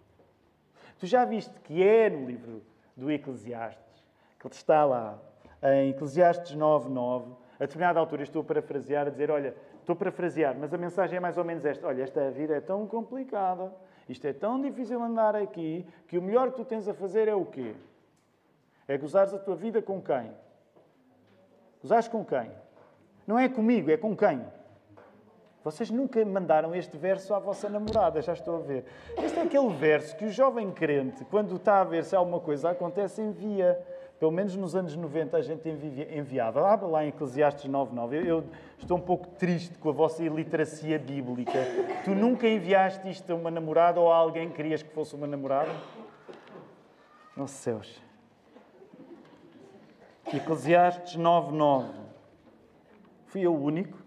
Tu 0.99 1.05
já 1.05 1.23
viste 1.25 1.53
que 1.63 1.83
é 1.83 2.09
no 2.09 2.25
livro 2.25 2.70
do 2.95 3.11
Eclesiastes, 3.11 4.03
que 4.39 4.47
ele 4.47 4.53
está 4.53 4.85
lá, 4.85 5.19
em 5.63 5.91
Eclesiastes 5.91 6.55
9, 6.55 6.89
9, 6.89 7.33
a 7.59 7.65
determinada 7.65 7.99
altura 7.99 8.23
estou 8.23 8.41
a 8.41 8.45
parafrasear, 8.45 9.07
a 9.07 9.09
dizer, 9.09 9.29
olha, 9.29 9.55
estou 9.79 9.93
a 9.93 9.95
parafrasear, 9.95 10.55
mas 10.57 10.73
a 10.73 10.77
mensagem 10.77 11.17
é 11.17 11.19
mais 11.19 11.37
ou 11.37 11.45
menos 11.45 11.63
esta. 11.63 11.85
Olha, 11.87 12.01
esta 12.01 12.31
vida 12.31 12.55
é 12.55 12.61
tão 12.61 12.87
complicada, 12.87 13.71
isto 14.09 14.25
é 14.25 14.33
tão 14.33 14.59
difícil 14.61 15.01
andar 15.01 15.35
aqui, 15.35 15.85
que 16.07 16.17
o 16.17 16.21
melhor 16.21 16.51
que 16.51 16.57
tu 16.57 16.65
tens 16.65 16.87
a 16.87 16.93
fazer 16.93 17.27
é 17.27 17.35
o 17.35 17.45
quê? 17.45 17.75
É 18.87 18.97
gozares 18.97 19.33
a 19.33 19.39
tua 19.39 19.55
vida 19.55 19.81
com 19.81 20.01
quem? 20.01 20.31
Gozares 21.81 22.07
com 22.07 22.25
quem? 22.25 22.51
Não 23.25 23.37
é 23.37 23.47
comigo, 23.47 23.91
é 23.91 23.97
com 23.97 24.15
quem? 24.15 24.43
Vocês 25.63 25.91
nunca 25.91 26.23
mandaram 26.25 26.73
este 26.73 26.97
verso 26.97 27.33
à 27.35 27.39
vossa 27.39 27.69
namorada, 27.69 28.21
já 28.21 28.33
estou 28.33 28.55
a 28.55 28.59
ver. 28.59 28.85
Este 29.17 29.39
é 29.39 29.43
aquele 29.43 29.69
verso 29.69 30.15
que 30.15 30.25
o 30.25 30.31
jovem 30.31 30.71
crente, 30.71 31.23
quando 31.25 31.55
está 31.55 31.81
a 31.81 31.83
ver 31.83 32.03
se 32.03 32.15
alguma 32.15 32.39
coisa 32.39 32.71
acontece, 32.71 33.21
envia 33.21 33.79
pelo 34.21 34.31
menos 34.31 34.55
nos 34.55 34.75
anos 34.75 34.95
90 34.95 35.35
a 35.35 35.41
gente 35.41 35.67
enviava. 35.67 36.71
Abra 36.71 36.87
lá 36.87 37.03
em 37.03 37.07
Eclesiastes 37.07 37.67
9.9. 37.67 38.13
Eu, 38.13 38.23
eu 38.23 38.43
estou 38.77 38.95
um 38.97 39.01
pouco 39.01 39.27
triste 39.29 39.75
com 39.79 39.89
a 39.89 39.91
vossa 39.91 40.23
iliteracia 40.23 40.99
bíblica. 40.99 41.59
Tu 42.03 42.11
nunca 42.11 42.47
enviaste 42.47 43.09
isto 43.09 43.31
a 43.31 43.35
uma 43.35 43.49
namorada 43.49 43.99
ou 43.99 44.11
a 44.11 44.15
alguém 44.15 44.47
que 44.49 44.57
querias 44.57 44.83
que 44.83 44.93
fosse 44.93 45.15
uma 45.15 45.25
namorada? 45.25 45.71
Nossa 47.35 47.55
céus. 47.55 47.99
Eclesiastes 50.31 51.17
9.9. 51.17 51.89
Fui 53.25 53.41
eu 53.41 53.55
o 53.55 53.63
único? 53.63 54.00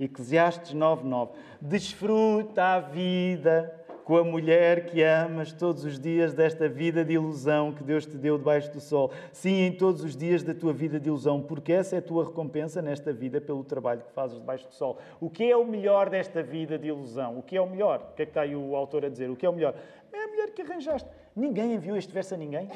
Eclesiastes 0.00 0.74
9.9. 0.74 1.30
Desfruta 1.60 2.64
a 2.64 2.80
vida 2.80 3.80
com 4.10 4.16
a 4.16 4.24
mulher 4.24 4.86
que 4.86 5.04
amas 5.04 5.52
todos 5.52 5.84
os 5.84 6.00
dias 6.00 6.32
desta 6.32 6.68
vida 6.68 7.04
de 7.04 7.12
ilusão 7.12 7.72
que 7.72 7.84
Deus 7.84 8.06
te 8.06 8.16
deu 8.16 8.38
debaixo 8.38 8.72
do 8.72 8.80
sol. 8.80 9.12
Sim, 9.30 9.66
em 9.66 9.72
todos 9.72 10.02
os 10.02 10.16
dias 10.16 10.42
da 10.42 10.52
tua 10.52 10.72
vida 10.72 10.98
de 10.98 11.08
ilusão, 11.08 11.40
porque 11.40 11.72
essa 11.72 11.94
é 11.94 11.98
a 11.98 12.02
tua 12.02 12.24
recompensa 12.24 12.82
nesta 12.82 13.12
vida 13.12 13.40
pelo 13.40 13.62
trabalho 13.62 14.00
que 14.00 14.12
fazes 14.12 14.38
debaixo 14.40 14.66
do 14.66 14.74
sol. 14.74 14.98
O 15.20 15.30
que 15.30 15.48
é 15.48 15.56
o 15.56 15.64
melhor 15.64 16.10
desta 16.10 16.42
vida 16.42 16.78
de 16.78 16.88
ilusão? 16.88 17.38
O 17.38 17.42
que 17.42 17.56
é 17.56 17.60
o 17.60 17.70
melhor? 17.70 18.08
O 18.10 18.14
que 18.16 18.22
é 18.22 18.24
que 18.24 18.30
está 18.30 18.40
aí 18.40 18.56
o 18.56 18.74
autor 18.74 19.04
a 19.04 19.08
dizer? 19.08 19.30
O 19.30 19.36
que 19.36 19.44
é 19.46 19.48
o 19.48 19.52
melhor? 19.52 19.74
É 20.12 20.24
a 20.24 20.26
mulher 20.28 20.50
que 20.50 20.62
arranjaste. 20.62 21.08
Ninguém 21.36 21.74
enviou 21.74 21.96
este 21.96 22.12
verso 22.12 22.34
a 22.34 22.36
ninguém. 22.36 22.68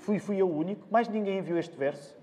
Fui, 0.00 0.18
fui 0.18 0.36
eu 0.36 0.48
o 0.48 0.58
único, 0.58 0.86
mas 0.90 1.08
ninguém 1.08 1.38
enviou 1.38 1.58
este 1.58 1.76
verso. 1.76 2.15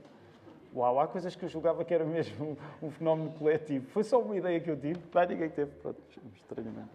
Uau, 0.76 1.00
há 1.00 1.08
coisas 1.08 1.36
que 1.36 1.46
eu 1.46 1.50
julgava 1.50 1.86
que 1.86 1.94
era 1.94 2.04
mesmo 2.04 2.58
um, 2.82 2.90
fenómeno 2.90 3.32
coletivo. 3.32 3.88
Foi 3.90 4.04
só 4.04 4.20
uma 4.20 4.36
ideia 4.36 4.60
que 4.60 4.70
eu 4.70 4.76
tive, 4.76 5.00
mas 5.14 5.30
ninguém 5.30 5.50
teve. 5.50 5.72
Pronto, 5.82 6.02
estranhamente 6.36 6.90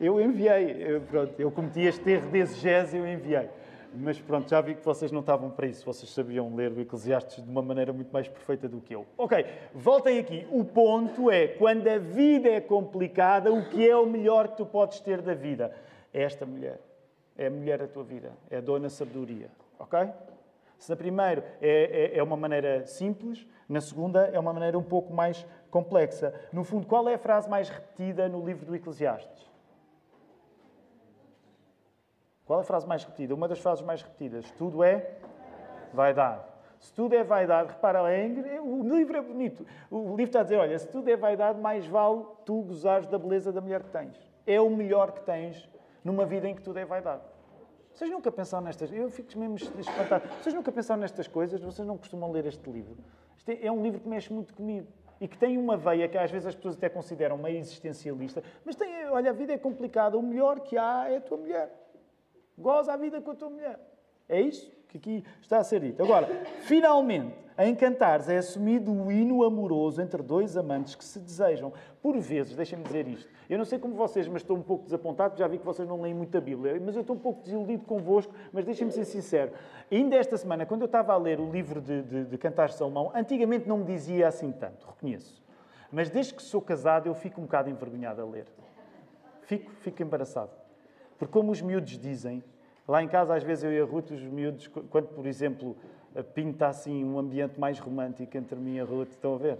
eu 0.00 0.20
enviei. 0.20 0.82
Eu, 0.82 1.00
pronto, 1.02 1.40
eu 1.40 1.50
cometi 1.50 1.80
este 1.80 2.10
erro 2.10 2.30
de 2.30 2.38
exegese 2.38 2.96
eu 2.96 3.06
enviei. 3.06 3.48
Mas 3.94 4.20
pronto, 4.20 4.48
já 4.48 4.60
vi 4.60 4.74
que 4.74 4.84
vocês 4.84 5.10
não 5.10 5.20
estavam 5.20 5.50
para 5.50 5.66
isso. 5.66 5.84
Vocês 5.84 6.10
sabiam 6.12 6.54
ler 6.54 6.70
o 6.72 6.80
Eclesiastes 6.80 7.42
de 7.42 7.50
uma 7.50 7.62
maneira 7.62 7.92
muito 7.92 8.12
mais 8.12 8.28
perfeita 8.28 8.68
do 8.68 8.80
que 8.80 8.94
eu. 8.94 9.06
Ok, 9.16 9.44
voltem 9.74 10.18
aqui. 10.18 10.46
O 10.50 10.64
ponto 10.64 11.30
é, 11.30 11.48
quando 11.48 11.88
a 11.88 11.98
vida 11.98 12.48
é 12.50 12.60
complicada, 12.60 13.52
o 13.52 13.68
que 13.68 13.88
é 13.88 13.96
o 13.96 14.06
melhor 14.06 14.48
que 14.48 14.58
tu 14.58 14.66
podes 14.66 15.00
ter 15.00 15.22
da 15.22 15.34
vida? 15.34 15.74
É 16.12 16.22
esta 16.22 16.44
mulher. 16.44 16.80
É 17.36 17.46
a 17.46 17.50
mulher 17.50 17.78
da 17.78 17.86
tua 17.86 18.04
vida. 18.04 18.32
É 18.50 18.58
a 18.58 18.60
dona 18.60 18.90
sabedoria. 18.90 19.50
Ok? 19.78 19.98
Se 20.78 20.88
na 20.88 20.96
primeira 20.96 21.44
é, 21.60 22.12
é, 22.14 22.18
é 22.18 22.22
uma 22.22 22.36
maneira 22.36 22.86
simples, 22.86 23.46
na 23.68 23.80
segunda 23.80 24.26
é 24.28 24.38
uma 24.38 24.52
maneira 24.52 24.78
um 24.78 24.82
pouco 24.82 25.12
mais 25.12 25.44
complexa. 25.70 26.32
No 26.52 26.64
fundo, 26.64 26.86
qual 26.86 27.08
é 27.08 27.14
a 27.14 27.18
frase 27.18 27.48
mais 27.48 27.68
repetida 27.68 28.28
no 28.28 28.44
livro 28.46 28.64
do 28.64 28.74
Eclesiastes? 28.74 29.48
Qual 32.46 32.60
é 32.60 32.62
a 32.62 32.64
frase 32.64 32.86
mais 32.86 33.04
repetida? 33.04 33.34
Uma 33.34 33.46
das 33.46 33.58
frases 33.58 33.84
mais 33.84 34.00
repetidas. 34.00 34.50
Tudo 34.52 34.82
é 34.82 35.18
vaidade. 35.92 36.44
Se 36.80 36.92
tudo 36.92 37.14
é 37.14 37.24
vaidade, 37.24 37.70
repara, 37.70 38.00
o 38.02 38.88
livro 38.96 39.16
é 39.16 39.20
bonito. 39.20 39.66
O 39.90 40.10
livro 40.10 40.22
está 40.22 40.40
a 40.40 40.42
dizer: 40.44 40.56
olha, 40.56 40.78
se 40.78 40.86
tudo 40.86 41.10
é 41.10 41.16
vaidade, 41.16 41.60
mais 41.60 41.86
vale 41.86 42.24
tu 42.44 42.62
gozares 42.62 43.08
da 43.08 43.18
beleza 43.18 43.52
da 43.52 43.60
mulher 43.60 43.82
que 43.82 43.90
tens. 43.90 44.16
É 44.46 44.60
o 44.60 44.70
melhor 44.70 45.12
que 45.12 45.20
tens 45.22 45.68
numa 46.04 46.24
vida 46.24 46.48
em 46.48 46.54
que 46.54 46.62
tudo 46.62 46.78
é 46.78 46.84
vaidade. 46.84 47.22
Vocês 47.98 48.12
nunca 48.12 48.30
pensaram 48.30 48.64
nestas 48.64 48.92
Eu 48.92 49.10
fico 49.10 49.36
mesmo 49.36 49.56
espantado. 49.56 50.28
Vocês 50.40 50.54
nunca 50.54 50.70
pensaram 50.70 51.00
nestas 51.00 51.26
coisas? 51.26 51.60
Vocês 51.60 51.86
não 51.86 51.98
costumam 51.98 52.30
ler 52.30 52.46
este 52.46 52.70
livro? 52.70 52.96
Este 53.36 53.58
é 53.60 53.72
um 53.72 53.82
livro 53.82 53.98
que 53.98 54.08
mexe 54.08 54.32
muito 54.32 54.54
comigo 54.54 54.86
e 55.20 55.26
que 55.26 55.36
tem 55.36 55.58
uma 55.58 55.76
veia 55.76 56.08
que 56.08 56.16
às 56.16 56.30
vezes 56.30 56.46
as 56.46 56.54
pessoas 56.54 56.76
até 56.76 56.88
consideram 56.88 57.36
meio 57.36 57.58
existencialista, 57.58 58.40
mas 58.64 58.76
tem, 58.76 59.04
olha, 59.06 59.30
a 59.30 59.32
vida 59.32 59.52
é 59.52 59.58
complicada, 59.58 60.16
o 60.16 60.22
melhor 60.22 60.60
que 60.60 60.78
há 60.78 61.08
é 61.08 61.16
a 61.16 61.20
tua 61.20 61.38
mulher. 61.38 61.74
Goza 62.56 62.92
a 62.92 62.96
vida 62.96 63.20
com 63.20 63.32
a 63.32 63.34
tua 63.34 63.50
mulher. 63.50 63.80
É 64.28 64.40
isso 64.40 64.77
que 64.88 64.96
aqui 64.96 65.24
está 65.40 65.58
a 65.58 65.64
ser 65.64 65.80
dito. 65.80 66.02
Agora, 66.02 66.26
finalmente, 66.62 67.34
em 67.58 67.74
Cantares 67.74 68.28
é 68.28 68.38
assumido 68.38 68.92
o 68.92 69.10
hino 69.10 69.42
amoroso 69.42 70.00
entre 70.00 70.22
dois 70.22 70.56
amantes 70.56 70.94
que 70.94 71.04
se 71.04 71.18
desejam. 71.18 71.72
Por 72.00 72.16
vezes, 72.18 72.54
deixem-me 72.54 72.84
dizer 72.84 73.08
isto. 73.08 73.28
Eu 73.50 73.58
não 73.58 73.64
sei 73.64 73.78
como 73.78 73.94
vocês, 73.94 74.28
mas 74.28 74.42
estou 74.42 74.56
um 74.56 74.62
pouco 74.62 74.84
desapontado, 74.84 75.36
já 75.36 75.48
vi 75.48 75.58
que 75.58 75.64
vocês 75.64 75.88
não 75.88 76.00
leem 76.00 76.14
muito 76.14 76.38
a 76.38 76.40
Bíblia, 76.40 76.80
mas 76.84 76.94
eu 76.94 77.00
estou 77.00 77.16
um 77.16 77.18
pouco 77.18 77.42
desiludido 77.42 77.84
convosco, 77.84 78.32
mas 78.52 78.64
deixem-me 78.64 78.92
ser 78.92 79.04
sincero. 79.04 79.52
Ainda 79.90 80.16
esta 80.16 80.36
semana, 80.36 80.64
quando 80.64 80.82
eu 80.82 80.86
estava 80.86 81.12
a 81.12 81.16
ler 81.16 81.40
o 81.40 81.50
livro 81.50 81.80
de, 81.80 82.02
de, 82.02 82.24
de 82.26 82.38
Cantares 82.38 82.74
de 82.74 82.78
Salomão, 82.78 83.10
antigamente 83.14 83.68
não 83.68 83.78
me 83.78 83.84
dizia 83.84 84.28
assim 84.28 84.52
tanto, 84.52 84.86
reconheço. 84.86 85.42
Mas 85.90 86.10
desde 86.10 86.34
que 86.34 86.42
sou 86.42 86.62
casado, 86.62 87.08
eu 87.08 87.14
fico 87.14 87.40
um 87.40 87.44
bocado 87.44 87.68
envergonhado 87.68 88.22
a 88.22 88.24
ler. 88.24 88.46
Fico, 89.42 89.70
fico 89.80 90.02
embaraçado. 90.02 90.50
Porque, 91.18 91.32
como 91.32 91.50
os 91.50 91.60
miúdos 91.60 91.98
dizem, 91.98 92.44
lá 92.88 93.02
em 93.02 93.08
casa, 93.08 93.34
às 93.34 93.44
vezes 93.44 93.64
eu 93.64 93.72
e 93.72 93.80
a 93.80 93.84
Ruth, 93.84 94.10
os 94.10 94.22
miúdos, 94.22 94.66
quando, 94.66 95.08
por 95.08 95.26
exemplo, 95.26 95.76
pinta 96.34 96.66
assim 96.66 97.04
um 97.04 97.18
ambiente 97.18 97.60
mais 97.60 97.78
romântico 97.78 98.36
entre 98.36 98.56
mim 98.58 98.76
e 98.76 98.80
a 98.80 98.84
Ruth, 98.84 99.10
estão 99.10 99.34
a 99.34 99.38
ver? 99.38 99.58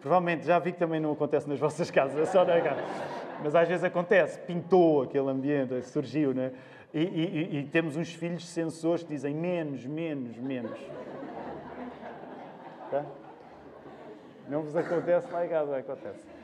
Provavelmente 0.00 0.44
já 0.44 0.58
vi 0.58 0.72
que 0.72 0.78
também 0.78 1.00
não 1.00 1.12
acontece 1.12 1.48
nas 1.48 1.58
vossas 1.60 1.90
casas, 1.90 2.28
só 2.28 2.44
na 2.44 2.60
casa. 2.60 2.82
Mas 3.42 3.54
às 3.54 3.68
vezes 3.68 3.84
acontece, 3.84 4.38
pintou 4.40 5.02
aquele 5.02 5.30
ambiente, 5.30 5.80
surgiu, 5.82 6.34
né? 6.34 6.52
E, 6.92 7.00
e, 7.00 7.58
e 7.58 7.64
temos 7.66 7.96
uns 7.96 8.12
filhos 8.12 8.46
sensores 8.48 9.04
que 9.04 9.10
dizem 9.10 9.34
menos, 9.34 9.86
menos, 9.86 10.36
menos. 10.38 10.78
Tá? 12.90 13.04
Não 14.48 14.62
vos 14.62 14.74
acontece 14.74 15.30
lá 15.30 15.44
em 15.44 15.48
casa, 15.48 15.76
acontece. 15.76 16.37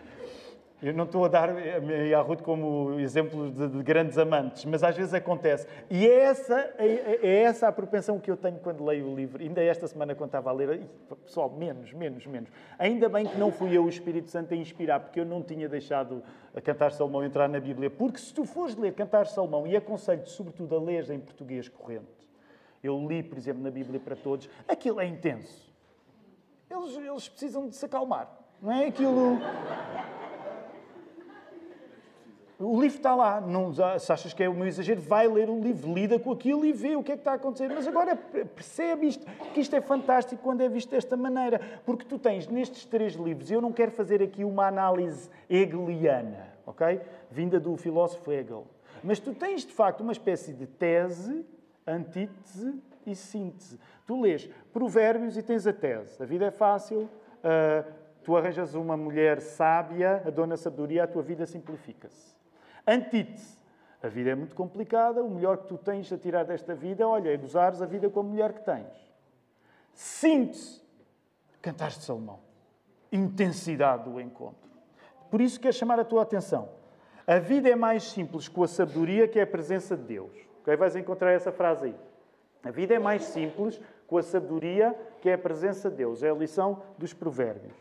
Eu 0.85 0.93
não 0.93 1.05
estou 1.05 1.25
a 1.25 1.29
dar 1.29 1.49
a 1.49 2.21
Ruth 2.21 2.43
como 2.43 3.01
exemplo 3.01 3.51
de, 3.51 3.69
de, 3.69 3.83
grandes 3.83 4.19
amantes, 4.19 4.67
mas 4.67 4.85
às 4.85 4.95
vezes 4.95 5.15
acontece. 5.15 5.67
E 5.89 6.07
é 6.07 6.25
essa, 6.25 6.75
é, 6.77 7.21
é, 7.23 7.37
essa 7.41 7.69
a 7.69 7.73
propensão 7.73 8.21
que 8.21 8.31
eu 8.31 8.37
tenho 8.37 8.59
quando 8.59 8.85
leio 8.85 9.09
o 9.09 9.17
livro. 9.17 9.43
Ainda 9.43 9.63
esta 9.63 9.89
semana, 9.89 10.15
quando 10.15 10.29
estava 10.29 10.51
a 10.51 10.53
ler, 10.53 10.83
pessoal, 11.25 11.49
menos, 11.49 11.91
menos, 11.95 12.27
menos. 12.27 12.51
Ainda 12.79 13.09
bem 13.09 13.27
que 13.27 13.39
não 13.39 13.51
fui 13.51 13.75
eu 13.75 13.85
o 13.85 13.89
Espírito 13.89 14.31
Santo 14.31 14.53
a 14.53 14.57
inspirar, 14.59 15.01
porque 15.01 15.19
eu 15.19 15.25
não 15.25 15.43
tinha 15.43 15.67
deixado 15.71 16.23
a 16.55 16.61
Cantar 16.61 16.93
Salomão 16.93 17.25
entrar 17.25 17.49
na 17.49 17.59
Bíblia. 17.59 17.89
Porque 17.89 18.19
se 18.19 18.35
tu 18.35 18.45
fores 18.45 18.77
ler 18.77 18.93
Cantar 18.93 19.27
Salomão, 19.27 19.67
e 19.67 19.75
aconselho-te 19.75 20.29
sobretudo 20.29 20.77
a 20.77 20.81
ler 20.81 21.11
em 21.11 21.19
português 21.19 21.67
corrente, 21.67 22.29
eu 22.83 22.99
li, 23.09 23.23
por 23.23 23.39
exemplo, 23.39 23.63
na 23.63 23.71
Bíblia 23.71 23.99
para 23.99 24.17
todos, 24.17 24.51
aquilo 24.69 25.01
é 25.01 25.07
intenso. 25.07 25.73
Eles, 26.71 26.95
eles 26.95 27.27
precisam 27.27 27.69
de 27.69 27.75
se 27.75 27.87
acalmar. 27.87 28.29
Não 28.61 28.71
é 28.71 28.87
aquilo. 28.87 29.39
O 32.59 32.81
livro 32.81 32.97
está 32.97 33.15
lá. 33.15 33.41
Não, 33.41 33.73
se 33.99 34.13
achas 34.13 34.33
que 34.33 34.43
é 34.43 34.49
o 34.49 34.55
meu 34.55 34.67
exagero, 34.67 35.01
vai 35.01 35.27
ler 35.27 35.51
o 35.51 35.61
livro, 35.61 35.93
lida 35.93 36.19
com 36.19 36.31
aquilo 36.31 36.65
e 36.65 36.73
vê 36.73 36.95
o 36.95 37.03
que 37.03 37.13
é 37.13 37.15
que 37.17 37.21
está 37.21 37.33
a 37.33 37.35
acontecer. 37.35 37.69
Mas 37.69 37.87
agora 37.87 38.15
percebe 38.15 39.09
isto, 39.09 39.27
que 39.53 39.61
isto 39.61 39.75
é 39.75 39.81
fantástico 39.81 40.41
quando 40.43 40.61
é 40.61 40.69
visto 40.69 40.91
desta 40.91 41.17
maneira. 41.17 41.61
Porque 41.85 42.05
tu 42.05 42.19
tens 42.19 42.47
nestes 42.47 42.85
três 42.85 43.15
livros, 43.15 43.51
eu 43.51 43.61
não 43.61 43.73
quero 43.73 43.91
fazer 43.91 44.23
aqui 44.23 44.45
uma 44.45 44.67
análise 44.67 45.29
hegeliana, 45.51 46.49
ok? 46.65 47.01
Vinda 47.31 47.59
do 47.59 47.77
filósofo 47.77 48.31
Hegel. 48.31 48.67
Mas 49.03 49.19
tu 49.19 49.35
tens, 49.35 49.67
de 49.67 49.73
facto, 49.73 50.01
uma 50.01 50.13
espécie 50.13 50.53
de 50.53 50.67
tese, 50.67 51.45
antítese 51.87 52.75
e 53.05 53.15
síntese. 53.15 53.79
Tu 54.07 54.21
lês 54.21 54.49
provérbios 54.73 55.37
e 55.37 55.43
tens 55.43 55.67
a 55.67 55.73
tese. 55.73 56.23
A 56.23 56.27
vida 56.27 56.47
é 56.47 56.51
fácil, 56.51 57.03
uh, 57.03 57.93
tu 58.23 58.37
arranjas 58.37 58.75
uma 58.75 58.97
mulher 58.97 59.41
sábia, 59.41 60.23
a 60.25 60.31
dona 60.31 60.57
sabedoria, 60.57 61.05
a 61.05 61.07
tua 61.07 61.23
vida 61.23 61.45
simplifica-se. 61.45 62.34
Antítese. 62.87 63.59
A 64.03 64.09
vida 64.09 64.31
é 64.31 64.35
muito 64.35 64.55
complicada, 64.55 65.23
o 65.25 65.31
melhor 65.31 65.59
que 65.59 65.69
tu 65.69 65.79
tens 65.79 66.13
a 66.13 66.19
tirar 66.19 66.45
desta 66.45 66.75
vida, 66.75 67.09
olha, 67.09 67.33
é 67.33 67.37
gozares 67.37 67.81
a 67.81 67.87
vida 67.87 68.11
com 68.11 68.21
a 68.21 68.23
mulher 68.23 68.53
que 68.53 68.61
tens. 68.61 68.93
Síntese. 69.95 70.83
Cantares 71.63 71.97
de 71.97 72.05
Salomão. 72.05 72.41
intensidade 73.11 74.11
do 74.11 74.21
encontro. 74.21 74.69
Por 75.31 75.41
isso 75.41 75.59
quero 75.59 75.73
chamar 75.73 75.99
a 75.99 76.05
tua 76.05 76.23
atenção. 76.23 76.69
A 77.27 77.39
vida 77.39 77.69
é 77.69 77.75
mais 77.75 78.03
simples 78.03 78.49
com 78.49 78.63
a 78.63 78.69
sabedoria 78.69 79.27
que 79.27 79.39
é 79.39 79.43
a 79.43 79.47
presença 79.47 79.97
de 79.97 80.03
Deus. 80.03 80.33
Okay? 80.61 80.77
Vais 80.77 80.95
encontrar 80.97 81.33
essa 81.33 81.51
frase 81.51 81.87
aí. 81.87 81.97
A 82.63 82.71
vida 82.71 82.95
é 82.95 82.99
mais 82.99 83.25
simples 83.25 83.81
com 84.07 84.19
a 84.19 84.23
sabedoria 84.23 84.95
que 85.23 85.31
é 85.31 85.35
a 85.35 85.39
presença 85.39 85.89
de 85.89 85.97
Deus. 85.97 86.23
É 86.23 86.31
a 86.31 86.35
lição 86.35 86.83
dos 86.99 87.15
provérbios. 87.15 87.75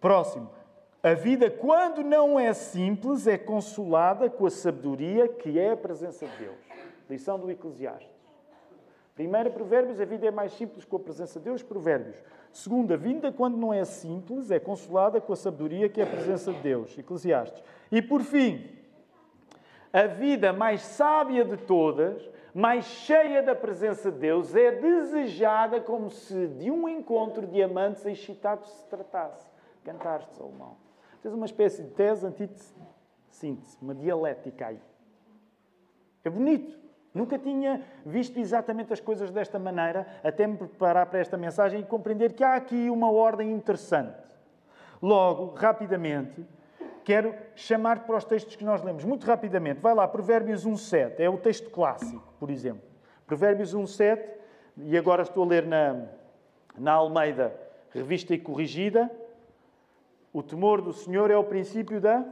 Próximo. 0.00 0.50
A 1.06 1.14
vida, 1.14 1.48
quando 1.48 2.02
não 2.02 2.36
é 2.36 2.52
simples, 2.52 3.28
é 3.28 3.38
consolada 3.38 4.28
com 4.28 4.44
a 4.44 4.50
sabedoria 4.50 5.28
que 5.28 5.56
é 5.56 5.70
a 5.70 5.76
presença 5.76 6.26
de 6.26 6.36
Deus. 6.36 6.56
Lição 7.08 7.38
do 7.38 7.48
Eclesiastes. 7.48 8.10
Primeiro, 9.14 9.52
Provérbios, 9.52 10.00
a 10.00 10.04
vida 10.04 10.26
é 10.26 10.32
mais 10.32 10.50
simples 10.54 10.84
com 10.84 10.96
a 10.96 10.98
presença 10.98 11.38
de 11.38 11.44
Deus. 11.44 11.62
Provérbios. 11.62 12.16
Segundo, 12.52 12.92
a 12.92 12.96
vida, 12.96 13.30
quando 13.30 13.56
não 13.56 13.72
é 13.72 13.84
simples, 13.84 14.50
é 14.50 14.58
consolada 14.58 15.20
com 15.20 15.32
a 15.32 15.36
sabedoria 15.36 15.88
que 15.88 16.00
é 16.00 16.02
a 16.02 16.08
presença 16.08 16.52
de 16.52 16.58
Deus. 16.58 16.98
Eclesiastes. 16.98 17.62
E 17.92 18.02
por 18.02 18.22
fim, 18.22 18.68
a 19.92 20.08
vida 20.08 20.52
mais 20.52 20.82
sábia 20.82 21.44
de 21.44 21.56
todas, 21.56 22.28
mais 22.52 22.84
cheia 22.84 23.44
da 23.44 23.54
presença 23.54 24.10
de 24.10 24.18
Deus, 24.18 24.56
é 24.56 24.72
desejada 24.72 25.80
como 25.80 26.10
se 26.10 26.48
de 26.48 26.68
um 26.68 26.88
encontro 26.88 27.46
de 27.46 27.62
amantes 27.62 28.04
excitados 28.04 28.68
se 28.68 28.86
tratasse. 28.86 29.48
Cantaste, 29.84 30.34
Salomão. 30.34 30.84
Tens 31.26 31.34
uma 31.34 31.46
espécie 31.46 31.82
de 31.82 31.90
tese, 31.90 32.24
antítese, 32.24 32.72
síntese, 33.30 33.76
uma 33.82 33.92
dialética 33.92 34.68
aí. 34.68 34.80
É 36.22 36.30
bonito. 36.30 36.78
Nunca 37.12 37.36
tinha 37.36 37.82
visto 38.04 38.38
exatamente 38.38 38.92
as 38.92 39.00
coisas 39.00 39.32
desta 39.32 39.58
maneira, 39.58 40.06
até 40.22 40.46
me 40.46 40.56
preparar 40.56 41.04
para 41.06 41.18
esta 41.18 41.36
mensagem 41.36 41.80
e 41.80 41.82
compreender 41.82 42.34
que 42.34 42.44
há 42.44 42.54
aqui 42.54 42.88
uma 42.88 43.10
ordem 43.10 43.50
interessante. 43.50 44.22
Logo, 45.02 45.52
rapidamente, 45.56 46.46
quero 47.02 47.34
chamar 47.56 48.06
para 48.06 48.18
os 48.18 48.24
textos 48.24 48.54
que 48.54 48.64
nós 48.64 48.80
lemos. 48.84 49.02
Muito 49.02 49.26
rapidamente. 49.26 49.80
Vai 49.80 49.96
lá, 49.96 50.06
Provérbios 50.06 50.64
1.7. 50.64 51.18
É 51.18 51.28
o 51.28 51.38
texto 51.38 51.70
clássico, 51.70 52.22
por 52.38 52.50
exemplo. 52.50 52.84
Provérbios 53.26 53.74
1.7, 53.74 54.22
e 54.76 54.96
agora 54.96 55.24
estou 55.24 55.42
a 55.42 55.46
ler 55.48 55.66
na, 55.66 56.06
na 56.78 56.92
Almeida, 56.92 57.52
revista 57.90 58.32
e 58.32 58.38
corrigida. 58.38 59.10
O 60.36 60.42
temor 60.42 60.82
do 60.82 60.92
Senhor 60.92 61.30
é 61.30 61.36
o 61.38 61.44
princípio 61.44 61.98
da, 61.98 62.22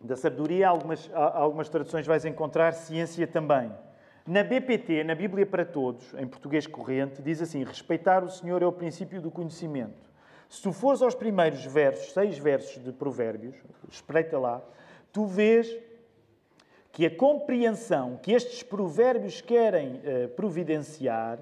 da 0.00 0.14
sabedoria. 0.14 0.68
Algumas, 0.68 1.10
algumas 1.12 1.68
traduções 1.68 2.06
vais 2.06 2.24
encontrar 2.24 2.70
ciência 2.74 3.26
também. 3.26 3.72
Na 4.24 4.44
BPT, 4.44 5.02
na 5.02 5.16
Bíblia 5.16 5.44
para 5.44 5.64
Todos, 5.64 6.14
em 6.14 6.24
português 6.24 6.64
corrente, 6.64 7.20
diz 7.20 7.42
assim: 7.42 7.64
Respeitar 7.64 8.22
o 8.22 8.30
Senhor 8.30 8.62
é 8.62 8.66
o 8.66 8.70
princípio 8.70 9.20
do 9.20 9.32
conhecimento. 9.32 10.08
Se 10.48 10.62
tu 10.62 10.72
fores 10.72 11.02
aos 11.02 11.16
primeiros 11.16 11.64
versos, 11.64 12.12
seis 12.12 12.38
versos 12.38 12.84
de 12.84 12.92
Provérbios, 12.92 13.56
espreita 13.90 14.38
lá, 14.38 14.62
tu 15.12 15.26
vês 15.26 15.76
que 16.92 17.04
a 17.04 17.10
compreensão 17.10 18.16
que 18.22 18.30
estes 18.30 18.62
provérbios 18.62 19.40
querem 19.40 19.96
uh, 19.96 20.28
providenciar 20.36 21.40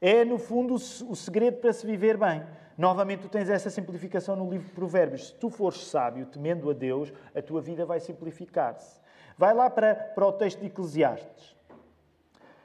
é, 0.00 0.24
no 0.24 0.38
fundo, 0.38 0.74
o 0.74 1.14
segredo 1.14 1.58
para 1.58 1.74
se 1.74 1.86
viver 1.86 2.16
bem. 2.16 2.42
Novamente, 2.76 3.22
tu 3.22 3.28
tens 3.28 3.48
essa 3.48 3.70
simplificação 3.70 4.36
no 4.36 4.50
livro 4.50 4.66
de 4.66 4.72
Provérbios. 4.72 5.28
Se 5.28 5.34
tu 5.34 5.48
fores 5.48 5.86
sábio, 5.86 6.26
temendo 6.26 6.68
a 6.68 6.74
Deus, 6.74 7.12
a 7.34 7.40
tua 7.40 7.60
vida 7.60 7.86
vai 7.86 8.00
simplificar-se. 8.00 9.00
Vai 9.38 9.54
lá 9.54 9.70
para, 9.70 9.94
para 9.94 10.26
o 10.26 10.32
texto 10.32 10.60
de 10.60 10.66
Eclesiastes. 10.66 11.56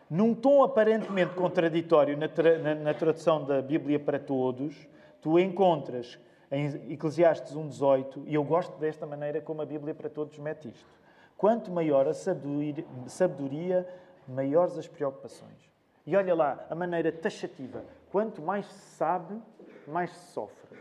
Num 0.10 0.36
tom 0.36 0.64
aparentemente 0.64 1.34
contraditório 1.34 2.18
na, 2.18 2.28
tra, 2.28 2.58
na, 2.58 2.76
na 2.76 2.94
tradução 2.94 3.46
da 3.46 3.62
Bíblia 3.62 3.98
para 3.98 4.20
todos, 4.20 4.76
tu 5.22 5.40
encontras 5.40 6.20
em 6.52 6.94
Eclesiastes 6.94 7.56
1,18, 7.56 8.24
e 8.26 8.36
eu 8.36 8.44
gosto 8.44 8.78
desta 8.78 9.06
maneira 9.06 9.40
como 9.40 9.62
a 9.62 9.66
Bíblia 9.66 9.96
para 9.96 10.10
todos 10.10 10.38
mete 10.38 10.68
isto. 10.68 11.00
Quanto 11.38 11.72
maior 11.72 12.06
a 12.08 12.14
sabedoria, 12.14 13.88
maiores 14.28 14.78
as 14.78 14.88
preocupações. 14.88 15.72
E 16.06 16.16
olha 16.16 16.36
lá, 16.36 16.66
a 16.70 16.76
maneira 16.76 17.12
taxativa. 17.12 17.84
Quanto 18.12 18.42
mais 18.42 18.66
se 18.66 18.96
sabe, 18.98 19.42
mais 19.90 20.12
se 20.12 20.32
sofre. 20.34 20.78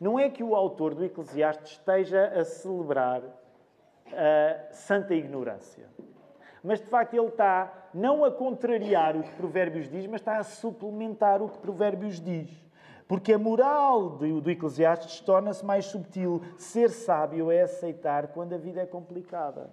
Não 0.00 0.18
é 0.18 0.28
que 0.28 0.44
o 0.44 0.54
autor 0.54 0.94
do 0.94 1.04
Eclesiastes 1.04 1.72
esteja 1.72 2.26
a 2.28 2.44
celebrar 2.44 3.22
a 4.12 4.72
santa 4.72 5.14
ignorância. 5.14 5.86
Mas 6.62 6.80
de 6.80 6.86
facto 6.86 7.14
ele 7.14 7.28
está 7.28 7.88
não 7.92 8.24
a 8.24 8.30
contrariar 8.30 9.16
o 9.16 9.22
que 9.22 9.34
Provérbios 9.34 9.88
diz, 9.88 10.06
mas 10.06 10.20
está 10.20 10.38
a 10.38 10.44
suplementar 10.44 11.42
o 11.42 11.48
que 11.48 11.58
Provérbios 11.58 12.20
diz. 12.20 12.50
Porque 13.06 13.32
a 13.32 13.38
moral 13.38 14.10
do, 14.10 14.40
do 14.40 14.50
Eclesiastes 14.50 15.20
torna-se 15.20 15.64
mais 15.64 15.86
subtil. 15.86 16.42
Ser 16.58 16.90
sábio 16.90 17.50
é 17.50 17.62
aceitar 17.62 18.28
quando 18.28 18.52
a 18.52 18.58
vida 18.58 18.82
é 18.82 18.86
complicada. 18.86 19.70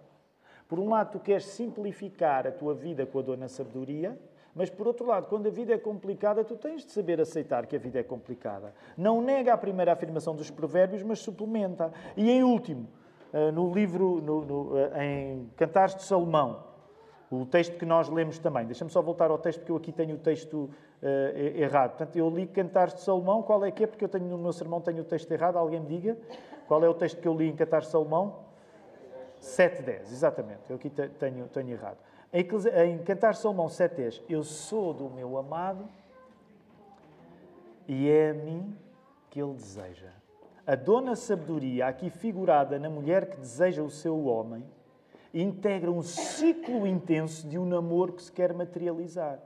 Por 0.68 0.80
um 0.80 0.90
lado, 0.90 1.12
tu 1.12 1.20
queres 1.20 1.46
simplificar 1.46 2.48
a 2.48 2.52
tua 2.52 2.74
vida 2.74 3.06
com 3.06 3.20
a 3.20 3.22
dona 3.22 3.48
sabedoria, 3.48 4.18
mas, 4.56 4.70
por 4.70 4.88
outro 4.88 5.06
lado, 5.06 5.28
quando 5.28 5.48
a 5.48 5.50
vida 5.50 5.74
é 5.74 5.78
complicada, 5.78 6.42
tu 6.44 6.56
tens 6.56 6.86
de 6.86 6.92
saber 6.92 7.20
aceitar 7.20 7.66
que 7.66 7.76
a 7.76 7.80
vida 7.80 8.00
é 8.00 8.04
complicada. 8.04 8.74
Não 8.98 9.22
nega 9.22 9.54
a 9.54 9.58
primeira 9.58 9.92
afirmação 9.92 10.34
dos 10.34 10.50
provérbios, 10.50 11.04
mas 11.04 11.20
suplementa. 11.20 11.92
E, 12.16 12.32
em 12.32 12.42
último, 12.42 12.88
eh, 13.34 13.52
no 13.52 13.74
livro, 13.74 14.22
no, 14.22 14.46
no, 14.46 14.78
eh, 14.78 15.04
em 15.06 15.50
Cantares 15.58 15.94
de 15.96 16.04
Salomão, 16.04 16.64
o 17.30 17.46
texto 17.46 17.78
que 17.78 17.86
nós 17.86 18.08
lemos 18.08 18.40
também. 18.40 18.66
Deixa-me 18.66 18.90
só 18.90 19.02
voltar 19.02 19.30
ao 19.30 19.38
texto, 19.38 19.60
porque 19.60 19.74
eu 19.74 19.76
aqui 19.76 19.92
tenho 19.92 20.16
o 20.16 20.20
texto 20.20 20.70
uh, 21.02 21.38
errado. 21.38 21.98
Portanto, 21.98 22.16
eu 22.16 22.30
li 22.30 22.48
Cantares 22.48 22.94
de 22.94 23.02
Salomão. 23.02 23.42
Qual 23.42 23.66
é 23.66 23.72
que 23.72 23.84
é? 23.84 23.88
Porque 23.88 24.06
eu 24.06 24.10
tenho 24.10 24.26
no 24.26 24.38
meu 24.38 24.54
sermão 24.54 24.80
tenho 24.80 25.02
o 25.02 25.04
texto 25.04 25.30
errado. 25.32 25.58
Alguém 25.58 25.82
me 25.82 25.88
diga. 25.88 26.18
Qual 26.68 26.82
é 26.84 26.88
o 26.88 26.94
texto 26.94 27.20
que 27.20 27.28
eu 27.28 27.36
li 27.36 27.50
em 27.50 27.56
Cantares 27.56 27.88
de 27.88 27.92
Salomão? 27.92 28.46
7.10, 29.42 30.02
exatamente. 30.04 30.62
Eu 30.70 30.78
aqui 30.78 30.90
tenho, 30.90 31.48
tenho 31.48 31.72
errado. 31.72 31.98
Em 32.38 32.98
Cantar 32.98 33.34
Salomão 33.34 33.70
7 33.70 34.26
Eu 34.28 34.44
sou 34.44 34.94
do 34.94 35.10
meu 35.10 35.38
amado 35.38 35.88
e 37.88 38.10
é 38.10 38.32
a 38.32 38.34
mim 38.34 38.76
que 39.30 39.40
ele 39.40 39.54
deseja. 39.54 40.10
A 40.68 40.76
dona 40.76 41.16
sabedoria, 41.16 41.88
aqui 41.88 42.10
figurada 42.10 42.78
na 42.78 42.90
mulher 42.90 43.30
que 43.30 43.38
deseja 43.38 43.82
o 43.82 43.90
seu 43.90 44.26
homem, 44.26 44.66
integra 45.34 45.90
um 45.90 46.02
ciclo 46.02 46.86
intenso 46.86 47.48
de 47.48 47.58
um 47.58 47.66
namoro 47.66 48.12
que 48.12 48.24
se 48.24 48.32
quer 48.34 48.54
materializar. 48.54 49.40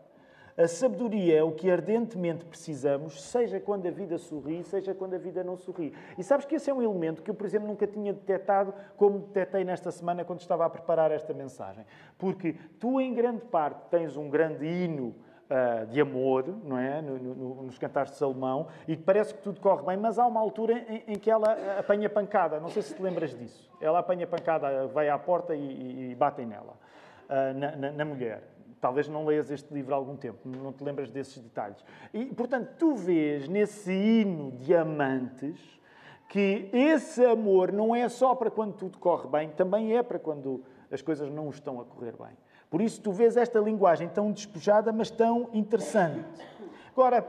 A 0.60 0.68
sabedoria 0.68 1.38
é 1.38 1.42
o 1.42 1.54
que 1.54 1.72
ardentemente 1.72 2.44
precisamos, 2.44 3.22
seja 3.24 3.62
quando 3.62 3.88
a 3.88 3.92
vida 3.92 4.18
sorri, 4.18 4.62
seja 4.66 4.94
quando 4.94 5.14
a 5.14 5.18
vida 5.18 5.42
não 5.42 5.56
sorri. 5.56 5.94
E 6.18 6.24
sabes 6.24 6.46
que 6.46 6.56
esse 6.56 6.70
é 6.70 6.74
um 6.74 6.82
elemento 6.82 7.24
que 7.24 7.32
eu, 7.32 7.34
por 7.34 7.46
exemplo, 7.48 7.70
nunca 7.70 7.88
tinha 7.88 8.12
detectado 8.12 8.74
como 8.98 9.20
detetei 9.20 9.64
nesta 9.64 9.90
semana 9.90 10.26
quando 10.26 10.42
estava 10.42 10.66
a 10.66 10.70
preparar 10.70 11.12
esta 11.12 11.34
mensagem. 11.34 11.86
Porque 12.18 12.58
tu, 12.78 13.00
em 13.00 13.14
grande 13.14 13.46
parte, 13.46 13.80
tens 13.90 14.18
um 14.18 14.30
grande 14.30 14.68
hino 14.68 15.16
uh, 15.50 15.86
de 15.88 16.02
amor, 16.02 16.46
não 16.66 16.78
é? 16.78 17.02
No, 17.02 17.18
no, 17.18 17.64
nos 17.64 17.78
cantares 17.78 18.12
de 18.12 18.18
Salomão, 18.18 18.68
e 18.86 18.98
parece 18.98 19.34
que 19.34 19.42
tudo 19.42 19.62
corre 19.62 19.86
bem, 19.86 19.96
mas 19.96 20.20
há 20.20 20.28
uma 20.28 20.42
altura 20.42 20.74
em, 20.74 21.14
em, 21.14 21.16
que 21.16 21.32
ela 21.32 21.56
apanha 21.80 22.10
pancada. 22.10 22.60
Não 22.60 22.68
sei 22.68 22.82
se 22.82 22.94
te 22.94 23.02
lembras 23.02 23.34
disso. 23.34 23.72
Ela 23.80 24.00
apanha 24.00 24.28
pancada, 24.28 24.88
vai 24.88 25.08
à 25.08 25.18
porta 25.18 25.56
e, 25.56 25.62
e, 25.62 26.12
e 26.12 26.16
batem 26.16 26.46
nela, 26.46 26.74
uh, 27.30 27.58
na, 27.58 27.76
na, 27.78 27.92
na 27.94 28.04
mulher. 28.04 28.59
Talvez 28.80 29.08
não 29.08 29.26
leias 29.26 29.52
este 29.52 29.74
livro 29.74 29.94
há 29.94 29.98
algum 29.98 30.16
tempo, 30.16 30.40
não 30.48 30.72
te 30.72 30.84
lembras 30.84 31.12
desses 31.12 31.38
detalhes. 31.40 31.84
E, 32.14 32.26
portanto, 32.28 32.76
tu 32.78 32.96
vês 32.96 33.48
nesse 33.48 33.92
hino 33.92 34.52
de 34.52 34.74
amantes 34.74 35.60
que 36.30 36.70
esse 36.72 37.26
amor 37.26 37.72
não 37.72 37.96
é 37.96 38.08
só 38.08 38.36
para 38.36 38.52
quando 38.52 38.74
tudo 38.74 38.98
corre 38.98 39.28
bem, 39.28 39.50
também 39.50 39.98
é 39.98 40.04
para 40.04 40.20
quando 40.20 40.64
as 40.92 41.02
coisas 41.02 41.30
não 41.30 41.50
estão 41.50 41.82
a 41.82 41.86
correr 41.86 42.14
bem. 42.18 42.38
Por 42.70 42.82
isso, 42.82 43.02
tu 43.02 43.12
vês 43.12 43.36
esta 43.36 43.60
linguagem 43.60 44.08
tão 44.08 44.32
despojada, 44.32 44.94
mas 44.94 45.10
tão 45.10 45.50
interessante. 45.54 46.24
Agora, 46.92 47.28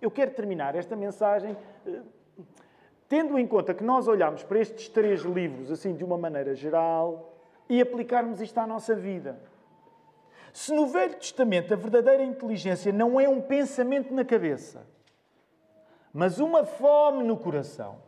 eu 0.00 0.10
quero 0.10 0.30
terminar 0.30 0.76
esta 0.76 0.94
mensagem 0.94 1.56
eh, 1.86 2.02
tendo 3.08 3.38
em 3.38 3.46
conta 3.46 3.74
que 3.74 3.82
nós 3.82 4.06
olhamos 4.06 4.44
para 4.44 4.60
estes 4.60 4.88
três 4.88 5.22
livros 5.22 5.70
assim 5.70 5.94
de 5.94 6.04
uma 6.04 6.16
maneira 6.16 6.54
geral 6.54 7.34
e 7.68 7.80
aplicarmos 7.80 8.40
isto 8.40 8.58
à 8.58 8.66
nossa 8.66 8.94
vida. 8.94 9.40
Se 10.56 10.72
no 10.72 10.86
Velho 10.86 11.14
Testamento 11.16 11.74
a 11.74 11.76
verdadeira 11.76 12.24
inteligência 12.24 12.90
não 12.90 13.20
é 13.20 13.28
um 13.28 13.42
pensamento 13.42 14.14
na 14.14 14.24
cabeça, 14.24 14.86
mas 16.14 16.38
uma 16.38 16.64
fome 16.64 17.22
no 17.22 17.36
coração, 17.36 17.98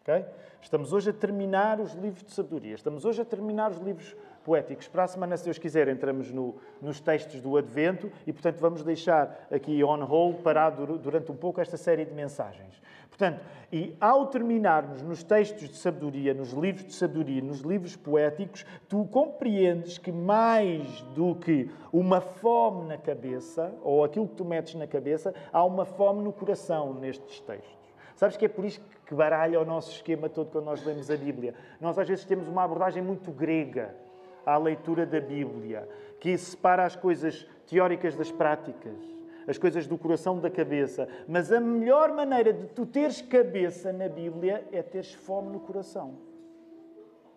okay? 0.00 0.24
Estamos 0.62 0.92
hoje 0.92 1.10
a 1.10 1.12
terminar 1.12 1.80
os 1.80 1.94
livros 1.94 2.22
de 2.22 2.30
sabedoria, 2.30 2.76
estamos 2.76 3.04
hoje 3.04 3.20
a 3.20 3.24
terminar 3.24 3.72
os 3.72 3.78
livros 3.78 4.14
poéticos. 4.44 4.86
Para 4.86 5.02
a 5.02 5.08
semana, 5.08 5.36
se 5.36 5.44
Deus 5.44 5.58
quiser, 5.58 5.88
entramos 5.88 6.30
no, 6.30 6.54
nos 6.80 7.00
textos 7.00 7.40
do 7.40 7.56
Advento 7.56 8.08
e, 8.24 8.32
portanto, 8.32 8.60
vamos 8.60 8.84
deixar 8.84 9.48
aqui 9.50 9.82
on 9.82 10.04
hold, 10.04 10.42
parado 10.42 10.96
durante 10.96 11.32
um 11.32 11.36
pouco 11.36 11.60
esta 11.60 11.76
série 11.76 12.04
de 12.04 12.14
mensagens. 12.14 12.80
Portanto, 13.20 13.44
e 13.70 13.94
ao 14.00 14.28
terminarmos 14.28 15.02
nos 15.02 15.22
textos 15.22 15.68
de 15.68 15.76
sabedoria, 15.76 16.32
nos 16.32 16.54
livros 16.54 16.86
de 16.86 16.94
sabedoria, 16.94 17.42
nos 17.42 17.60
livros 17.60 17.94
poéticos, 17.94 18.64
tu 18.88 19.04
compreendes 19.04 19.98
que 19.98 20.10
mais 20.10 21.02
do 21.14 21.34
que 21.34 21.70
uma 21.92 22.22
fome 22.22 22.88
na 22.88 22.96
cabeça, 22.96 23.74
ou 23.82 24.02
aquilo 24.02 24.26
que 24.26 24.36
tu 24.36 24.44
metes 24.44 24.74
na 24.74 24.86
cabeça, 24.86 25.34
há 25.52 25.62
uma 25.62 25.84
fome 25.84 26.22
no 26.22 26.32
coração 26.32 26.94
nestes 26.94 27.40
textos. 27.40 27.78
Sabes 28.16 28.38
que 28.38 28.46
é 28.46 28.48
por 28.48 28.64
isso 28.64 28.80
que 29.04 29.14
baralha 29.14 29.60
o 29.60 29.66
nosso 29.66 29.90
esquema 29.92 30.30
todo 30.30 30.50
quando 30.50 30.64
nós 30.64 30.82
lemos 30.82 31.10
a 31.10 31.16
Bíblia. 31.16 31.54
Nós 31.78 31.98
às 31.98 32.08
vezes 32.08 32.24
temos 32.24 32.48
uma 32.48 32.64
abordagem 32.64 33.02
muito 33.02 33.30
grega 33.30 33.94
à 34.46 34.56
leitura 34.56 35.04
da 35.04 35.20
Bíblia, 35.20 35.86
que 36.18 36.38
separa 36.38 36.86
as 36.86 36.96
coisas 36.96 37.46
teóricas 37.66 38.16
das 38.16 38.32
práticas 38.32 39.19
as 39.50 39.58
coisas 39.58 39.86
do 39.86 39.98
coração 39.98 40.38
da 40.38 40.48
cabeça. 40.48 41.08
Mas 41.26 41.50
a 41.50 41.60
melhor 41.60 42.12
maneira 42.12 42.52
de 42.52 42.66
tu 42.68 42.86
teres 42.86 43.20
cabeça 43.20 43.92
na 43.92 44.08
Bíblia 44.08 44.64
é 44.70 44.80
teres 44.80 45.12
fome 45.12 45.50
no 45.50 45.58
coração. 45.58 46.14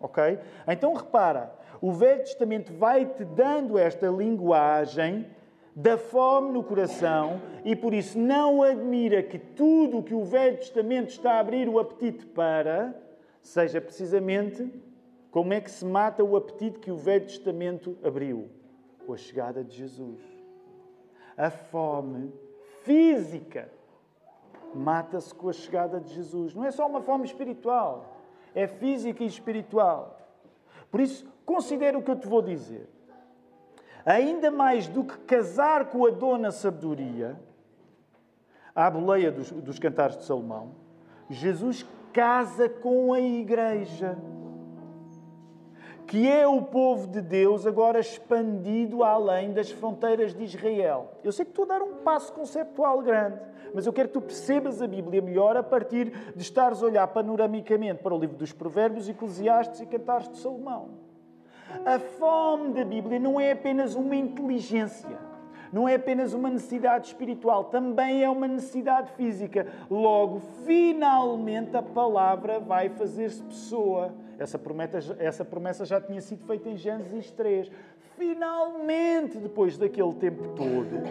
Ok? 0.00 0.38
Então 0.68 0.94
repara, 0.94 1.52
o 1.80 1.90
Velho 1.90 2.20
Testamento 2.20 2.72
vai-te 2.72 3.24
dando 3.24 3.76
esta 3.76 4.06
linguagem 4.06 5.26
da 5.74 5.98
fome 5.98 6.52
no 6.52 6.62
coração 6.62 7.40
e 7.64 7.74
por 7.74 7.92
isso 7.92 8.16
não 8.16 8.62
admira 8.62 9.20
que 9.20 9.38
tudo 9.38 9.98
o 9.98 10.02
que 10.02 10.14
o 10.14 10.24
Velho 10.24 10.56
Testamento 10.58 11.08
está 11.08 11.32
a 11.32 11.40
abrir 11.40 11.68
o 11.68 11.80
apetite 11.80 12.26
para 12.26 12.94
seja 13.42 13.80
precisamente 13.80 14.72
como 15.32 15.52
é 15.52 15.60
que 15.60 15.70
se 15.70 15.84
mata 15.84 16.22
o 16.22 16.36
apetite 16.36 16.78
que 16.78 16.92
o 16.92 16.96
Velho 16.96 17.26
Testamento 17.26 17.98
abriu? 18.04 18.48
Com 19.04 19.14
a 19.14 19.16
chegada 19.16 19.64
de 19.64 19.76
Jesus 19.76 20.33
a 21.36 21.50
fome 21.50 22.32
física 22.82 23.70
mata-se 24.74 25.34
com 25.34 25.48
a 25.48 25.52
chegada 25.52 26.00
de 26.00 26.12
Jesus. 26.14 26.54
Não 26.54 26.64
é 26.64 26.70
só 26.70 26.86
uma 26.86 27.00
fome 27.00 27.24
espiritual, 27.24 28.16
é 28.54 28.66
física 28.66 29.22
e 29.22 29.26
espiritual. 29.26 30.20
Por 30.90 31.00
isso, 31.00 31.26
considere 31.44 31.96
o 31.96 32.02
que 32.02 32.10
eu 32.10 32.18
te 32.18 32.26
vou 32.26 32.42
dizer. 32.42 32.88
Ainda 34.04 34.50
mais 34.50 34.86
do 34.86 35.04
que 35.04 35.16
casar 35.20 35.86
com 35.86 36.06
a 36.06 36.10
dona 36.10 36.50
sabedoria, 36.50 37.40
à 38.74 38.90
boleia 38.90 39.30
dos, 39.30 39.50
dos 39.50 39.78
cantares 39.78 40.16
de 40.16 40.24
Salomão, 40.24 40.72
Jesus 41.30 41.86
casa 42.12 42.68
com 42.68 43.12
a 43.12 43.20
igreja 43.20 44.18
que 46.06 46.30
é 46.30 46.46
o 46.46 46.62
povo 46.62 47.06
de 47.06 47.20
Deus 47.20 47.66
agora 47.66 47.98
expandido 47.98 49.02
além 49.02 49.52
das 49.52 49.70
fronteiras 49.70 50.34
de 50.34 50.44
Israel. 50.44 51.12
Eu 51.22 51.32
sei 51.32 51.44
que 51.44 51.50
estou 51.50 51.64
a 51.64 51.68
dar 51.68 51.82
um 51.82 51.96
passo 51.96 52.32
conceptual 52.32 53.00
grande, 53.02 53.40
mas 53.74 53.86
eu 53.86 53.92
quero 53.92 54.08
que 54.08 54.14
tu 54.14 54.20
percebas 54.20 54.82
a 54.82 54.86
Bíblia 54.86 55.22
melhor 55.22 55.56
a 55.56 55.62
partir 55.62 56.10
de 56.34 56.42
estares 56.42 56.82
a 56.82 56.86
olhar 56.86 57.06
panoramicamente 57.08 58.02
para 58.02 58.14
o 58.14 58.18
livro 58.18 58.36
dos 58.36 58.52
Provérbios, 58.52 59.08
Eclesiastes 59.08 59.80
e 59.80 59.86
Cantares 59.86 60.28
de 60.28 60.38
Salomão. 60.38 60.90
A 61.84 61.98
fome 61.98 62.74
da 62.74 62.84
Bíblia 62.84 63.18
não 63.18 63.40
é 63.40 63.52
apenas 63.52 63.94
uma 63.94 64.14
inteligência, 64.14 65.18
não 65.72 65.88
é 65.88 65.94
apenas 65.94 66.34
uma 66.34 66.50
necessidade 66.50 67.08
espiritual, 67.08 67.64
também 67.64 68.22
é 68.22 68.30
uma 68.30 68.46
necessidade 68.46 69.10
física. 69.12 69.66
Logo, 69.90 70.40
finalmente 70.64 71.76
a 71.76 71.82
palavra 71.82 72.60
vai 72.60 72.90
fazer-se 72.90 73.42
pessoa 73.42 74.14
essa 74.38 74.58
promessa, 74.58 75.16
essa 75.18 75.44
promessa 75.44 75.84
já 75.84 76.00
tinha 76.00 76.20
sido 76.20 76.44
feita 76.46 76.68
em 76.68 76.76
Gênesis 76.76 77.30
3. 77.30 77.70
Finalmente, 78.16 79.38
depois 79.38 79.76
daquele 79.76 80.12
tempo 80.14 80.48
todo, 80.54 81.02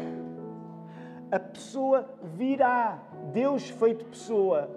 a 1.31 1.39
pessoa 1.39 2.09
virá. 2.23 3.01
Deus 3.31 3.69
feito 3.69 4.05
pessoa. 4.05 4.69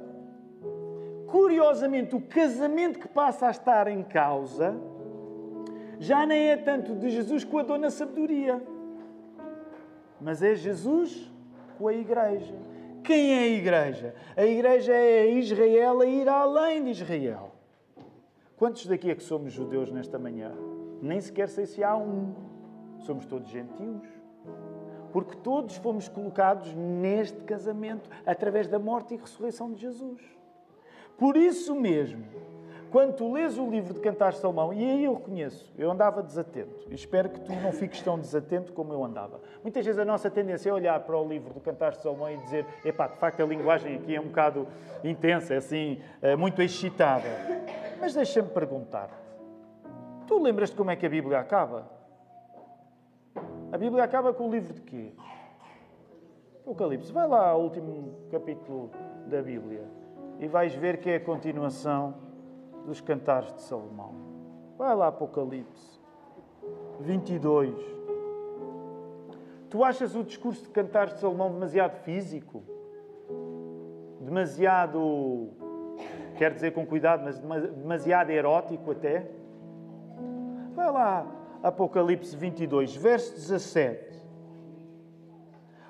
Curiosamente, 1.27 2.15
o 2.15 2.21
casamento 2.21 2.99
que 2.99 3.09
passa 3.09 3.49
a 3.49 3.51
estar 3.51 3.89
em 3.89 4.03
causa 4.03 4.75
já 5.99 6.27
nem 6.27 6.51
é 6.51 6.57
tanto 6.57 6.95
de 6.95 7.11
Jesus 7.11 7.45
com 7.45 7.59
a 7.59 7.63
dona 7.63 7.91
sabedoria, 7.91 8.63
mas 10.21 10.43
é 10.43 10.55
Jesus 10.55 11.31
com 11.79 11.89
a 11.89 11.95
igreja. 11.95 12.55
Quem 13.03 13.35
é 13.35 13.39
a 13.39 13.47
igreja? 13.47 14.15
A 14.37 14.45
igreja 14.45 14.93
é 14.93 15.31
Israel 15.31 16.01
a 16.01 16.07
ir 16.07 16.29
além 16.29 16.85
de 16.85 16.91
Israel. 16.91 17.56
Quantos 18.57 18.87
daqui 18.87 19.11
é 19.11 19.15
que 19.15 19.23
somos 19.23 19.53
judeus 19.53 19.91
nesta 19.91 20.19
manhã? 20.19 20.51
Nem 21.03 21.21
sequer 21.21 21.49
sei 21.49 21.67
se 21.67 21.85
há 21.85 21.95
um. 21.95 22.35
Somos 23.01 23.27
todos 23.27 23.51
gentios. 23.51 24.07
Porque 25.13 25.37
todos 25.37 25.77
fomos 25.77 26.09
colocados 26.09 26.73
neste 26.75 27.43
casamento 27.43 28.09
através 28.25 28.67
da 28.67 28.79
morte 28.79 29.13
e 29.13 29.19
ressurreição 29.19 29.73
de 29.73 29.81
Jesus. 29.81 30.23
Por 31.19 31.37
isso 31.37 31.75
mesmo, 31.75 32.25
quando 32.91 33.15
tu 33.15 33.33
lês 33.33 33.59
o 33.59 33.69
livro 33.69 33.95
de 33.95 34.01
Cantares 34.01 34.37
de 34.37 34.41
Salomão, 34.41 34.73
e 34.73 34.85
aí 34.85 35.05
eu 35.05 35.15
reconheço, 35.15 35.73
eu 35.77 35.91
andava 35.91 36.23
desatento, 36.23 36.87
e 36.91 36.95
espero 36.95 37.29
que 37.29 37.41
tu 37.41 37.53
não 37.53 37.73
fiques 37.73 38.01
tão 38.03 38.19
desatento 38.19 38.73
como 38.73 38.93
eu 38.93 39.05
andava. 39.05 39.41
Muitas 39.63 39.85
vezes 39.85 39.99
a 39.99 40.05
nossa 40.05 40.31
tendência 40.31 40.71
é 40.71 40.73
olhar 40.73 40.99
para 41.01 41.17
o 41.17 41.29
livro 41.29 41.53
de 41.53 41.61
Cantares 41.61 41.97
de 41.99 42.03
Salomão 42.03 42.31
e 42.31 42.37
dizer, 42.39 42.67
epá, 42.85 43.07
de 43.09 43.17
facto 43.17 43.41
a 43.43 43.47
linguagem 43.47 43.97
aqui 43.97 44.15
é 44.15 44.21
um 44.21 44.27
bocado 44.27 44.67
intensa, 45.03 45.55
é 45.55 45.57
assim, 45.59 46.01
é 46.23 46.37
muito 46.37 46.63
excitada. 46.63 47.29
Mas 48.01 48.15
deixa-me 48.15 48.49
perguntar-te: 48.49 49.15
tu 50.27 50.39
lembras-te 50.39 50.77
como 50.77 50.91
é 50.91 50.97
que 50.97 51.07
a 51.07 51.11
Bíblia 51.11 51.39
acaba? 51.39 51.91
A 53.73 53.79
Bíblia 53.79 54.05
acaba 54.05 54.33
com 54.33 54.49
o 54.49 54.51
livro 54.51 54.73
de 54.73 54.81
quê? 54.81 55.13
Apocalipse. 56.63 57.13
Vai 57.13 57.27
lá 57.29 57.49
ao 57.49 57.63
último 57.63 58.15
capítulo 58.31 58.91
da 59.27 59.43
Bíblia 59.43 59.85
e 60.39 60.47
vais 60.47 60.75
ver 60.75 60.99
que 60.99 61.11
é 61.11 61.17
a 61.17 61.21
continuação 61.21 62.26
dos 62.87 63.01
cantares 63.01 63.53
de 63.55 63.63
Salomão. 63.63 64.15
Vai 64.79 64.95
lá, 64.95 65.09
Apocalipse 65.09 66.01
22. 67.01 67.75
Tu 69.69 69.83
achas 69.83 70.15
o 70.15 70.23
discurso 70.23 70.63
de 70.63 70.71
cantares 70.71 71.15
de 71.15 71.21
Salomão 71.21 71.53
demasiado 71.53 71.97
físico? 72.03 72.63
Demasiado 74.21 75.51
quer 76.37 76.53
dizer 76.53 76.73
com 76.73 76.87
cuidado, 76.87 77.25
mas 77.25 77.39
demasiado 77.39 78.31
erótico 78.31 78.93
até. 78.93 79.31
Vai 80.75 80.91
lá, 80.93 81.27
Apocalipse 81.63 82.37
22, 82.37 82.95
verso 82.95 83.35
17. 83.35 84.17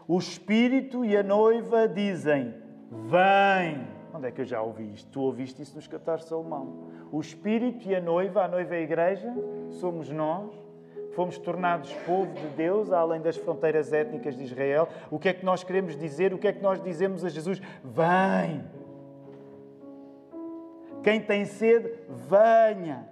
O 0.08 0.18
Espírito 0.18 1.04
e 1.04 1.16
a 1.16 1.22
noiva 1.22 1.88
dizem: 1.88 2.54
Vem. 2.90 3.95
Onde 4.16 4.28
é 4.28 4.30
que 4.30 4.40
eu 4.40 4.46
já 4.46 4.62
ouvi 4.62 4.94
isto? 4.94 5.10
Tu 5.10 5.20
ouviste 5.20 5.60
isso 5.60 5.76
nos 5.76 5.86
Cantares 5.86 6.22
de 6.22 6.30
Salomão. 6.30 6.88
O 7.12 7.20
Espírito 7.20 7.86
e 7.86 7.94
a 7.94 8.00
noiva, 8.00 8.44
a 8.44 8.48
noiva 8.48 8.74
é 8.74 8.78
a 8.78 8.80
igreja, 8.80 9.30
somos 9.70 10.10
nós. 10.10 10.50
Fomos 11.14 11.38
tornados 11.38 11.92
povo 12.06 12.32
de 12.32 12.46
Deus, 12.48 12.92
além 12.92 13.20
das 13.20 13.36
fronteiras 13.36 13.92
étnicas 13.92 14.36
de 14.36 14.44
Israel. 14.44 14.88
O 15.10 15.18
que 15.18 15.28
é 15.28 15.32
que 15.32 15.44
nós 15.44 15.64
queremos 15.64 15.96
dizer? 15.96 16.34
O 16.34 16.38
que 16.38 16.48
é 16.48 16.52
que 16.52 16.62
nós 16.62 16.82
dizemos 16.82 17.24
a 17.24 17.28
Jesus? 17.28 17.60
Vem! 17.82 18.64
Quem 21.02 21.20
tem 21.20 21.44
sede, 21.44 21.90
venha. 22.28 23.08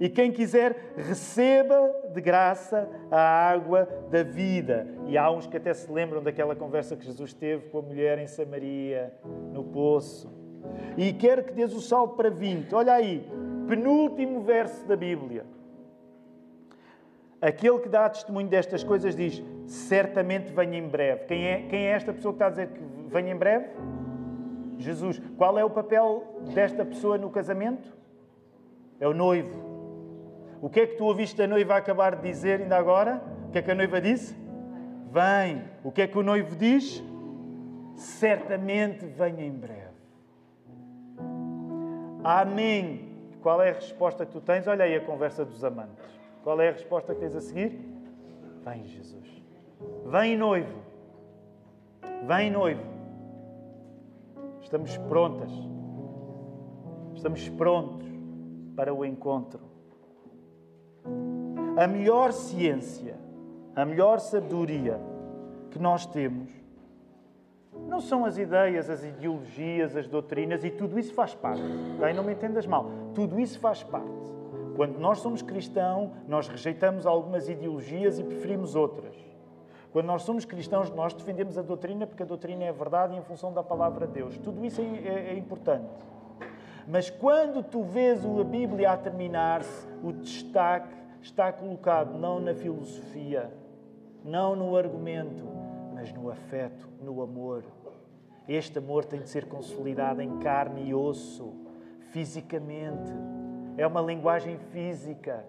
E 0.00 0.08
quem 0.08 0.32
quiser, 0.32 0.94
receba 0.96 1.94
de 2.12 2.20
graça 2.20 2.88
a 3.10 3.20
água 3.50 3.88
da 4.10 4.22
vida. 4.22 4.86
E 5.06 5.16
há 5.18 5.30
uns 5.30 5.46
que 5.46 5.56
até 5.56 5.72
se 5.74 5.90
lembram 5.90 6.22
daquela 6.22 6.56
conversa 6.56 6.96
que 6.96 7.04
Jesus 7.04 7.32
teve 7.32 7.68
com 7.68 7.78
a 7.78 7.82
mulher 7.82 8.18
em 8.18 8.26
Samaria, 8.26 9.12
no 9.52 9.64
poço. 9.64 10.41
E 10.96 11.12
quer 11.12 11.44
que 11.44 11.52
dês 11.52 11.74
o 11.74 11.80
salto 11.80 12.16
para 12.16 12.30
20. 12.30 12.74
Olha 12.74 12.94
aí, 12.94 13.26
penúltimo 13.68 14.40
verso 14.42 14.86
da 14.86 14.96
Bíblia. 14.96 15.44
Aquele 17.40 17.80
que 17.80 17.88
dá 17.88 18.08
testemunho 18.08 18.48
destas 18.48 18.84
coisas 18.84 19.16
diz: 19.16 19.42
certamente 19.66 20.52
venha 20.52 20.78
em 20.78 20.86
breve. 20.86 21.24
Quem 21.24 21.46
é, 21.46 21.62
quem 21.62 21.86
é 21.86 21.90
esta 21.90 22.12
pessoa 22.12 22.32
que 22.32 22.36
está 22.36 22.46
a 22.46 22.50
dizer 22.50 22.68
que 22.68 22.80
venha 23.08 23.32
em 23.32 23.36
breve? 23.36 23.66
Jesus. 24.78 25.20
Qual 25.36 25.58
é 25.58 25.64
o 25.64 25.70
papel 25.70 26.40
desta 26.54 26.84
pessoa 26.84 27.18
no 27.18 27.30
casamento? 27.30 27.92
É 29.00 29.08
o 29.08 29.12
noivo. 29.12 29.72
O 30.60 30.70
que 30.70 30.80
é 30.80 30.86
que 30.86 30.94
tu 30.94 31.04
ouviste 31.04 31.42
a 31.42 31.46
noiva 31.48 31.76
acabar 31.76 32.14
de 32.14 32.22
dizer 32.22 32.60
ainda 32.60 32.76
agora? 32.76 33.20
O 33.48 33.50
que 33.50 33.58
é 33.58 33.62
que 33.62 33.70
a 33.72 33.74
noiva 33.74 34.00
disse? 34.00 34.36
Vem. 35.10 35.64
O 35.82 35.90
que 35.90 36.02
é 36.02 36.06
que 36.06 36.16
o 36.16 36.22
noivo 36.22 36.54
diz? 36.54 37.02
Certamente 37.96 39.04
venha 39.04 39.44
em 39.44 39.50
breve. 39.50 39.81
Amém. 42.24 43.10
Qual 43.42 43.60
é 43.60 43.70
a 43.70 43.74
resposta 43.74 44.24
que 44.24 44.32
tu 44.32 44.40
tens? 44.40 44.66
Olha 44.66 44.84
aí 44.84 44.94
a 44.94 45.00
conversa 45.00 45.44
dos 45.44 45.64
amantes. 45.64 46.04
Qual 46.44 46.60
é 46.60 46.68
a 46.68 46.72
resposta 46.72 47.14
que 47.14 47.20
tens 47.20 47.34
a 47.34 47.40
seguir? 47.40 47.78
Vem, 48.64 48.86
Jesus. 48.86 49.42
Vem, 50.06 50.36
noivo. 50.36 50.78
Vem, 52.26 52.50
noivo. 52.50 52.82
Estamos 54.60 54.96
prontas. 54.96 55.50
Estamos 57.14 57.48
prontos 57.50 58.06
para 58.76 58.94
o 58.94 59.04
encontro. 59.04 59.60
A 61.76 61.86
melhor 61.86 62.32
ciência, 62.32 63.16
a 63.74 63.84
melhor 63.84 64.20
sabedoria 64.20 65.00
que 65.70 65.78
nós 65.78 66.06
temos 66.06 66.61
Não 67.86 68.00
são 68.00 68.24
as 68.24 68.38
ideias, 68.38 68.88
as 68.88 69.04
ideologias, 69.04 69.96
as 69.96 70.06
doutrinas 70.06 70.64
e 70.64 70.70
tudo 70.70 70.98
isso 70.98 71.12
faz 71.14 71.34
parte. 71.34 71.62
Okay? 71.96 72.12
Não 72.12 72.24
me 72.24 72.32
entendas 72.32 72.66
mal. 72.66 72.90
Tudo 73.14 73.38
isso 73.38 73.58
faz 73.60 73.82
parte. 73.82 74.32
Quando 74.76 74.98
nós 74.98 75.18
somos 75.18 75.42
cristãos, 75.42 76.10
nós 76.26 76.48
rejeitamos 76.48 77.06
algumas 77.06 77.48
ideologias 77.48 78.18
e 78.18 78.24
preferimos 78.24 78.74
outras. 78.74 79.14
Quando 79.92 80.06
nós 80.06 80.22
somos 80.22 80.46
cristãos, 80.46 80.90
nós 80.90 81.12
defendemos 81.12 81.58
a 81.58 81.62
doutrina 81.62 82.06
porque 82.06 82.22
a 82.22 82.26
doutrina 82.26 82.64
é 82.64 82.70
a 82.70 82.72
verdade 82.72 83.14
e 83.14 83.18
em 83.18 83.22
função 83.22 83.52
da 83.52 83.62
palavra 83.62 84.06
de 84.06 84.14
Deus. 84.14 84.38
Tudo 84.38 84.64
isso 84.64 84.80
é, 84.80 84.84
é, 84.84 85.32
é 85.32 85.38
importante. 85.38 85.84
Mas 86.88 87.10
quando 87.10 87.62
tu 87.62 87.82
vês 87.82 88.24
a 88.24 88.44
Bíblia 88.44 88.92
a 88.92 88.96
terminar-se, 88.96 89.86
o 90.02 90.12
destaque 90.12 90.94
está 91.20 91.52
colocado 91.52 92.18
não 92.18 92.40
na 92.40 92.54
filosofia, 92.54 93.52
não 94.24 94.56
no 94.56 94.76
argumento, 94.76 95.44
mas 96.02 96.12
no 96.12 96.28
afeto, 96.28 96.88
no 97.00 97.22
amor. 97.22 97.62
Este 98.48 98.78
amor 98.78 99.04
tem 99.04 99.20
de 99.20 99.28
ser 99.28 99.46
consolidado 99.46 100.20
em 100.20 100.40
carne 100.40 100.88
e 100.88 100.92
osso, 100.92 101.54
fisicamente. 102.10 103.12
É 103.76 103.86
uma 103.86 104.00
linguagem 104.00 104.58
física 104.72 105.44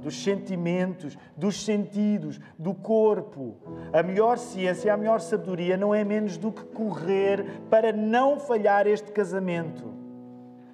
dos 0.00 0.24
sentimentos, 0.24 1.18
dos 1.36 1.62
sentidos, 1.62 2.40
do 2.58 2.72
corpo. 2.72 3.56
A 3.92 4.02
melhor 4.02 4.38
ciência, 4.38 4.94
a 4.94 4.96
melhor 4.96 5.20
sabedoria 5.20 5.76
não 5.76 5.94
é 5.94 6.02
menos 6.02 6.38
do 6.38 6.50
que 6.50 6.64
correr 6.64 7.44
para 7.68 7.92
não 7.92 8.40
falhar 8.40 8.86
este 8.86 9.12
casamento. 9.12 9.92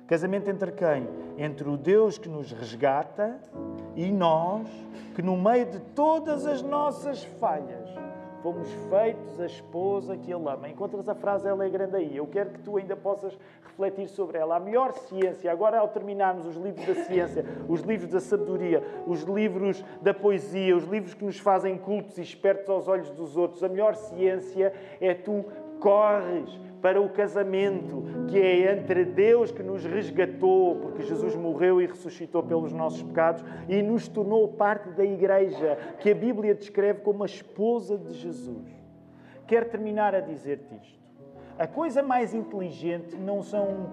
Casamento 0.07 0.49
entre 0.49 0.71
quem? 0.71 1.09
Entre 1.37 1.69
o 1.69 1.77
Deus 1.77 2.19
que 2.19 2.29
nos 2.29 2.53
resgata 2.53 3.37
e 3.97 4.12
nós, 4.12 4.69
que 5.16 5.23
no 5.23 5.37
meio 5.37 5.66
de 5.66 5.81
todas 5.81 6.47
as 6.47 6.62
nossas 6.62 7.25
falhas, 7.25 7.88
fomos 8.43 8.68
feitos 8.89 9.41
a 9.41 9.47
esposa 9.47 10.16
que 10.16 10.32
Ele 10.32 10.49
ama. 10.49 10.68
Encontras 10.68 11.09
a 11.09 11.14
frase, 11.14 11.49
ela 11.49 11.64
é 11.64 11.68
grande 11.68 11.97
aí. 11.97 12.16
Eu 12.16 12.26
quero 12.26 12.51
que 12.51 12.61
tu 12.61 12.76
ainda 12.76 12.97
possas 12.97 13.36
refletir 13.62 14.09
sobre 14.09 14.39
ela. 14.39 14.57
A 14.57 14.61
melhor 14.61 14.93
ciência, 14.93 15.51
agora 15.51 15.78
ao 15.78 15.89
terminarmos 15.89 16.47
os 16.47 16.57
livros 16.57 16.86
da 16.86 16.95
ciência, 17.05 17.45
os 17.68 17.80
livros 17.82 18.11
da 18.11 18.20
sabedoria, 18.20 18.82
os 19.07 19.22
livros 19.22 19.84
da 20.03 20.12
poesia, 20.14 20.76
os 20.76 20.84
livros 20.84 21.14
que 21.14 21.24
nos 21.24 21.39
fazem 21.39 21.76
cultos 21.78 22.18
e 22.18 22.22
espertos 22.22 22.68
aos 22.68 22.89
olhos 22.89 23.11
dos 23.11 23.36
outros, 23.36 23.62
a 23.62 23.68
melhor 23.68 23.95
ciência 23.95 24.72
é 25.01 25.14
tu 25.14 25.45
corres 25.80 26.49
para 26.81 27.01
o 27.01 27.09
casamento 27.09 28.05
que 28.29 28.39
é 28.39 28.72
entre 28.72 29.05
Deus 29.05 29.51
que 29.51 29.62
nos 29.62 29.85
resgatou, 29.85 30.76
porque 30.76 31.03
Jesus 31.03 31.35
morreu 31.35 31.81
e 31.81 31.87
ressuscitou 31.87 32.43
pelos 32.43 32.72
nossos 32.72 33.03
pecados 33.03 33.45
e 33.68 33.83
nos 33.83 34.09
tornou 34.09 34.49
parte 34.49 34.91
da 34.91 35.05
igreja, 35.05 35.76
que 36.01 36.11
a 36.11 36.14
Bíblia 36.14 36.55
descreve 36.55 37.01
como 37.01 37.22
a 37.22 37.26
esposa 37.26 37.97
de 37.97 38.14
Jesus. 38.14 38.68
Quero 39.47 39.66
terminar 39.66 40.14
a 40.14 40.20
dizer-te 40.20 40.74
isto. 40.74 40.99
A 41.59 41.66
coisa 41.66 42.03
mais 42.03 42.35
inteligente 42.35 43.16
não 43.16 43.43
são 43.43 43.93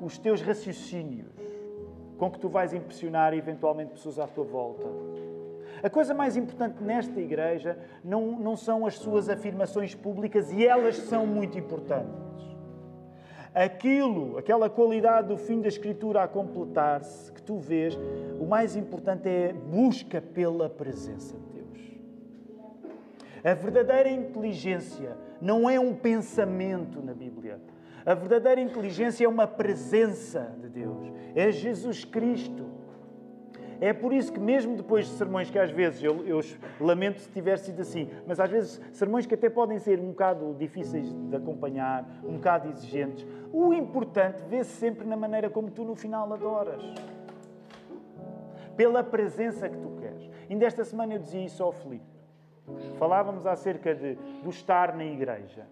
os 0.00 0.18
teus 0.18 0.40
raciocínios 0.40 1.34
com 2.16 2.30
que 2.30 2.38
tu 2.38 2.48
vais 2.48 2.72
impressionar 2.72 3.34
eventualmente 3.34 3.92
pessoas 3.92 4.18
à 4.18 4.26
tua 4.26 4.44
volta 4.44 4.86
a 5.84 5.90
coisa 5.90 6.14
mais 6.14 6.34
importante 6.34 6.82
nesta 6.82 7.20
igreja 7.20 7.78
não, 8.02 8.38
não 8.38 8.56
são 8.56 8.86
as 8.86 8.94
suas 8.94 9.28
afirmações 9.28 9.94
públicas 9.94 10.50
e 10.50 10.66
elas 10.66 10.96
são 10.96 11.26
muito 11.26 11.58
importantes. 11.58 12.18
Aquilo, 13.54 14.38
aquela 14.38 14.70
qualidade 14.70 15.28
do 15.28 15.36
fim 15.36 15.60
da 15.60 15.68
Escritura 15.68 16.22
a 16.22 16.26
completar-se, 16.26 17.30
que 17.30 17.42
tu 17.42 17.58
vês, 17.58 17.98
o 18.40 18.46
mais 18.46 18.74
importante 18.74 19.28
é 19.28 19.52
busca 19.52 20.22
pela 20.22 20.70
presença 20.70 21.36
de 21.36 21.60
Deus. 21.60 21.78
A 23.44 23.52
verdadeira 23.52 24.08
inteligência 24.08 25.18
não 25.38 25.68
é 25.68 25.78
um 25.78 25.94
pensamento 25.94 27.02
na 27.02 27.12
Bíblia. 27.12 27.60
A 28.06 28.14
verdadeira 28.14 28.58
inteligência 28.58 29.26
é 29.26 29.28
uma 29.28 29.46
presença 29.46 30.50
de 30.62 30.68
Deus. 30.70 31.12
É 31.34 31.52
Jesus 31.52 32.06
Cristo. 32.06 32.73
É 33.84 33.92
por 33.92 34.14
isso 34.14 34.32
que, 34.32 34.40
mesmo 34.40 34.78
depois 34.78 35.06
de 35.06 35.12
sermões 35.12 35.50
que 35.50 35.58
às 35.58 35.70
vezes 35.70 36.02
eu, 36.02 36.26
eu, 36.26 36.40
lamento 36.80 37.20
se 37.20 37.28
tiver 37.28 37.58
sido 37.58 37.82
assim, 37.82 38.08
mas 38.26 38.40
às 38.40 38.50
vezes 38.50 38.80
sermões 38.90 39.26
que 39.26 39.34
até 39.34 39.50
podem 39.50 39.78
ser 39.78 40.00
um 40.00 40.06
bocado 40.06 40.54
difíceis 40.54 41.12
de 41.12 41.36
acompanhar, 41.36 42.02
um 42.24 42.36
bocado 42.36 42.70
exigentes, 42.70 43.26
o 43.52 43.74
importante 43.74 44.42
vê-se 44.48 44.70
sempre 44.70 45.06
na 45.06 45.18
maneira 45.18 45.50
como 45.50 45.70
tu 45.70 45.84
no 45.84 45.94
final 45.94 46.32
adoras. 46.32 46.82
Pela 48.74 49.04
presença 49.04 49.68
que 49.68 49.76
tu 49.76 49.90
queres. 50.00 50.30
Ainda 50.48 50.64
esta 50.64 50.82
semana 50.82 51.12
eu 51.12 51.18
dizia 51.18 51.44
isso 51.44 51.62
ao 51.62 51.70
Filipe. 51.70 52.06
Falávamos 52.98 53.46
acerca 53.46 53.94
de, 53.94 54.14
do 54.42 54.48
estar 54.48 54.96
na 54.96 55.04
igreja. 55.04 55.66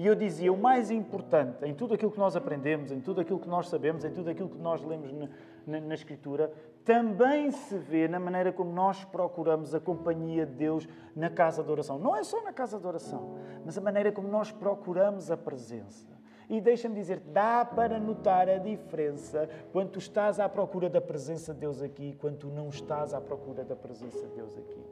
E 0.00 0.06
eu 0.06 0.14
dizia: 0.14 0.50
o 0.50 0.56
mais 0.56 0.90
importante 0.90 1.62
em 1.62 1.74
tudo 1.74 1.92
aquilo 1.92 2.10
que 2.10 2.18
nós 2.18 2.34
aprendemos, 2.34 2.90
em 2.90 3.00
tudo 3.00 3.20
aquilo 3.20 3.38
que 3.38 3.46
nós 3.46 3.68
sabemos, 3.68 4.02
em 4.02 4.10
tudo 4.10 4.30
aquilo 4.30 4.48
que 4.48 4.56
nós 4.56 4.82
lemos 4.82 5.12
na, 5.12 5.28
na, 5.66 5.78
na, 5.78 5.94
Escritura, 5.94 6.50
também 6.86 7.50
se 7.50 7.76
vê 7.76 8.08
na 8.08 8.18
maneira 8.18 8.50
como 8.50 8.72
nós 8.72 9.04
procuramos 9.04 9.74
a 9.74 9.78
companhia 9.78 10.46
de 10.46 10.54
Deus 10.54 10.88
na 11.14 11.28
casa 11.28 11.62
de 11.62 11.70
oração. 11.70 11.98
Não 11.98 12.16
é 12.16 12.24
só 12.24 12.42
na 12.42 12.50
casa 12.50 12.80
de 12.80 12.86
oração, 12.86 13.36
mas 13.62 13.76
a 13.76 13.80
maneira 13.82 14.10
como 14.10 14.26
nós 14.26 14.50
procuramos 14.50 15.30
a 15.30 15.36
presença. 15.36 16.08
E 16.48 16.62
deixa-me 16.62 16.94
dizer, 16.94 17.20
dá 17.20 17.62
para 17.62 18.00
notar 18.00 18.48
a 18.48 18.56
diferença 18.56 19.50
quando 19.70 19.90
tu 19.90 19.98
estás 19.98 20.40
à 20.40 20.48
procura 20.48 20.88
da 20.88 21.02
presença 21.02 21.52
de 21.52 21.60
Deus 21.60 21.82
aqui 21.82 22.08
e 22.08 22.14
quando 22.14 22.38
tu 22.38 22.48
não 22.48 22.70
estás 22.70 23.12
à 23.12 23.20
procura 23.20 23.64
da 23.64 23.76
presença 23.76 24.26
de 24.28 24.34
Deus 24.34 24.56
aqui. 24.56 24.82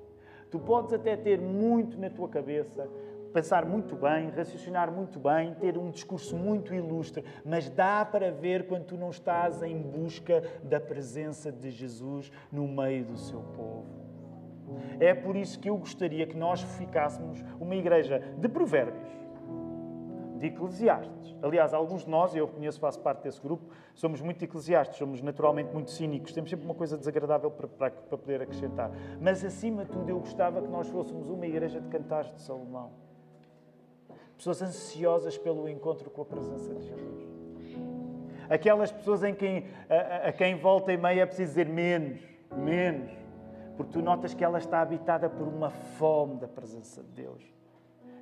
Tu 0.51 0.59
podes 0.59 0.93
até 0.93 1.17
ter 1.17 1.41
muito 1.41 1.99
na 1.99 2.11
tua 2.11 2.29
cabeça, 2.29 2.87
pensar 3.33 3.65
muito 3.65 3.95
bem, 3.95 4.31
raciocinar 4.31 4.91
muito 4.91 5.19
bem, 5.19 5.55
ter 5.55 5.77
um 5.77 5.91
discurso 5.91 6.37
muito 6.37 6.75
ilustre, 6.75 7.25
mas 7.45 7.69
dá 7.69 8.05
para 8.05 8.31
ver 8.31 8.67
quando 8.67 8.87
tu 8.87 8.97
não 8.97 9.11
estás 9.11 9.63
em 9.63 9.81
busca 9.81 10.43
da 10.63 10.81
presença 10.81 11.53
de 11.53 11.71
Jesus 11.71 12.31
no 12.51 12.67
meio 12.67 13.05
do 13.05 13.17
seu 13.17 13.41
povo. 13.41 13.87
É 15.01 15.15
por 15.15 15.37
isso 15.37 15.59
que 15.59 15.71
eu 15.71 15.77
gostaria 15.77 16.27
que 16.27 16.37
nós 16.37 16.61
ficássemos 16.61 17.43
uma 17.59 17.75
igreja 17.75 18.19
de 18.37 18.49
provérbios, 18.49 19.09
de 20.37 20.47
eclesiastes. 20.47 21.37
Aliás, 21.43 21.73
alguns 21.73 22.05
de 22.05 22.11
nós, 22.11 22.35
eu 22.35 22.47
conheço, 22.47 22.79
faço 22.79 23.01
parte 23.01 23.23
desse 23.23 23.41
grupo, 23.41 23.65
somos 23.95 24.21
muito 24.21 24.45
eclesiastes, 24.45 24.99
somos 24.99 25.23
naturalmente 25.23 25.73
muito 25.73 25.91
cínicos, 25.91 26.33
temos 26.33 26.51
sempre 26.51 26.67
uma 26.67 26.75
coisa 26.75 26.99
desagradável 26.99 27.51
para, 27.51 27.67
para, 27.67 27.91
para 27.91 28.19
poder 28.19 28.43
acrescentar. 28.43 28.91
Mas, 29.21 29.45
acima 29.45 29.85
de 29.85 29.93
tudo, 29.93 30.09
eu 30.11 30.19
gostava 30.19 30.61
que 30.61 30.69
nós 30.69 30.89
fôssemos 30.89 31.31
uma 31.31 31.47
igreja 31.47 31.81
de 31.81 31.89
cantares 31.89 32.33
de 32.35 32.41
Salomão 32.41 33.08
pessoas 34.39 34.63
ansiosas 34.63 35.37
pelo 35.37 35.69
encontro 35.69 36.09
com 36.09 36.23
a 36.23 36.25
presença 36.25 36.73
de 36.75 36.87
Jesus. 36.87 37.29
Aquelas 38.49 38.91
pessoas 38.91 39.23
em 39.25 39.35
quem, 39.35 39.67
a, 39.91 40.29
a 40.29 40.33
quem 40.33 40.55
volta 40.55 40.93
e 40.93 40.97
meia 40.97 41.23
é 41.23 41.27
preciso 41.27 41.51
dizer 41.51 41.69
menos, 41.69 42.21
menos, 42.57 43.11
porque 43.77 43.93
tu 43.93 44.01
notas 44.01 44.33
que 44.33 44.43
ela 44.43 44.59
está 44.59 44.81
habitada 44.81 45.29
por 45.29 45.47
uma 45.47 45.71
fome 45.71 46.37
da 46.37 46.49
presença 46.49 47.03
de 47.03 47.11
Deus. 47.11 47.43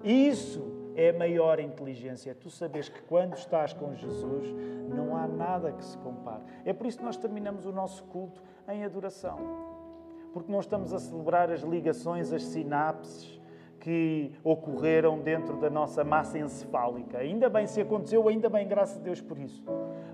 Isso 0.03 0.93
é 0.95 1.11
a 1.11 1.13
maior 1.13 1.61
inteligência. 1.61 2.35
Tu 2.35 2.51
sabes 2.51 2.89
que 2.89 3.01
quando 3.03 3.35
estás 3.35 3.73
com 3.73 3.95
Jesus, 3.95 4.55
não 4.89 5.17
há 5.17 5.27
nada 5.27 5.73
que 5.73 5.85
se 5.85 5.97
compare. 5.99 6.43
É 6.65 6.73
por 6.73 6.87
isso 6.87 6.99
que 6.99 7.05
nós 7.05 7.17
terminamos 7.17 7.67
o 7.67 7.73
nosso 7.73 8.05
culto 8.05 8.43
em 8.69 8.85
adoração. 8.85 9.39
Porque 10.33 10.51
nós 10.51 10.65
estamos 10.65 10.93
a 10.93 10.99
celebrar 10.99 11.51
as 11.51 11.61
ligações, 11.61 12.33
as 12.33 12.43
sinapses, 12.43 13.36
que 13.87 14.33
ocorreram 14.43 15.21
dentro 15.21 15.57
da 15.59 15.71
nossa 15.71 16.03
massa 16.03 16.37
encefálica. 16.37 17.19
Ainda 17.19 17.49
bem 17.49 17.69
se 17.69 17.81
aconteceu, 17.81 18.27
ainda 18.27 18.49
bem, 18.51 18.67
graças 18.67 18.99
a 18.99 19.01
Deus 19.01 19.21
por 19.21 19.39
isso. 19.39 19.63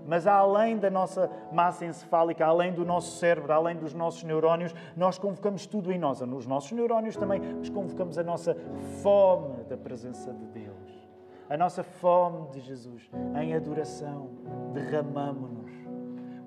Mas 0.05 0.27
além 0.27 0.77
da 0.77 0.91
nossa 0.91 1.27
massa 1.51 1.83
encefálica, 1.83 2.45
além 2.45 2.71
do 2.71 2.85
nosso 2.85 3.17
cérebro, 3.17 3.51
além 3.51 3.75
dos 3.75 3.91
nossos 3.95 4.21
neurónios, 4.21 4.75
nós 4.95 5.17
convocamos 5.17 5.65
tudo 5.65 5.91
em 5.91 5.97
nós, 5.97 6.21
nos 6.21 6.45
nossos 6.45 6.71
neurónios 6.71 7.17
também, 7.17 7.41
mas 7.57 7.67
convocamos 7.67 8.19
a 8.19 8.23
nossa 8.23 8.55
fome 9.01 9.63
da 9.63 9.75
presença 9.75 10.31
de 10.31 10.45
Deus. 10.45 11.09
A 11.49 11.57
nossa 11.57 11.81
fome 11.81 12.51
de 12.51 12.59
Jesus 12.59 13.09
em 13.41 13.55
adoração, 13.55 14.29
derramamo-nos. 14.71 15.71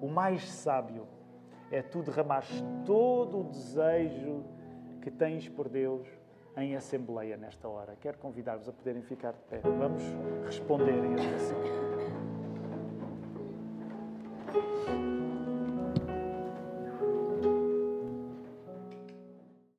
O 0.01 0.07
mais 0.07 0.49
sábio 0.49 1.09
é 1.73 1.83
tu 1.83 2.05
derramares 2.05 2.65
todo 2.85 3.41
o 3.41 3.45
desejo 3.45 4.45
que 5.03 5.11
tens 5.11 5.49
por 5.49 5.69
Deus 5.69 6.07
em 6.57 6.75
assembleia 6.75 7.37
nesta 7.37 7.69
hora. 7.69 7.97
Quero 8.01 8.19
convidar-vos 8.19 8.69
a 8.69 8.73
poderem 8.73 9.03
ficar 9.03 9.33
de 9.33 9.43
pé. 9.43 9.61
Vamos 9.61 10.03
responder 10.47 10.93
em 10.93 11.15
adoração. 11.15 11.87